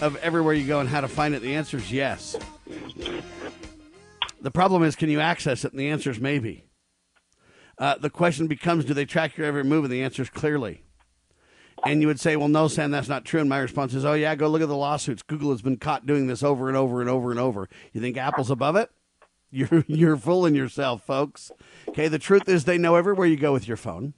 [0.00, 1.42] of everywhere you go and how to find it?
[1.42, 2.36] The answer is yes.
[4.40, 5.72] The problem is, can you access it?
[5.72, 6.64] And the answer is maybe.
[7.78, 9.84] Uh, the question becomes, do they track your every move?
[9.84, 10.82] And the answer is clearly.
[11.84, 13.40] And you would say, well, no, Sam, that's not true.
[13.40, 15.22] And my response is, oh, yeah, go look at the lawsuits.
[15.22, 17.68] Google has been caught doing this over and over and over and over.
[17.92, 18.90] You think Apple's above it?
[19.50, 21.52] You're, you're fooling yourself, folks.
[21.88, 24.12] Okay, the truth is they know everywhere you go with your phone.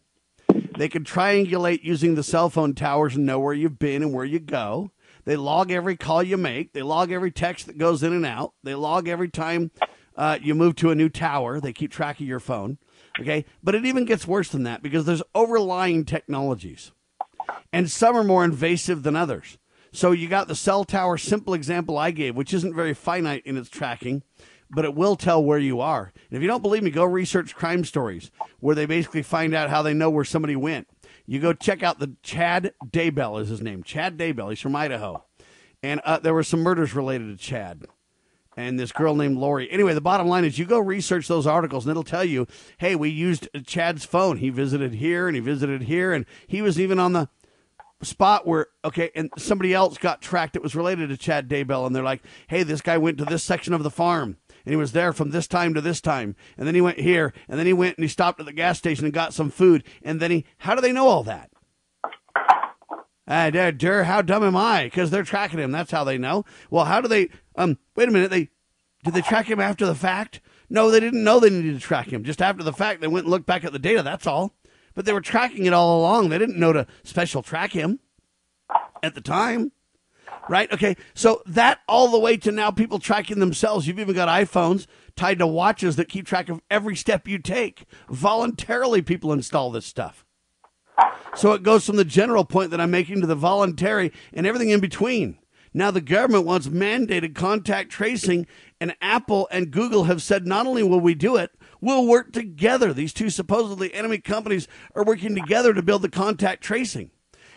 [0.78, 4.24] They can triangulate using the cell phone towers and know where you've been and where
[4.24, 4.92] you go.
[5.24, 6.72] They log every call you make.
[6.72, 8.54] They log every text that goes in and out.
[8.62, 9.72] They log every time
[10.16, 11.60] uh, you move to a new tower.
[11.60, 12.78] They keep track of your phone.
[13.18, 13.44] Okay.
[13.60, 16.92] But it even gets worse than that because there's overlying technologies,
[17.72, 19.58] and some are more invasive than others.
[19.90, 23.56] So you got the cell tower simple example I gave, which isn't very finite in
[23.56, 24.22] its tracking
[24.70, 26.12] but it will tell where you are.
[26.30, 28.30] And if you don't believe me, go research crime stories
[28.60, 30.88] where they basically find out how they know where somebody went.
[31.26, 33.82] You go check out the Chad Daybell is his name.
[33.82, 34.50] Chad Daybell.
[34.50, 35.24] He's from Idaho,
[35.82, 37.84] and uh, there were some murders related to Chad
[38.56, 39.70] and this girl named Lori.
[39.70, 42.46] Anyway, the bottom line is you go research those articles and it'll tell you,
[42.78, 44.38] hey, we used Chad's phone.
[44.38, 47.28] He visited here and he visited here and he was even on the
[48.02, 51.94] spot where okay, and somebody else got tracked that was related to Chad Daybell, and
[51.94, 54.36] they're like, "Hey, this guy went to this section of the farm."
[54.68, 56.36] And he was there from this time to this time.
[56.58, 57.32] And then he went here.
[57.48, 59.82] And then he went and he stopped at the gas station and got some food.
[60.02, 61.50] And then he, how do they know all that?
[63.26, 64.84] Uh, der, how dumb am I?
[64.84, 65.72] Because they're tracking him.
[65.72, 66.44] That's how they know.
[66.68, 67.30] Well, how do they?
[67.56, 68.30] Um, wait a minute.
[68.30, 68.50] They
[69.04, 70.42] did they track him after the fact?
[70.68, 72.22] No, they didn't know they needed to track him.
[72.22, 74.02] Just after the fact, they went and looked back at the data.
[74.02, 74.54] That's all.
[74.94, 76.28] But they were tracking it all along.
[76.28, 78.00] They didn't know to special track him
[79.02, 79.72] at the time.
[80.48, 80.72] Right?
[80.72, 80.96] Okay.
[81.14, 83.86] So that all the way to now people tracking themselves.
[83.86, 87.84] You've even got iPhones tied to watches that keep track of every step you take.
[88.08, 90.24] Voluntarily, people install this stuff.
[91.34, 94.70] So it goes from the general point that I'm making to the voluntary and everything
[94.70, 95.38] in between.
[95.74, 98.46] Now the government wants mandated contact tracing,
[98.80, 102.92] and Apple and Google have said not only will we do it, we'll work together.
[102.92, 107.10] These two supposedly enemy companies are working together to build the contact tracing.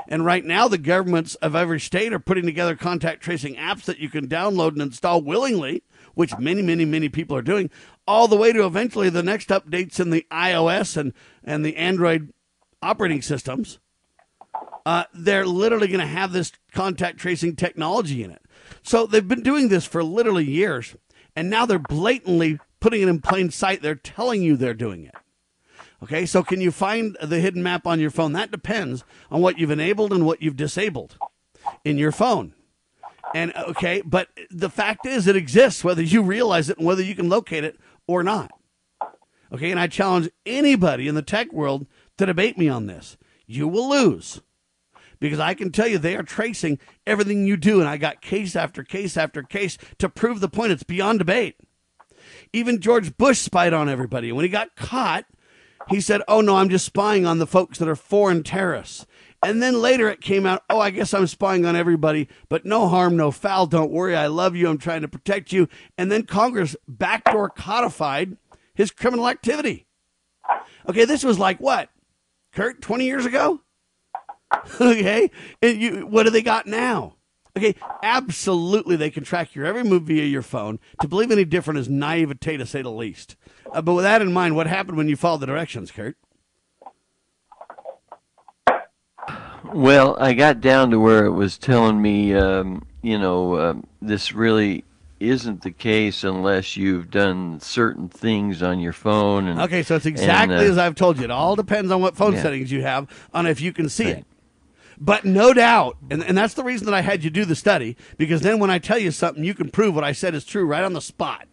[0.07, 3.99] And right now, the governments of every state are putting together contact tracing apps that
[3.99, 5.83] you can download and install willingly,
[6.13, 7.69] which many, many, many people are doing,
[8.07, 11.13] all the way to eventually the next updates in the iOS and,
[11.43, 12.33] and the Android
[12.81, 13.79] operating systems.
[14.85, 18.41] Uh, they're literally going to have this contact tracing technology in it.
[18.83, 20.95] So they've been doing this for literally years,
[21.35, 23.81] and now they're blatantly putting it in plain sight.
[23.81, 25.13] They're telling you they're doing it.
[26.03, 28.33] Okay, so can you find the hidden map on your phone?
[28.33, 31.17] That depends on what you've enabled and what you've disabled
[31.85, 32.53] in your phone.
[33.35, 37.15] And okay, but the fact is it exists whether you realize it and whether you
[37.15, 38.51] can locate it or not.
[39.53, 41.85] Okay, and I challenge anybody in the tech world
[42.17, 43.17] to debate me on this.
[43.45, 44.41] You will lose
[45.19, 47.79] because I can tell you they are tracing everything you do.
[47.79, 50.71] And I got case after case after case to prove the point.
[50.71, 51.57] It's beyond debate.
[52.53, 54.29] Even George Bush spied on everybody.
[54.29, 55.25] And when he got caught,
[55.91, 59.05] he said, Oh, no, I'm just spying on the folks that are foreign terrorists.
[59.43, 62.87] And then later it came out, Oh, I guess I'm spying on everybody, but no
[62.87, 63.67] harm, no foul.
[63.67, 64.15] Don't worry.
[64.15, 64.69] I love you.
[64.69, 65.67] I'm trying to protect you.
[65.97, 68.37] And then Congress backdoor codified
[68.73, 69.85] his criminal activity.
[70.89, 71.89] Okay, this was like what?
[72.53, 73.61] Kurt, 20 years ago?
[74.81, 75.31] okay,
[75.61, 77.15] and you, what do they got now?
[77.57, 80.79] Okay, absolutely, they can track your every move via your phone.
[81.01, 83.35] To believe any different is naivete, to say the least.
[83.71, 86.15] Uh, but with that in mind, what happened when you followed the directions, Kurt?
[89.73, 94.33] Well, I got down to where it was telling me, um, you know, um, this
[94.33, 94.83] really
[95.19, 99.47] isn't the case unless you've done certain things on your phone.
[99.47, 101.23] And, okay, so it's exactly and, uh, as I've told you.
[101.23, 102.41] It all depends on what phone yeah.
[102.41, 104.17] settings you have on if you can see right.
[104.17, 104.25] it.
[104.97, 107.97] But no doubt, and, and that's the reason that I had you do the study,
[108.17, 110.65] because then when I tell you something, you can prove what I said is true
[110.65, 111.47] right on the spot.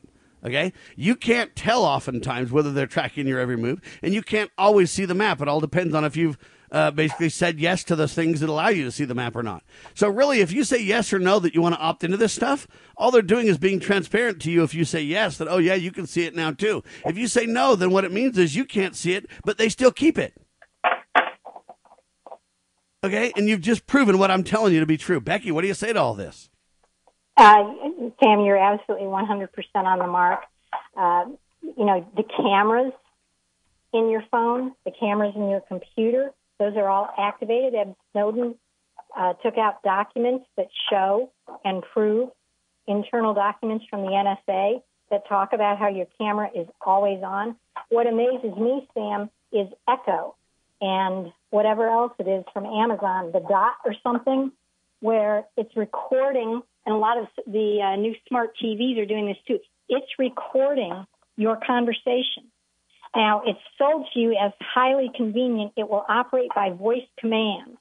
[0.49, 0.73] Okay?
[0.97, 5.05] You can't tell oftentimes whether they're tracking your every move, and you can't always see
[5.05, 5.43] the map.
[5.43, 6.39] It all depends on if you've
[6.73, 9.43] uh, basically said yes to the things that allow you to see the map or
[9.43, 9.63] not.
[9.95, 12.33] So, really, if you say yes or no that you want to opt into this
[12.33, 12.67] stuff,
[12.97, 14.63] all they're doing is being transparent to you.
[14.63, 16.83] If you say yes, that, oh, yeah, you can see it now too.
[17.05, 19.69] If you say no, then what it means is you can't see it, but they
[19.69, 20.35] still keep it.
[23.05, 25.21] Okay, and you've just proven what I'm telling you to be true.
[25.21, 26.51] Becky, what do you say to all this?
[27.39, 27.73] Uh,
[28.21, 30.41] Sam, you're absolutely 100% on the mark.
[30.97, 31.27] Uh,
[31.63, 32.93] you know, the cameras
[33.95, 37.77] in your phone, the cameras in your computer, those are all activated.
[37.77, 38.57] Ed Snowden
[39.17, 41.31] uh, took out documents that show
[41.65, 42.31] and prove
[42.89, 47.55] internal documents from the NSA that talk about how your camera is always on.
[47.89, 50.35] What amazes me, Sam, is Echo
[50.81, 54.51] and whatever else it is from Amazon, the Dot or something,
[55.01, 59.37] where it's recording, and a lot of the uh, new smart TVs are doing this
[59.47, 59.59] too.
[59.91, 61.07] It's recording
[61.37, 62.45] your conversation.
[63.15, 65.73] Now, it's sold to you as highly convenient.
[65.77, 67.77] It will operate by voice command.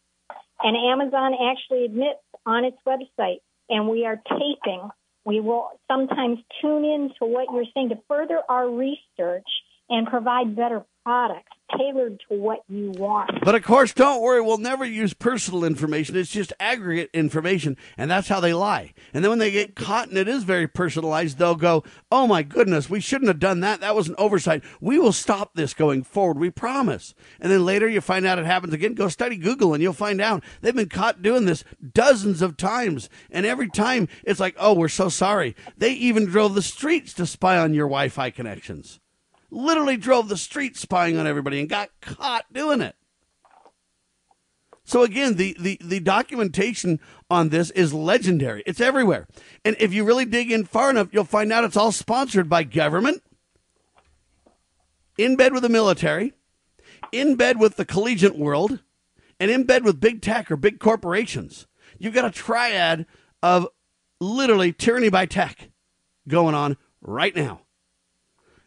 [0.62, 3.40] And Amazon actually admits on its website,
[3.70, 4.90] and we are taping.
[5.24, 9.48] We will sometimes tune in to what you're saying to further our research
[9.90, 11.48] and provide better products
[11.78, 13.32] tailored to what you want.
[13.42, 16.18] But of course, don't worry, we'll never use personal information.
[16.18, 18.94] It's just aggregate information, and that's how they lie.
[19.14, 22.44] And then when they get caught and it is very personalized, they'll go, Oh my
[22.44, 23.80] goodness, we shouldn't have done that.
[23.80, 24.66] That was an oversight.
[24.82, 26.40] We will stop this going forward.
[26.40, 27.16] We promise.
[27.40, 28.94] And then later you find out it happens again.
[28.94, 31.64] Go study Google and you'll find out they've been caught doing this
[31.94, 33.10] dozens of times.
[33.32, 35.56] And every time it's like, Oh, we're so sorry.
[35.78, 39.00] They even drove the streets to spy on your Wi Fi connections
[39.50, 42.96] literally drove the street spying on everybody and got caught doing it.
[44.84, 48.64] So again, the, the, the documentation on this is legendary.
[48.66, 49.28] It's everywhere.
[49.66, 52.64] And if you really dig in far enough, you'll find out it's all sponsored by
[52.64, 53.22] government,
[55.18, 56.34] in bed with the military,
[57.12, 58.80] in bed with the collegiate world,
[59.42, 61.68] and in bed with big tech or big corporations.
[62.00, 63.06] You've got a triad
[63.44, 63.68] of
[64.22, 65.70] literally tyranny by tech
[66.30, 67.62] going on right now.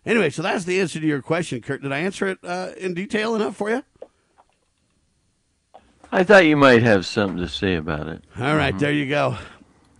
[0.06, 1.82] Anyway, so that's the answer to your question, Kurt.
[1.82, 3.85] Did I answer it uh, in detail enough for you?
[6.10, 8.24] I thought you might have something to say about it.
[8.39, 9.36] All right, there you go.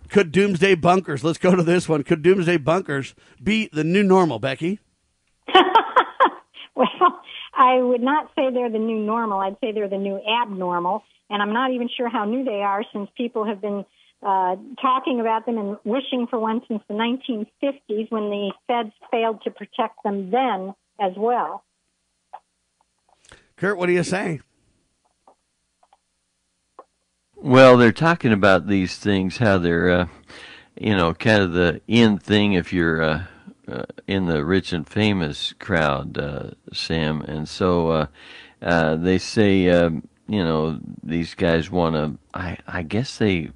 [0.09, 2.03] Could doomsday bunkers, let's go to this one.
[2.03, 4.79] Could doomsday bunkers be the new normal, Becky?
[6.73, 7.21] Well,
[7.53, 9.39] I would not say they're the new normal.
[9.39, 11.03] I'd say they're the new abnormal.
[11.29, 13.85] And I'm not even sure how new they are since people have been
[14.23, 19.41] uh, talking about them and wishing for one since the 1950s when the feds failed
[19.43, 21.63] to protect them then as well.
[23.57, 24.41] Kurt, what do you say?
[27.35, 30.07] Well, they're talking about these things, how they're, uh,
[30.79, 33.23] you know, kind of the end thing if you're uh,
[33.67, 37.21] uh, in the rich and famous crowd, uh, Sam.
[37.21, 38.05] And so uh,
[38.61, 43.49] uh, they say, um, you know, these guys want to, I, I guess they,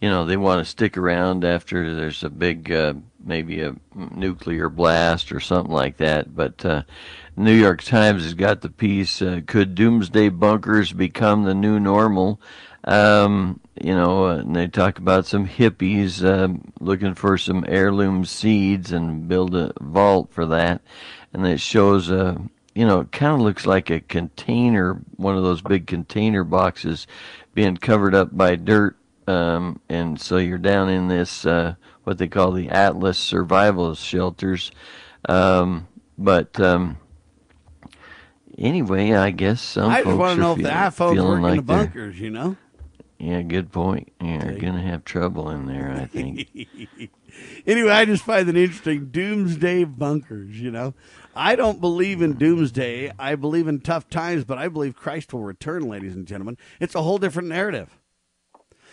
[0.00, 4.68] you know, they want to stick around after there's a big, uh, maybe a nuclear
[4.70, 6.34] blast or something like that.
[6.34, 6.82] But uh,
[7.36, 12.40] New York Times has got the piece, uh, Could Doomsday Bunkers Become the New Normal?
[12.84, 18.24] Um, you know, uh, and they talk about some hippies um, looking for some heirloom
[18.24, 20.80] seeds and build a vault for that.
[21.34, 22.38] And it shows, uh,
[22.74, 27.06] you know, it kind of looks like a container, one of those big container boxes
[27.52, 28.96] being covered up by dirt.
[29.30, 31.74] Um, and so you're down in this, uh,
[32.04, 34.72] what they call the Atlas survival shelters.
[35.28, 35.86] Um,
[36.18, 36.98] but, um,
[38.58, 41.28] anyway, I guess some I just folks want to know if the feel- iPhones feeling
[41.28, 42.56] work in like the bunkers, you know?
[43.18, 44.10] Yeah, good point.
[44.18, 46.48] Yeah, you're gonna have trouble in there, I think.
[47.66, 49.10] anyway, I just find it interesting.
[49.10, 50.94] Doomsday bunkers, you know.
[51.36, 53.12] I don't believe in doomsday.
[53.18, 56.56] I believe in tough times, but I believe Christ will return, ladies and gentlemen.
[56.80, 57.99] It's a whole different narrative.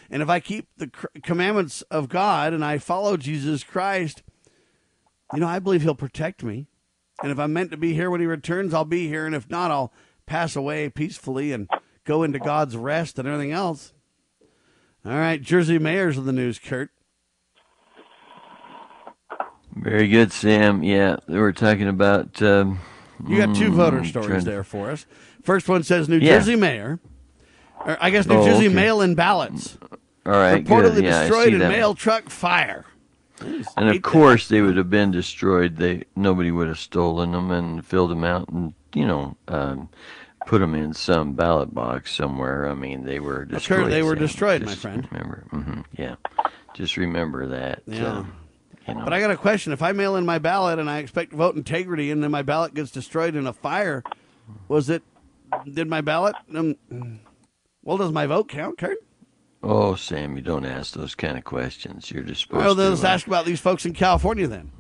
[0.10, 0.90] And if I keep the
[1.24, 4.24] commandments of God and I follow Jesus Christ,
[5.34, 6.68] you know, I believe he'll protect me.
[7.22, 9.26] And if I'm meant to be here when he returns, I'll be here.
[9.26, 9.92] And if not, I'll
[10.26, 11.70] pass away peacefully and
[12.06, 13.94] go into God's rest and everything else.
[15.06, 16.90] All right, Jersey Mayor's in the news, Kurt.
[19.76, 20.84] Very good, Sam.
[20.84, 22.42] Yeah, we were talking about.
[22.42, 22.80] Um,
[23.28, 25.06] You got two mm, voter stories to- there for us.
[25.44, 26.38] First one says New Yeah.
[26.40, 27.00] Jersey mayor,
[27.86, 28.76] or I guess New Oh, Jersey okay.
[28.76, 29.78] mail-in ballots
[30.28, 31.04] All right, reportedly.
[31.04, 32.86] Yeah, destroyed in mail truck fire.
[33.40, 35.78] And of course, they would have been destroyed.
[35.78, 39.90] They nobody would have stolen them and filled them out and you know um,
[40.46, 42.68] put them in some ballot box somewhere.
[42.68, 43.90] I mean, they were destroyed.
[43.90, 45.08] they were destroyed, my friend.
[45.12, 45.46] Remember?
[45.50, 46.16] hmm yeah,
[46.74, 47.84] just remember that.
[47.86, 48.18] Yeah.
[48.18, 48.34] um,
[48.86, 49.04] you know.
[49.06, 49.72] But I got a question.
[49.72, 52.74] If I mail in my ballot and I expect vote integrity, and then my ballot
[52.74, 54.04] gets destroyed in a fire,
[54.68, 55.04] was it?
[55.72, 56.36] Did my ballot?
[56.54, 56.76] Um,
[57.84, 58.98] well, does my vote count, Kurt?
[59.64, 62.12] Oh, Sam, you don't ask those kind of questions.
[62.12, 62.90] You're just supposed Well, to.
[62.90, 64.72] let's uh, ask about these folks in California then.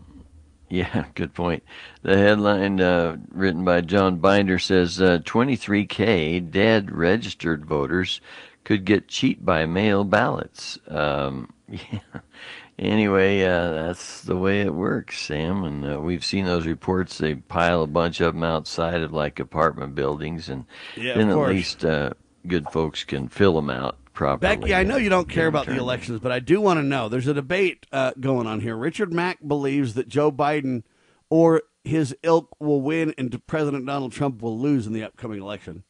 [0.69, 1.63] Yeah, good point.
[2.03, 8.21] The headline uh, written by John Binder says uh, 23K dead registered voters
[8.63, 10.77] could get cheat by mail ballots.
[10.87, 11.99] Um, yeah.
[12.77, 15.63] Anyway, uh, that's the way it works, Sam.
[15.63, 17.17] And uh, we've seen those reports.
[17.17, 21.37] They pile a bunch of them outside of like apartment buildings, and Yeah, then at
[21.37, 22.11] least uh,
[22.45, 24.55] good folks can fill them out properly.
[24.55, 27.07] Becky, I know you don't care about the elections, but I do want to know.
[27.07, 28.75] There's a debate uh, going on here.
[28.75, 30.81] Richard Mack believes that Joe Biden
[31.29, 35.83] or his ilk will win and President Donald Trump will lose in the upcoming election.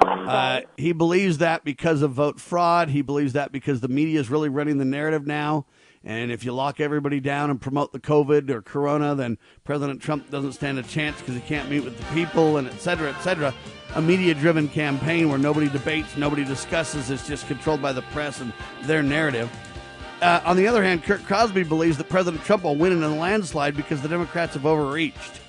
[0.00, 2.88] Uh, he believes that because of vote fraud.
[2.88, 5.66] He believes that because the media is really running the narrative now.
[6.06, 10.30] And if you lock everybody down and promote the COVID or Corona, then President Trump
[10.30, 13.20] doesn't stand a chance because he can't meet with the people and et cetera, et
[13.22, 13.54] cetera.
[13.94, 18.40] A media driven campaign where nobody debates, nobody discusses, it's just controlled by the press
[18.40, 18.52] and
[18.82, 19.50] their narrative.
[20.20, 23.14] Uh, on the other hand, Kirk Crosby believes that President Trump will win in a
[23.14, 25.40] landslide because the Democrats have overreached.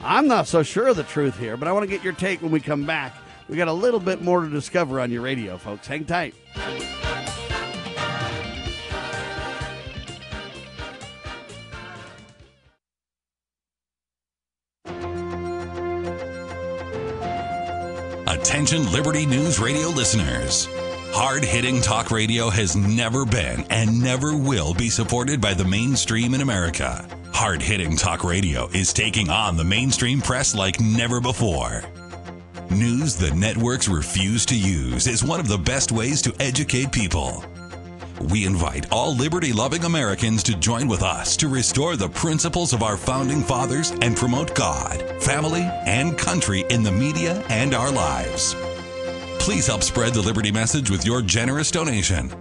[0.00, 2.42] I'm not so sure of the truth here, but I want to get your take
[2.42, 3.14] when we come back.
[3.48, 5.86] We got a little bit more to discover on your radio, folks.
[5.86, 6.34] Hang tight.
[18.46, 20.68] Attention Liberty News Radio listeners.
[21.10, 26.32] Hard hitting talk radio has never been and never will be supported by the mainstream
[26.32, 27.08] in America.
[27.32, 31.82] Hard hitting talk radio is taking on the mainstream press like never before.
[32.70, 37.44] News the networks refuse to use is one of the best ways to educate people.
[38.20, 42.82] We invite all liberty loving Americans to join with us to restore the principles of
[42.82, 48.54] our founding fathers and promote God, family, and country in the media and our lives.
[49.38, 52.32] Please help spread the Liberty message with your generous donation.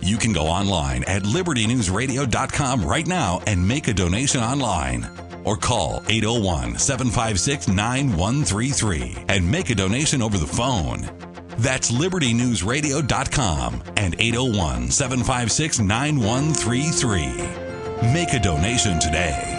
[0.00, 5.08] You can go online at libertynewsradio.com right now and make a donation online.
[5.44, 11.27] Or call 801 756 9133 and make a donation over the phone.
[11.58, 18.12] That's libertynewsradio.com and 801 756 9133.
[18.12, 19.56] Make a donation today.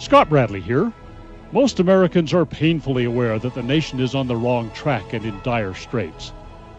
[0.00, 0.92] Scott Bradley here.
[1.52, 5.40] Most Americans are painfully aware that the nation is on the wrong track and in
[5.44, 6.32] dire straits.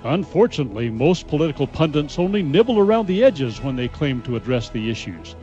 [0.03, 4.91] Unfortunately, most political pundits only nibble around the edges when they claim to address the
[4.91, 5.37] issues.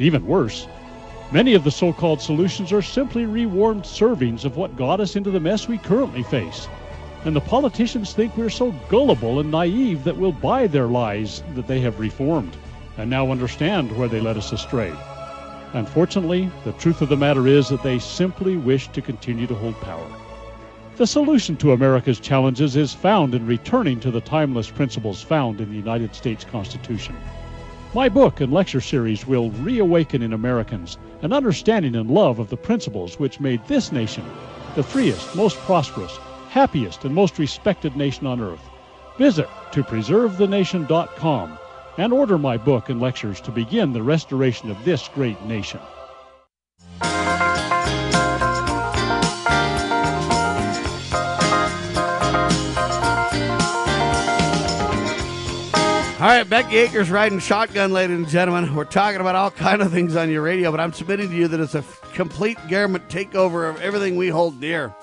[0.00, 0.66] Even worse,
[1.32, 5.30] many of the so called solutions are simply rewarmed servings of what got us into
[5.30, 6.68] the mess we currently face.
[7.24, 11.66] And the politicians think we're so gullible and naive that we'll buy their lies that
[11.66, 12.54] they have reformed
[12.98, 14.92] and now understand where they led us astray.
[15.72, 19.80] Unfortunately, the truth of the matter is that they simply wish to continue to hold
[19.80, 20.06] power.
[20.96, 25.70] The solution to America's challenges is found in returning to the timeless principles found in
[25.70, 27.16] the United States Constitution.
[27.94, 32.56] My book and lecture series will reawaken in Americans an understanding and love of the
[32.56, 34.24] principles which made this nation
[34.74, 36.16] the freest, most prosperous,
[36.48, 38.68] happiest, and most respected nation on earth.
[39.18, 41.58] Visit to preservethenation.com
[41.98, 45.80] and order my book and lectures to begin the restoration of this great nation.
[56.22, 58.76] All right, Becky Akers riding shotgun, ladies and gentlemen.
[58.76, 61.48] We're talking about all kind of things on your radio, but I'm submitting to you
[61.48, 64.94] that it's a complete government takeover of everything we hold dear.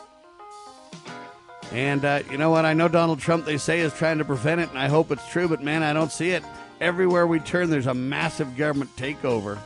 [1.73, 2.63] And uh, you know what?
[2.63, 5.27] I know Donald Trump, they say, is trying to prevent it, and I hope it's
[5.27, 6.41] true, but man, I don't see it.
[6.79, 9.57] Everywhere we turn, there's a massive government takeover.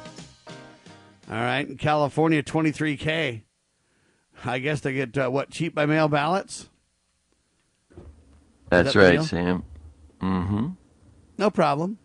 [1.29, 3.43] All right, in California, 23K.
[4.43, 6.67] I guess they get, uh, what, cheap by mail ballots?
[8.71, 9.21] That's that right.
[9.21, 9.63] Sam.
[10.19, 10.69] Mm-hmm.
[11.37, 11.97] No problem.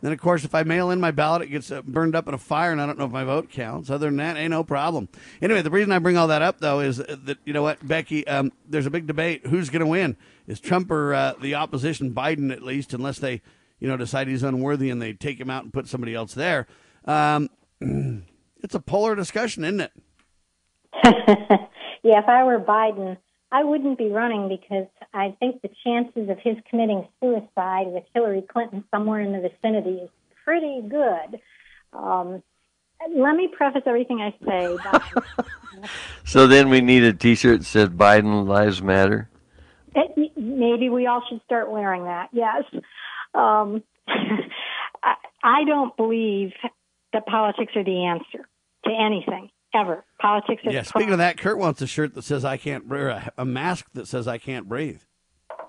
[0.00, 2.34] Then, of course, if I mail in my ballot, it gets uh, burned up in
[2.34, 3.90] a fire, and I don't know if my vote counts.
[3.90, 5.08] Other than that, ain't no problem.
[5.42, 8.24] Anyway, the reason I bring all that up, though, is that, you know what, Becky,
[8.28, 9.46] um, there's a big debate.
[9.46, 10.16] Who's going to win?
[10.46, 13.42] Is Trump or uh, the opposition, Biden at least, unless they,
[13.80, 16.68] you know, decide he's unworthy and they take him out and put somebody else there?
[17.04, 17.50] Um,
[18.62, 19.92] it's a polar discussion, isn't it?
[22.02, 23.16] Yeah, if I were Biden,
[23.50, 28.42] I wouldn't be running because I think the chances of his committing suicide with Hillary
[28.42, 30.10] Clinton somewhere in the vicinity is
[30.44, 31.40] pretty good.
[31.92, 32.42] Um,
[33.14, 34.76] let me preface everything I say.
[34.84, 35.22] by-
[36.24, 39.30] So then we need a T-shirt that says "Biden Lives Matter."
[39.94, 42.28] It, maybe we all should start wearing that.
[42.32, 42.64] Yes.
[43.34, 46.52] Um, I, I don't believe
[47.12, 48.46] that politics are the answer
[48.84, 50.04] to anything ever.
[50.20, 53.06] Politics are Yeah, speaking of that, Kurt wants a shirt that says I can't breathe,
[53.08, 55.00] a, a mask that says I can't breathe.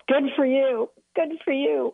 [0.08, 0.90] good for you.
[1.16, 1.94] Good for you.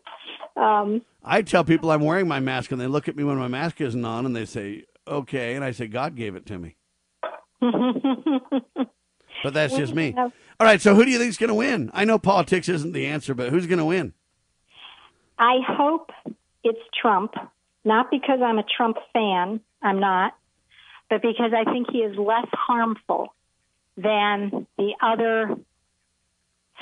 [0.56, 3.48] Um, I tell people I'm wearing my mask, and they look at me when my
[3.48, 5.56] mask isn't on, and they say, okay.
[5.56, 6.76] And I say, God gave it to me.
[9.44, 10.16] But that's just me.
[10.18, 11.92] All right, so who do you think's going to win?
[11.94, 14.14] I know politics isn't the answer, but who's going to win?
[15.38, 16.10] I hope
[16.64, 17.34] it's Trump,
[17.84, 20.34] not because I'm a Trump fan, I'm not,
[21.10, 23.34] but because I think he is less harmful
[23.98, 25.56] than the other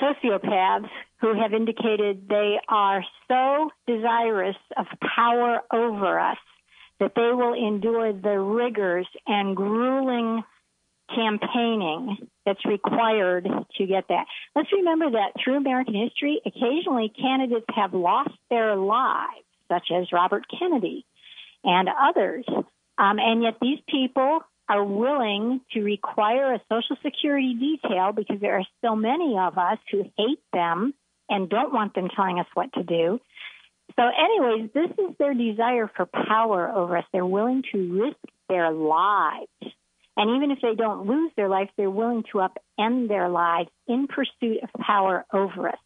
[0.00, 0.88] sociopaths
[1.20, 4.86] who have indicated they are so desirous of
[5.16, 6.38] power over us
[7.00, 10.42] that they will endure the rigors and grueling
[11.14, 14.26] campaigning that's required to get that.
[14.54, 20.44] Let's remember that through American history, occasionally candidates have lost their lives, such as Robert
[20.58, 21.04] Kennedy
[21.62, 22.44] and others.
[22.98, 28.58] Um, and yet these people are willing to require a Social Security detail because there
[28.58, 30.94] are so many of us who hate them
[31.28, 33.20] and don't want them telling us what to do.
[33.96, 37.04] So, anyways, this is their desire for power over us.
[37.12, 38.16] They're willing to risk
[38.48, 39.48] their lives.
[40.16, 42.48] And even if they don't lose their life, they're willing to
[42.78, 45.78] upend their lives in pursuit of power over us.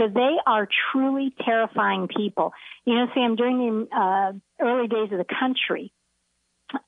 [0.00, 2.52] So they are truly terrifying people.
[2.84, 5.92] You know, Sam, during the uh, early days of the country,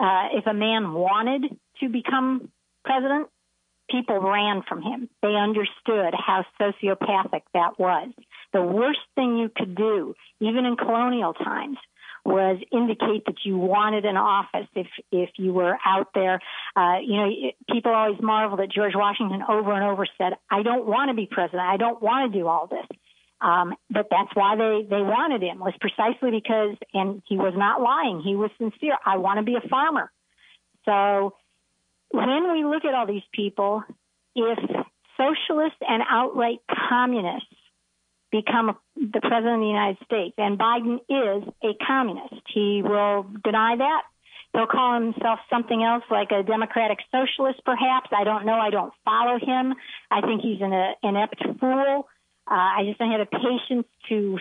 [0.00, 2.50] uh, if a man wanted to become
[2.84, 3.28] president,
[3.90, 5.08] people ran from him.
[5.22, 8.10] They understood how sociopathic that was.
[8.52, 11.78] The worst thing you could do, even in colonial times,
[12.24, 16.40] was indicate that you wanted an office if if you were out there.
[16.74, 17.30] Uh, you know,
[17.70, 21.26] people always marvel that George Washington over and over said, "I don't want to be
[21.30, 21.62] president.
[21.62, 22.86] I don't want to do all this."
[23.44, 27.82] Um, but that's why they they wanted him was precisely because, and he was not
[27.82, 28.22] lying.
[28.24, 28.96] He was sincere.
[29.04, 30.10] I want to be a farmer.
[30.86, 31.34] So
[32.10, 33.82] when we look at all these people,
[34.34, 34.58] if
[35.18, 37.54] socialists and outright communists
[38.34, 40.34] become the president of the United States.
[40.38, 42.42] And Biden is a communist.
[42.52, 44.02] He will deny that.
[44.52, 48.10] He'll call himself something else like a democratic socialist, perhaps.
[48.16, 48.54] I don't know.
[48.54, 49.74] I don't follow him.
[50.10, 52.08] I think he's an uh, inept fool.
[52.46, 54.38] Uh, I just don't have the patience to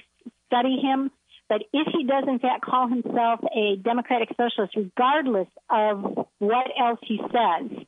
[0.48, 1.12] study him.
[1.50, 7.00] But if he does, in fact, call himself a democratic socialist, regardless of what else
[7.04, 7.86] he says,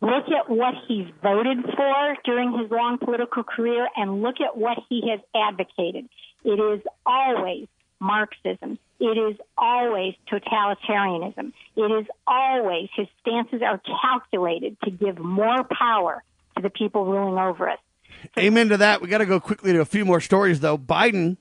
[0.00, 4.78] look at what he's voted for during his long political career and look at what
[4.88, 6.08] he has advocated.
[6.44, 7.66] It is always
[8.00, 8.78] Marxism.
[8.98, 11.52] It is always totalitarianism.
[11.76, 16.22] It is always his stances are calculated to give more power
[16.56, 17.78] to the people ruling over us.
[18.38, 19.00] Amen to that.
[19.00, 20.78] We got to go quickly to a few more stories, though.
[20.78, 21.36] Biden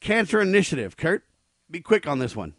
[0.00, 0.96] Cancer Initiative.
[0.96, 1.24] Kurt,
[1.70, 2.54] be quick on this one.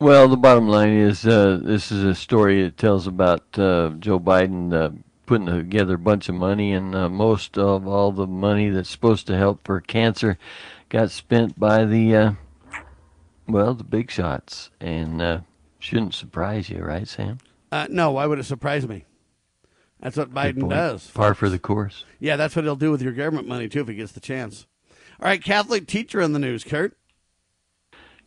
[0.00, 4.20] Well, the bottom line is uh, this is a story that tells about uh, Joe
[4.20, 4.90] Biden uh,
[5.26, 9.26] putting together a bunch of money, and uh, most of all the money that's supposed
[9.26, 10.38] to help for cancer
[10.88, 12.32] got spent by the, uh,
[13.48, 14.70] well, the big shots.
[14.80, 15.40] And uh,
[15.80, 17.38] shouldn't surprise you, right, Sam?
[17.90, 19.04] no, why would it surprise me?
[20.00, 21.10] That's what Biden does.
[21.10, 22.04] Par for the course.
[22.20, 24.66] Yeah, that's what he'll do with your government money, too, if he gets the chance.
[25.20, 26.96] All right, Catholic teacher in the news, Kurt.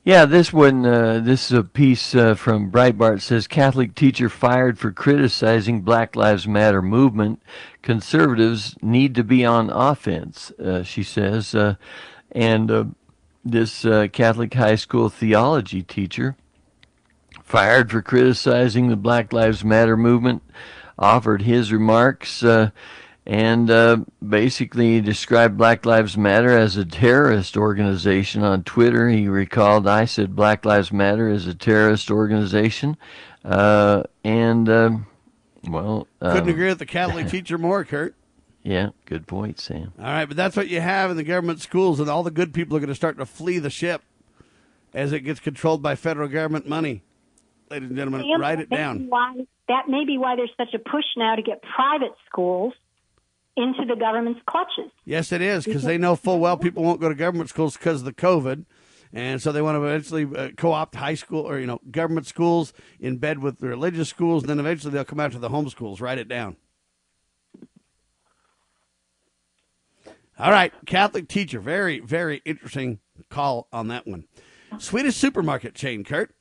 [0.04, 4.80] Yeah, this one, uh, this is a piece uh, from Breitbart says Catholic teacher fired
[4.80, 7.42] for criticizing Black Lives Matter movement.
[7.84, 11.54] Conservatives need to be on offense, uh, she says.
[11.54, 11.76] Uh,
[12.32, 12.86] and uh,
[13.46, 16.36] this uh, Catholic high school theology teacher
[17.44, 20.42] fired for criticizing the Black Lives Matter movement
[20.98, 22.44] offered his remarks
[23.26, 23.98] and uh,
[24.28, 29.10] basically described Black Lives Matter as a terrorist organization on Twitter.
[29.10, 32.98] He recalled I said Black Lives Matter is a terrorist organization,
[33.46, 34.92] uh, and uh,
[35.68, 38.16] well, couldn't um, agree with the Catholic teacher more, Kurt.
[38.64, 39.94] Yeah, good point, Sam.
[39.98, 42.54] All right, but that's what you have in the government schools, and all the good
[42.54, 44.04] people are going to start to flee the ship
[44.94, 47.02] as it gets controlled by federal government money.
[47.72, 49.08] Ladies and gentlemen, Sam, write it down.
[49.08, 49.34] Why,
[49.70, 52.74] that may be why there's such a push now to get private schools
[53.56, 54.92] into the government's clutches.
[55.06, 58.02] Yes, it is because they know full well people won't go to government schools because
[58.02, 58.66] of the COVID.
[59.14, 62.74] And so they want to eventually uh, co-opt high school or you know government schools
[63.00, 64.44] in bed with the religious schools.
[64.44, 66.02] And then eventually they'll come out to the home schools.
[66.02, 66.58] Write it down.
[70.38, 71.62] All right, Catholic teacher.
[71.62, 73.00] Very very interesting
[73.30, 74.26] call on that one.
[74.78, 76.34] Swedish supermarket chain, Kurt.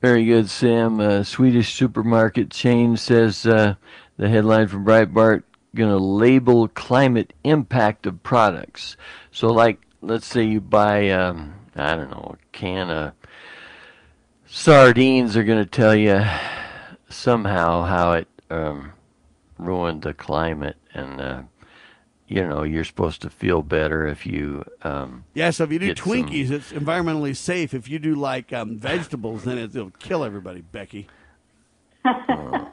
[0.00, 1.00] Very good, Sam.
[1.00, 3.74] Uh, Swedish supermarket chain says uh,
[4.16, 5.42] the headline from Breitbart
[5.74, 8.96] going to label climate impact of products.
[9.32, 13.12] So, like, let's say you buy, um, I don't know, a can of
[14.46, 16.24] sardines, are going to tell you
[17.08, 18.92] somehow how it um,
[19.58, 21.42] ruined the climate and uh,
[22.28, 25.94] you know you're supposed to feel better if you um yeah so if you do
[25.94, 26.56] twinkies some...
[26.56, 27.74] it's environmentally safe.
[27.74, 31.08] If you do like um, vegetables then it, will kill everybody becky.
[32.04, 32.70] Oh.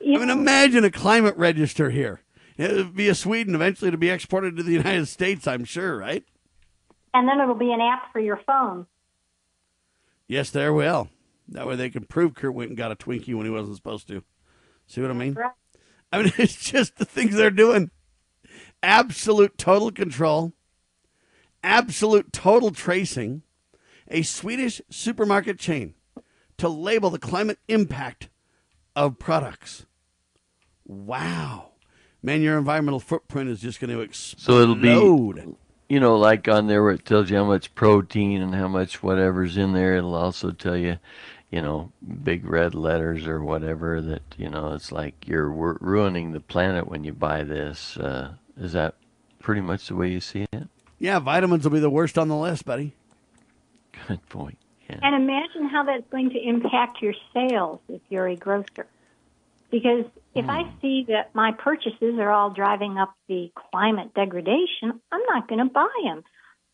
[0.00, 2.22] i mean imagine a climate register here.
[2.56, 5.98] It would be a sweden eventually to be exported to the united states i'm sure
[5.98, 6.24] right?
[7.14, 8.86] And then it'll be an app for your phone.
[10.28, 11.08] Yes there will.
[11.48, 14.06] That way they can prove kurt went and got a twinkie when he wasn't supposed
[14.08, 14.22] to.
[14.86, 15.34] See what i mean?
[15.34, 15.50] right.
[16.12, 17.90] i mean it's just the things they're doing
[18.82, 20.52] absolute total control,
[21.62, 23.42] absolute total tracing,
[24.08, 25.94] a Swedish supermarket chain
[26.58, 28.28] to label the climate impact
[28.94, 29.86] of products.
[30.84, 31.70] Wow.
[32.22, 34.42] Man, your environmental footprint is just going to explode.
[34.42, 35.56] So it'll be,
[35.88, 39.02] you know, like on there where it tells you how much protein and how much
[39.02, 39.96] whatever's in there.
[39.96, 40.98] It'll also tell you,
[41.50, 41.90] you know,
[42.22, 47.02] big red letters or whatever that, you know, it's like you're ruining the planet when
[47.02, 47.96] you buy this.
[47.96, 48.94] Uh, is that
[49.40, 50.68] pretty much the way you see it?
[50.98, 52.94] Yeah, vitamins will be the worst on the list, buddy.
[54.06, 54.58] Good point.
[54.88, 55.00] Yeah.
[55.02, 58.86] And imagine how that's going to impact your sales if you're a grocer.
[59.70, 60.80] Because if I hmm.
[60.80, 65.72] see that my purchases are all driving up the climate degradation, I'm not going to
[65.72, 66.22] buy them.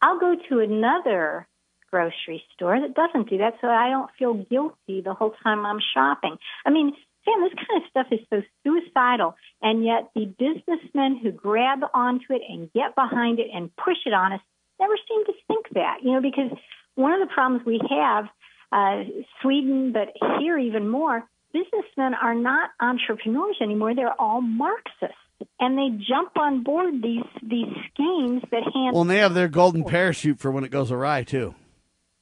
[0.02, 1.46] I'll go to another
[1.90, 5.80] grocery store that doesn't do that so I don't feel guilty the whole time I'm
[5.94, 6.36] shopping.
[6.66, 6.92] I mean,
[7.28, 12.32] Sam, this kind of stuff is so suicidal, and yet the businessmen who grab onto
[12.32, 14.40] it and get behind it and push it on us
[14.80, 16.56] never seem to think that, you know, because
[16.94, 18.26] one of the problems we have,
[18.72, 19.04] uh,
[19.42, 20.08] Sweden, but
[20.40, 23.94] here even more, businessmen are not entrepreneurs anymore.
[23.94, 25.16] They're all Marxists.
[25.60, 28.92] And they jump on board these these schemes that hand.
[28.92, 31.54] Well, and they have their golden parachute for when it goes awry too.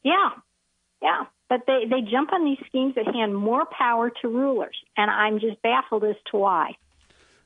[0.03, 0.31] Yeah,
[1.01, 1.25] yeah.
[1.49, 4.77] But they, they jump on these schemes that hand more power to rulers.
[4.97, 6.73] And I'm just baffled as to why.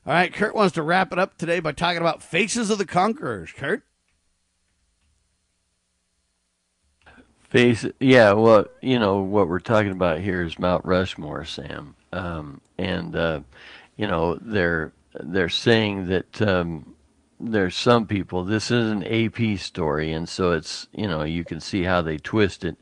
[0.05, 2.85] All right, Kurt wants to wrap it up today by talking about Faces of the
[2.85, 3.51] Conquerors.
[3.51, 3.83] Kurt?
[7.51, 8.31] Face, yeah.
[8.31, 13.41] Well, you know what we're talking about here is Mount Rushmore, Sam, um, and uh,
[13.97, 16.95] you know they're they're saying that um,
[17.41, 18.43] there's some people.
[18.43, 22.17] This is an AP story, and so it's you know you can see how they
[22.17, 22.77] twist it.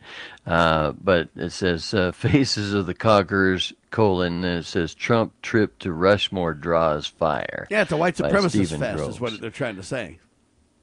[0.46, 5.80] Uh, but it says uh, "Faces of the Conquerors." Colon, and it says Trump trip
[5.80, 7.66] to Rushmore draws fire.
[7.72, 9.16] Yeah, it's a white supremacist Stephen fest, Groves.
[9.16, 10.20] is what they're trying to say.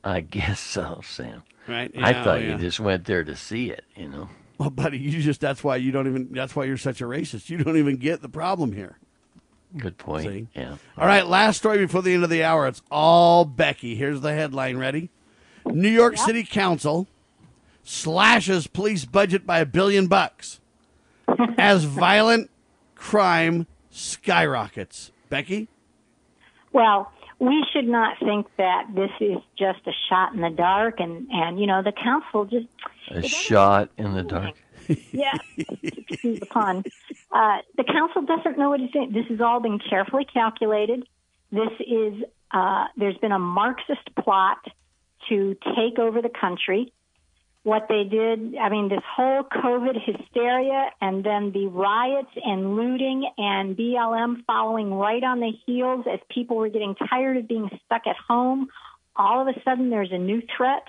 [0.03, 1.45] I guess so, Sam.
[1.69, 1.91] Right?
[1.97, 2.53] I Yeah, thought yeah.
[2.53, 4.29] you just went there to see it, you know.
[4.59, 7.49] Well, buddy, you just, that's why you don't even, that's why you're such a racist.
[7.51, 8.99] You don't even get the problem here.
[9.77, 10.27] Good point.
[10.27, 10.47] See?
[10.55, 10.77] Yeah.
[10.97, 12.67] All right, last story before the end of the hour.
[12.67, 13.95] It's all Becky.
[13.95, 14.77] Here's the headline.
[14.77, 15.11] Ready?
[15.67, 17.07] New York City Council
[17.83, 20.61] slashes police budget by a billion bucks
[21.59, 22.51] as violent
[22.95, 25.13] crime skyrockets.
[25.29, 25.69] Becky?
[26.73, 31.29] Well, we should not think that this is just a shot in the dark, and
[31.31, 32.67] and you know the council just
[33.11, 34.55] A shot in the dark.
[35.13, 35.37] yeah,
[36.23, 36.85] the pun.
[37.33, 39.13] Uh, the council doesn't know what it's doing.
[39.13, 41.07] This has all been carefully calculated.
[41.51, 42.23] This is
[42.53, 44.59] uh, there's been a Marxist plot
[45.29, 46.93] to take over the country.
[47.63, 53.29] What they did, I mean, this whole COVID hysteria and then the riots and looting
[53.37, 58.07] and BLM following right on the heels as people were getting tired of being stuck
[58.07, 58.69] at home.
[59.17, 60.87] All of a sudden, there's a new threat.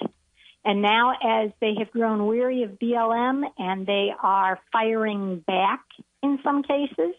[0.66, 5.82] And now, as they have grown weary of BLM and they are firing back
[6.22, 7.16] in some cases,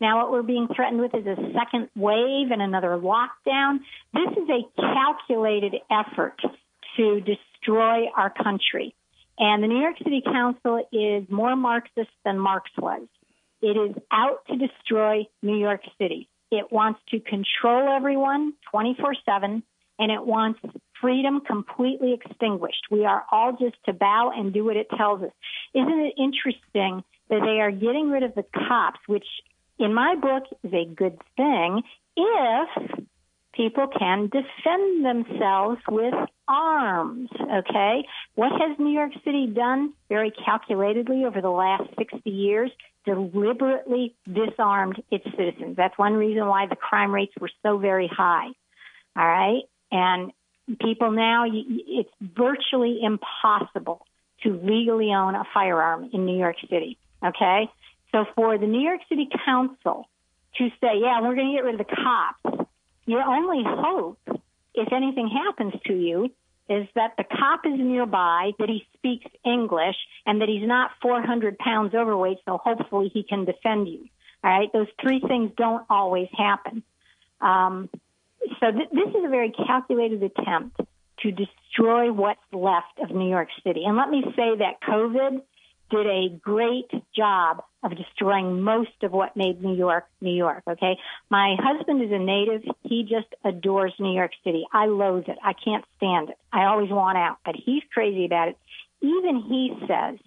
[0.00, 3.78] now what we're being threatened with is a second wave and another lockdown.
[4.12, 6.40] This is a calculated effort
[6.96, 8.94] to destroy our country.
[9.38, 13.02] And the New York City Council is more Marxist than Marx was.
[13.60, 16.28] It is out to destroy New York City.
[16.50, 19.62] It wants to control everyone 24 7
[19.98, 20.60] and it wants
[21.02, 22.86] freedom completely extinguished.
[22.90, 25.32] We are all just to bow and do what it tells us.
[25.74, 29.26] Isn't it interesting that they are getting rid of the cops, which
[29.78, 31.82] in my book is a good thing
[32.16, 32.68] if
[33.54, 36.14] people can defend themselves with
[36.48, 38.06] arms, okay?
[38.34, 42.70] What has New York City done very calculatedly over the last 60 years?
[43.04, 45.76] Deliberately disarmed its citizens.
[45.76, 48.48] That's one reason why the crime rates were so very high.
[49.16, 49.62] All right?
[49.90, 50.32] And
[50.80, 54.06] people now, it's virtually impossible
[54.42, 56.98] to legally own a firearm in New York City.
[57.24, 57.68] Okay?
[58.12, 60.08] So for the New York City Council
[60.58, 62.68] to say, yeah, we're going to get rid of the cops,
[63.06, 64.18] your only hope,
[64.74, 66.30] if anything happens to you,
[66.68, 71.58] is that the cop is nearby, that he speaks English, and that he's not 400
[71.58, 74.08] pounds overweight, so hopefully he can defend you.
[74.44, 74.72] All right?
[74.72, 76.82] Those three things don't always happen.
[77.40, 77.88] Um,
[78.60, 80.80] so th- this is a very calculated attempt
[81.20, 83.84] to destroy what's left of New York City.
[83.84, 85.42] And let me say that COVID
[85.90, 90.62] did a great job of destroying most of what made New York New York.
[90.68, 90.96] Okay.
[91.30, 92.62] My husband is a native.
[92.82, 94.64] He just adores New York City.
[94.72, 95.38] I loathe it.
[95.44, 96.38] I can't stand it.
[96.52, 98.56] I always want out, but he's crazy about it.
[99.02, 100.18] Even he says,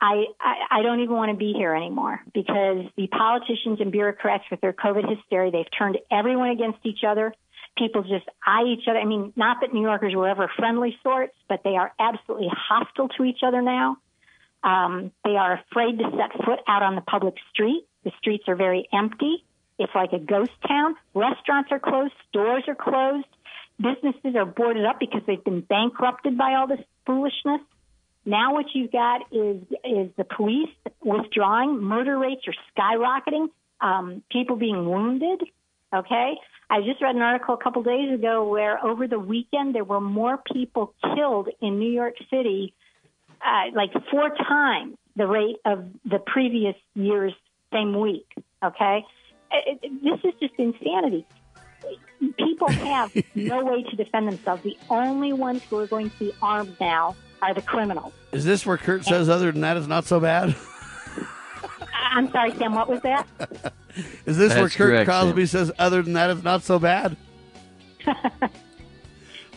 [0.00, 4.44] I, I, I don't even want to be here anymore because the politicians and bureaucrats
[4.50, 7.34] with their COVID hysteria, they've turned everyone against each other.
[7.76, 8.98] People just eye each other.
[8.98, 13.08] I mean, not that New Yorkers were ever friendly sorts, but they are absolutely hostile
[13.08, 13.96] to each other now.
[14.62, 17.86] Um, they are afraid to set foot out on the public street.
[18.04, 19.44] The streets are very empty.
[19.78, 20.96] It's like a ghost town.
[21.14, 22.12] Restaurants are closed.
[22.28, 23.26] Stores are closed.
[23.78, 27.60] Businesses are boarded up because they've been bankrupted by all this foolishness.
[28.28, 30.68] Now what you've got is is the police
[31.02, 31.82] withdrawing.
[31.82, 33.48] Murder rates are skyrocketing.
[33.80, 35.42] Um, people being wounded.
[35.94, 36.34] Okay,
[36.68, 40.00] I just read an article a couple days ago where over the weekend there were
[40.02, 42.74] more people killed in New York City,
[43.40, 47.32] uh, like four times the rate of the previous year's
[47.72, 48.26] same week.
[48.62, 49.06] Okay,
[49.50, 51.24] It- it- this is just insanity.
[52.36, 54.62] People have no way to defend themselves.
[54.62, 58.12] The only ones who are going to be armed now are the criminals.
[58.32, 60.54] Is this where Kurt says, other than that, it's not so bad?
[62.12, 62.74] I'm sorry, Sam.
[62.74, 63.26] What was that?
[64.26, 67.16] Is this where Kurt correct, Crosby says, other than that, it's not so bad?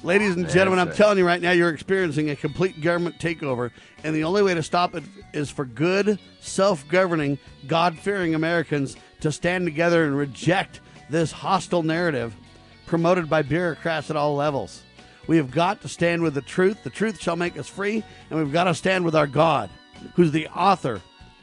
[0.04, 3.70] Ladies and gentlemen, I'm telling you right now, you're experiencing a complete government takeover,
[4.04, 7.38] and the only way to stop it is for good, self governing,
[7.68, 10.80] God fearing Americans to stand together and reject
[11.12, 12.36] this hostile narrative
[12.88, 14.82] promoted by bureaucrats at all levels.
[15.28, 16.84] We have got to stand with the truth.
[16.84, 19.70] The truth shall make us free, and we've got to stand with our God.
[20.16, 21.02] who's the author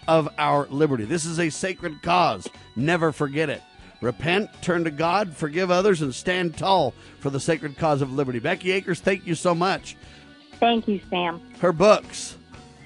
[0.08, 1.04] of our liberty.
[1.04, 2.48] This is a sacred cause.
[2.74, 3.62] Never forget it.
[4.00, 8.38] Repent, turn to God, forgive others, and stand tall for the sacred cause of liberty.
[8.38, 9.96] Becky Akers, thank you so much.
[10.60, 11.40] Thank you, Sam.
[11.60, 12.36] Her books,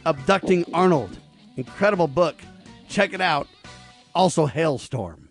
[0.05, 1.17] Abducting Arnold,
[1.57, 2.37] incredible book.
[2.89, 3.47] Check it out.
[4.15, 5.22] Also, Halestorm.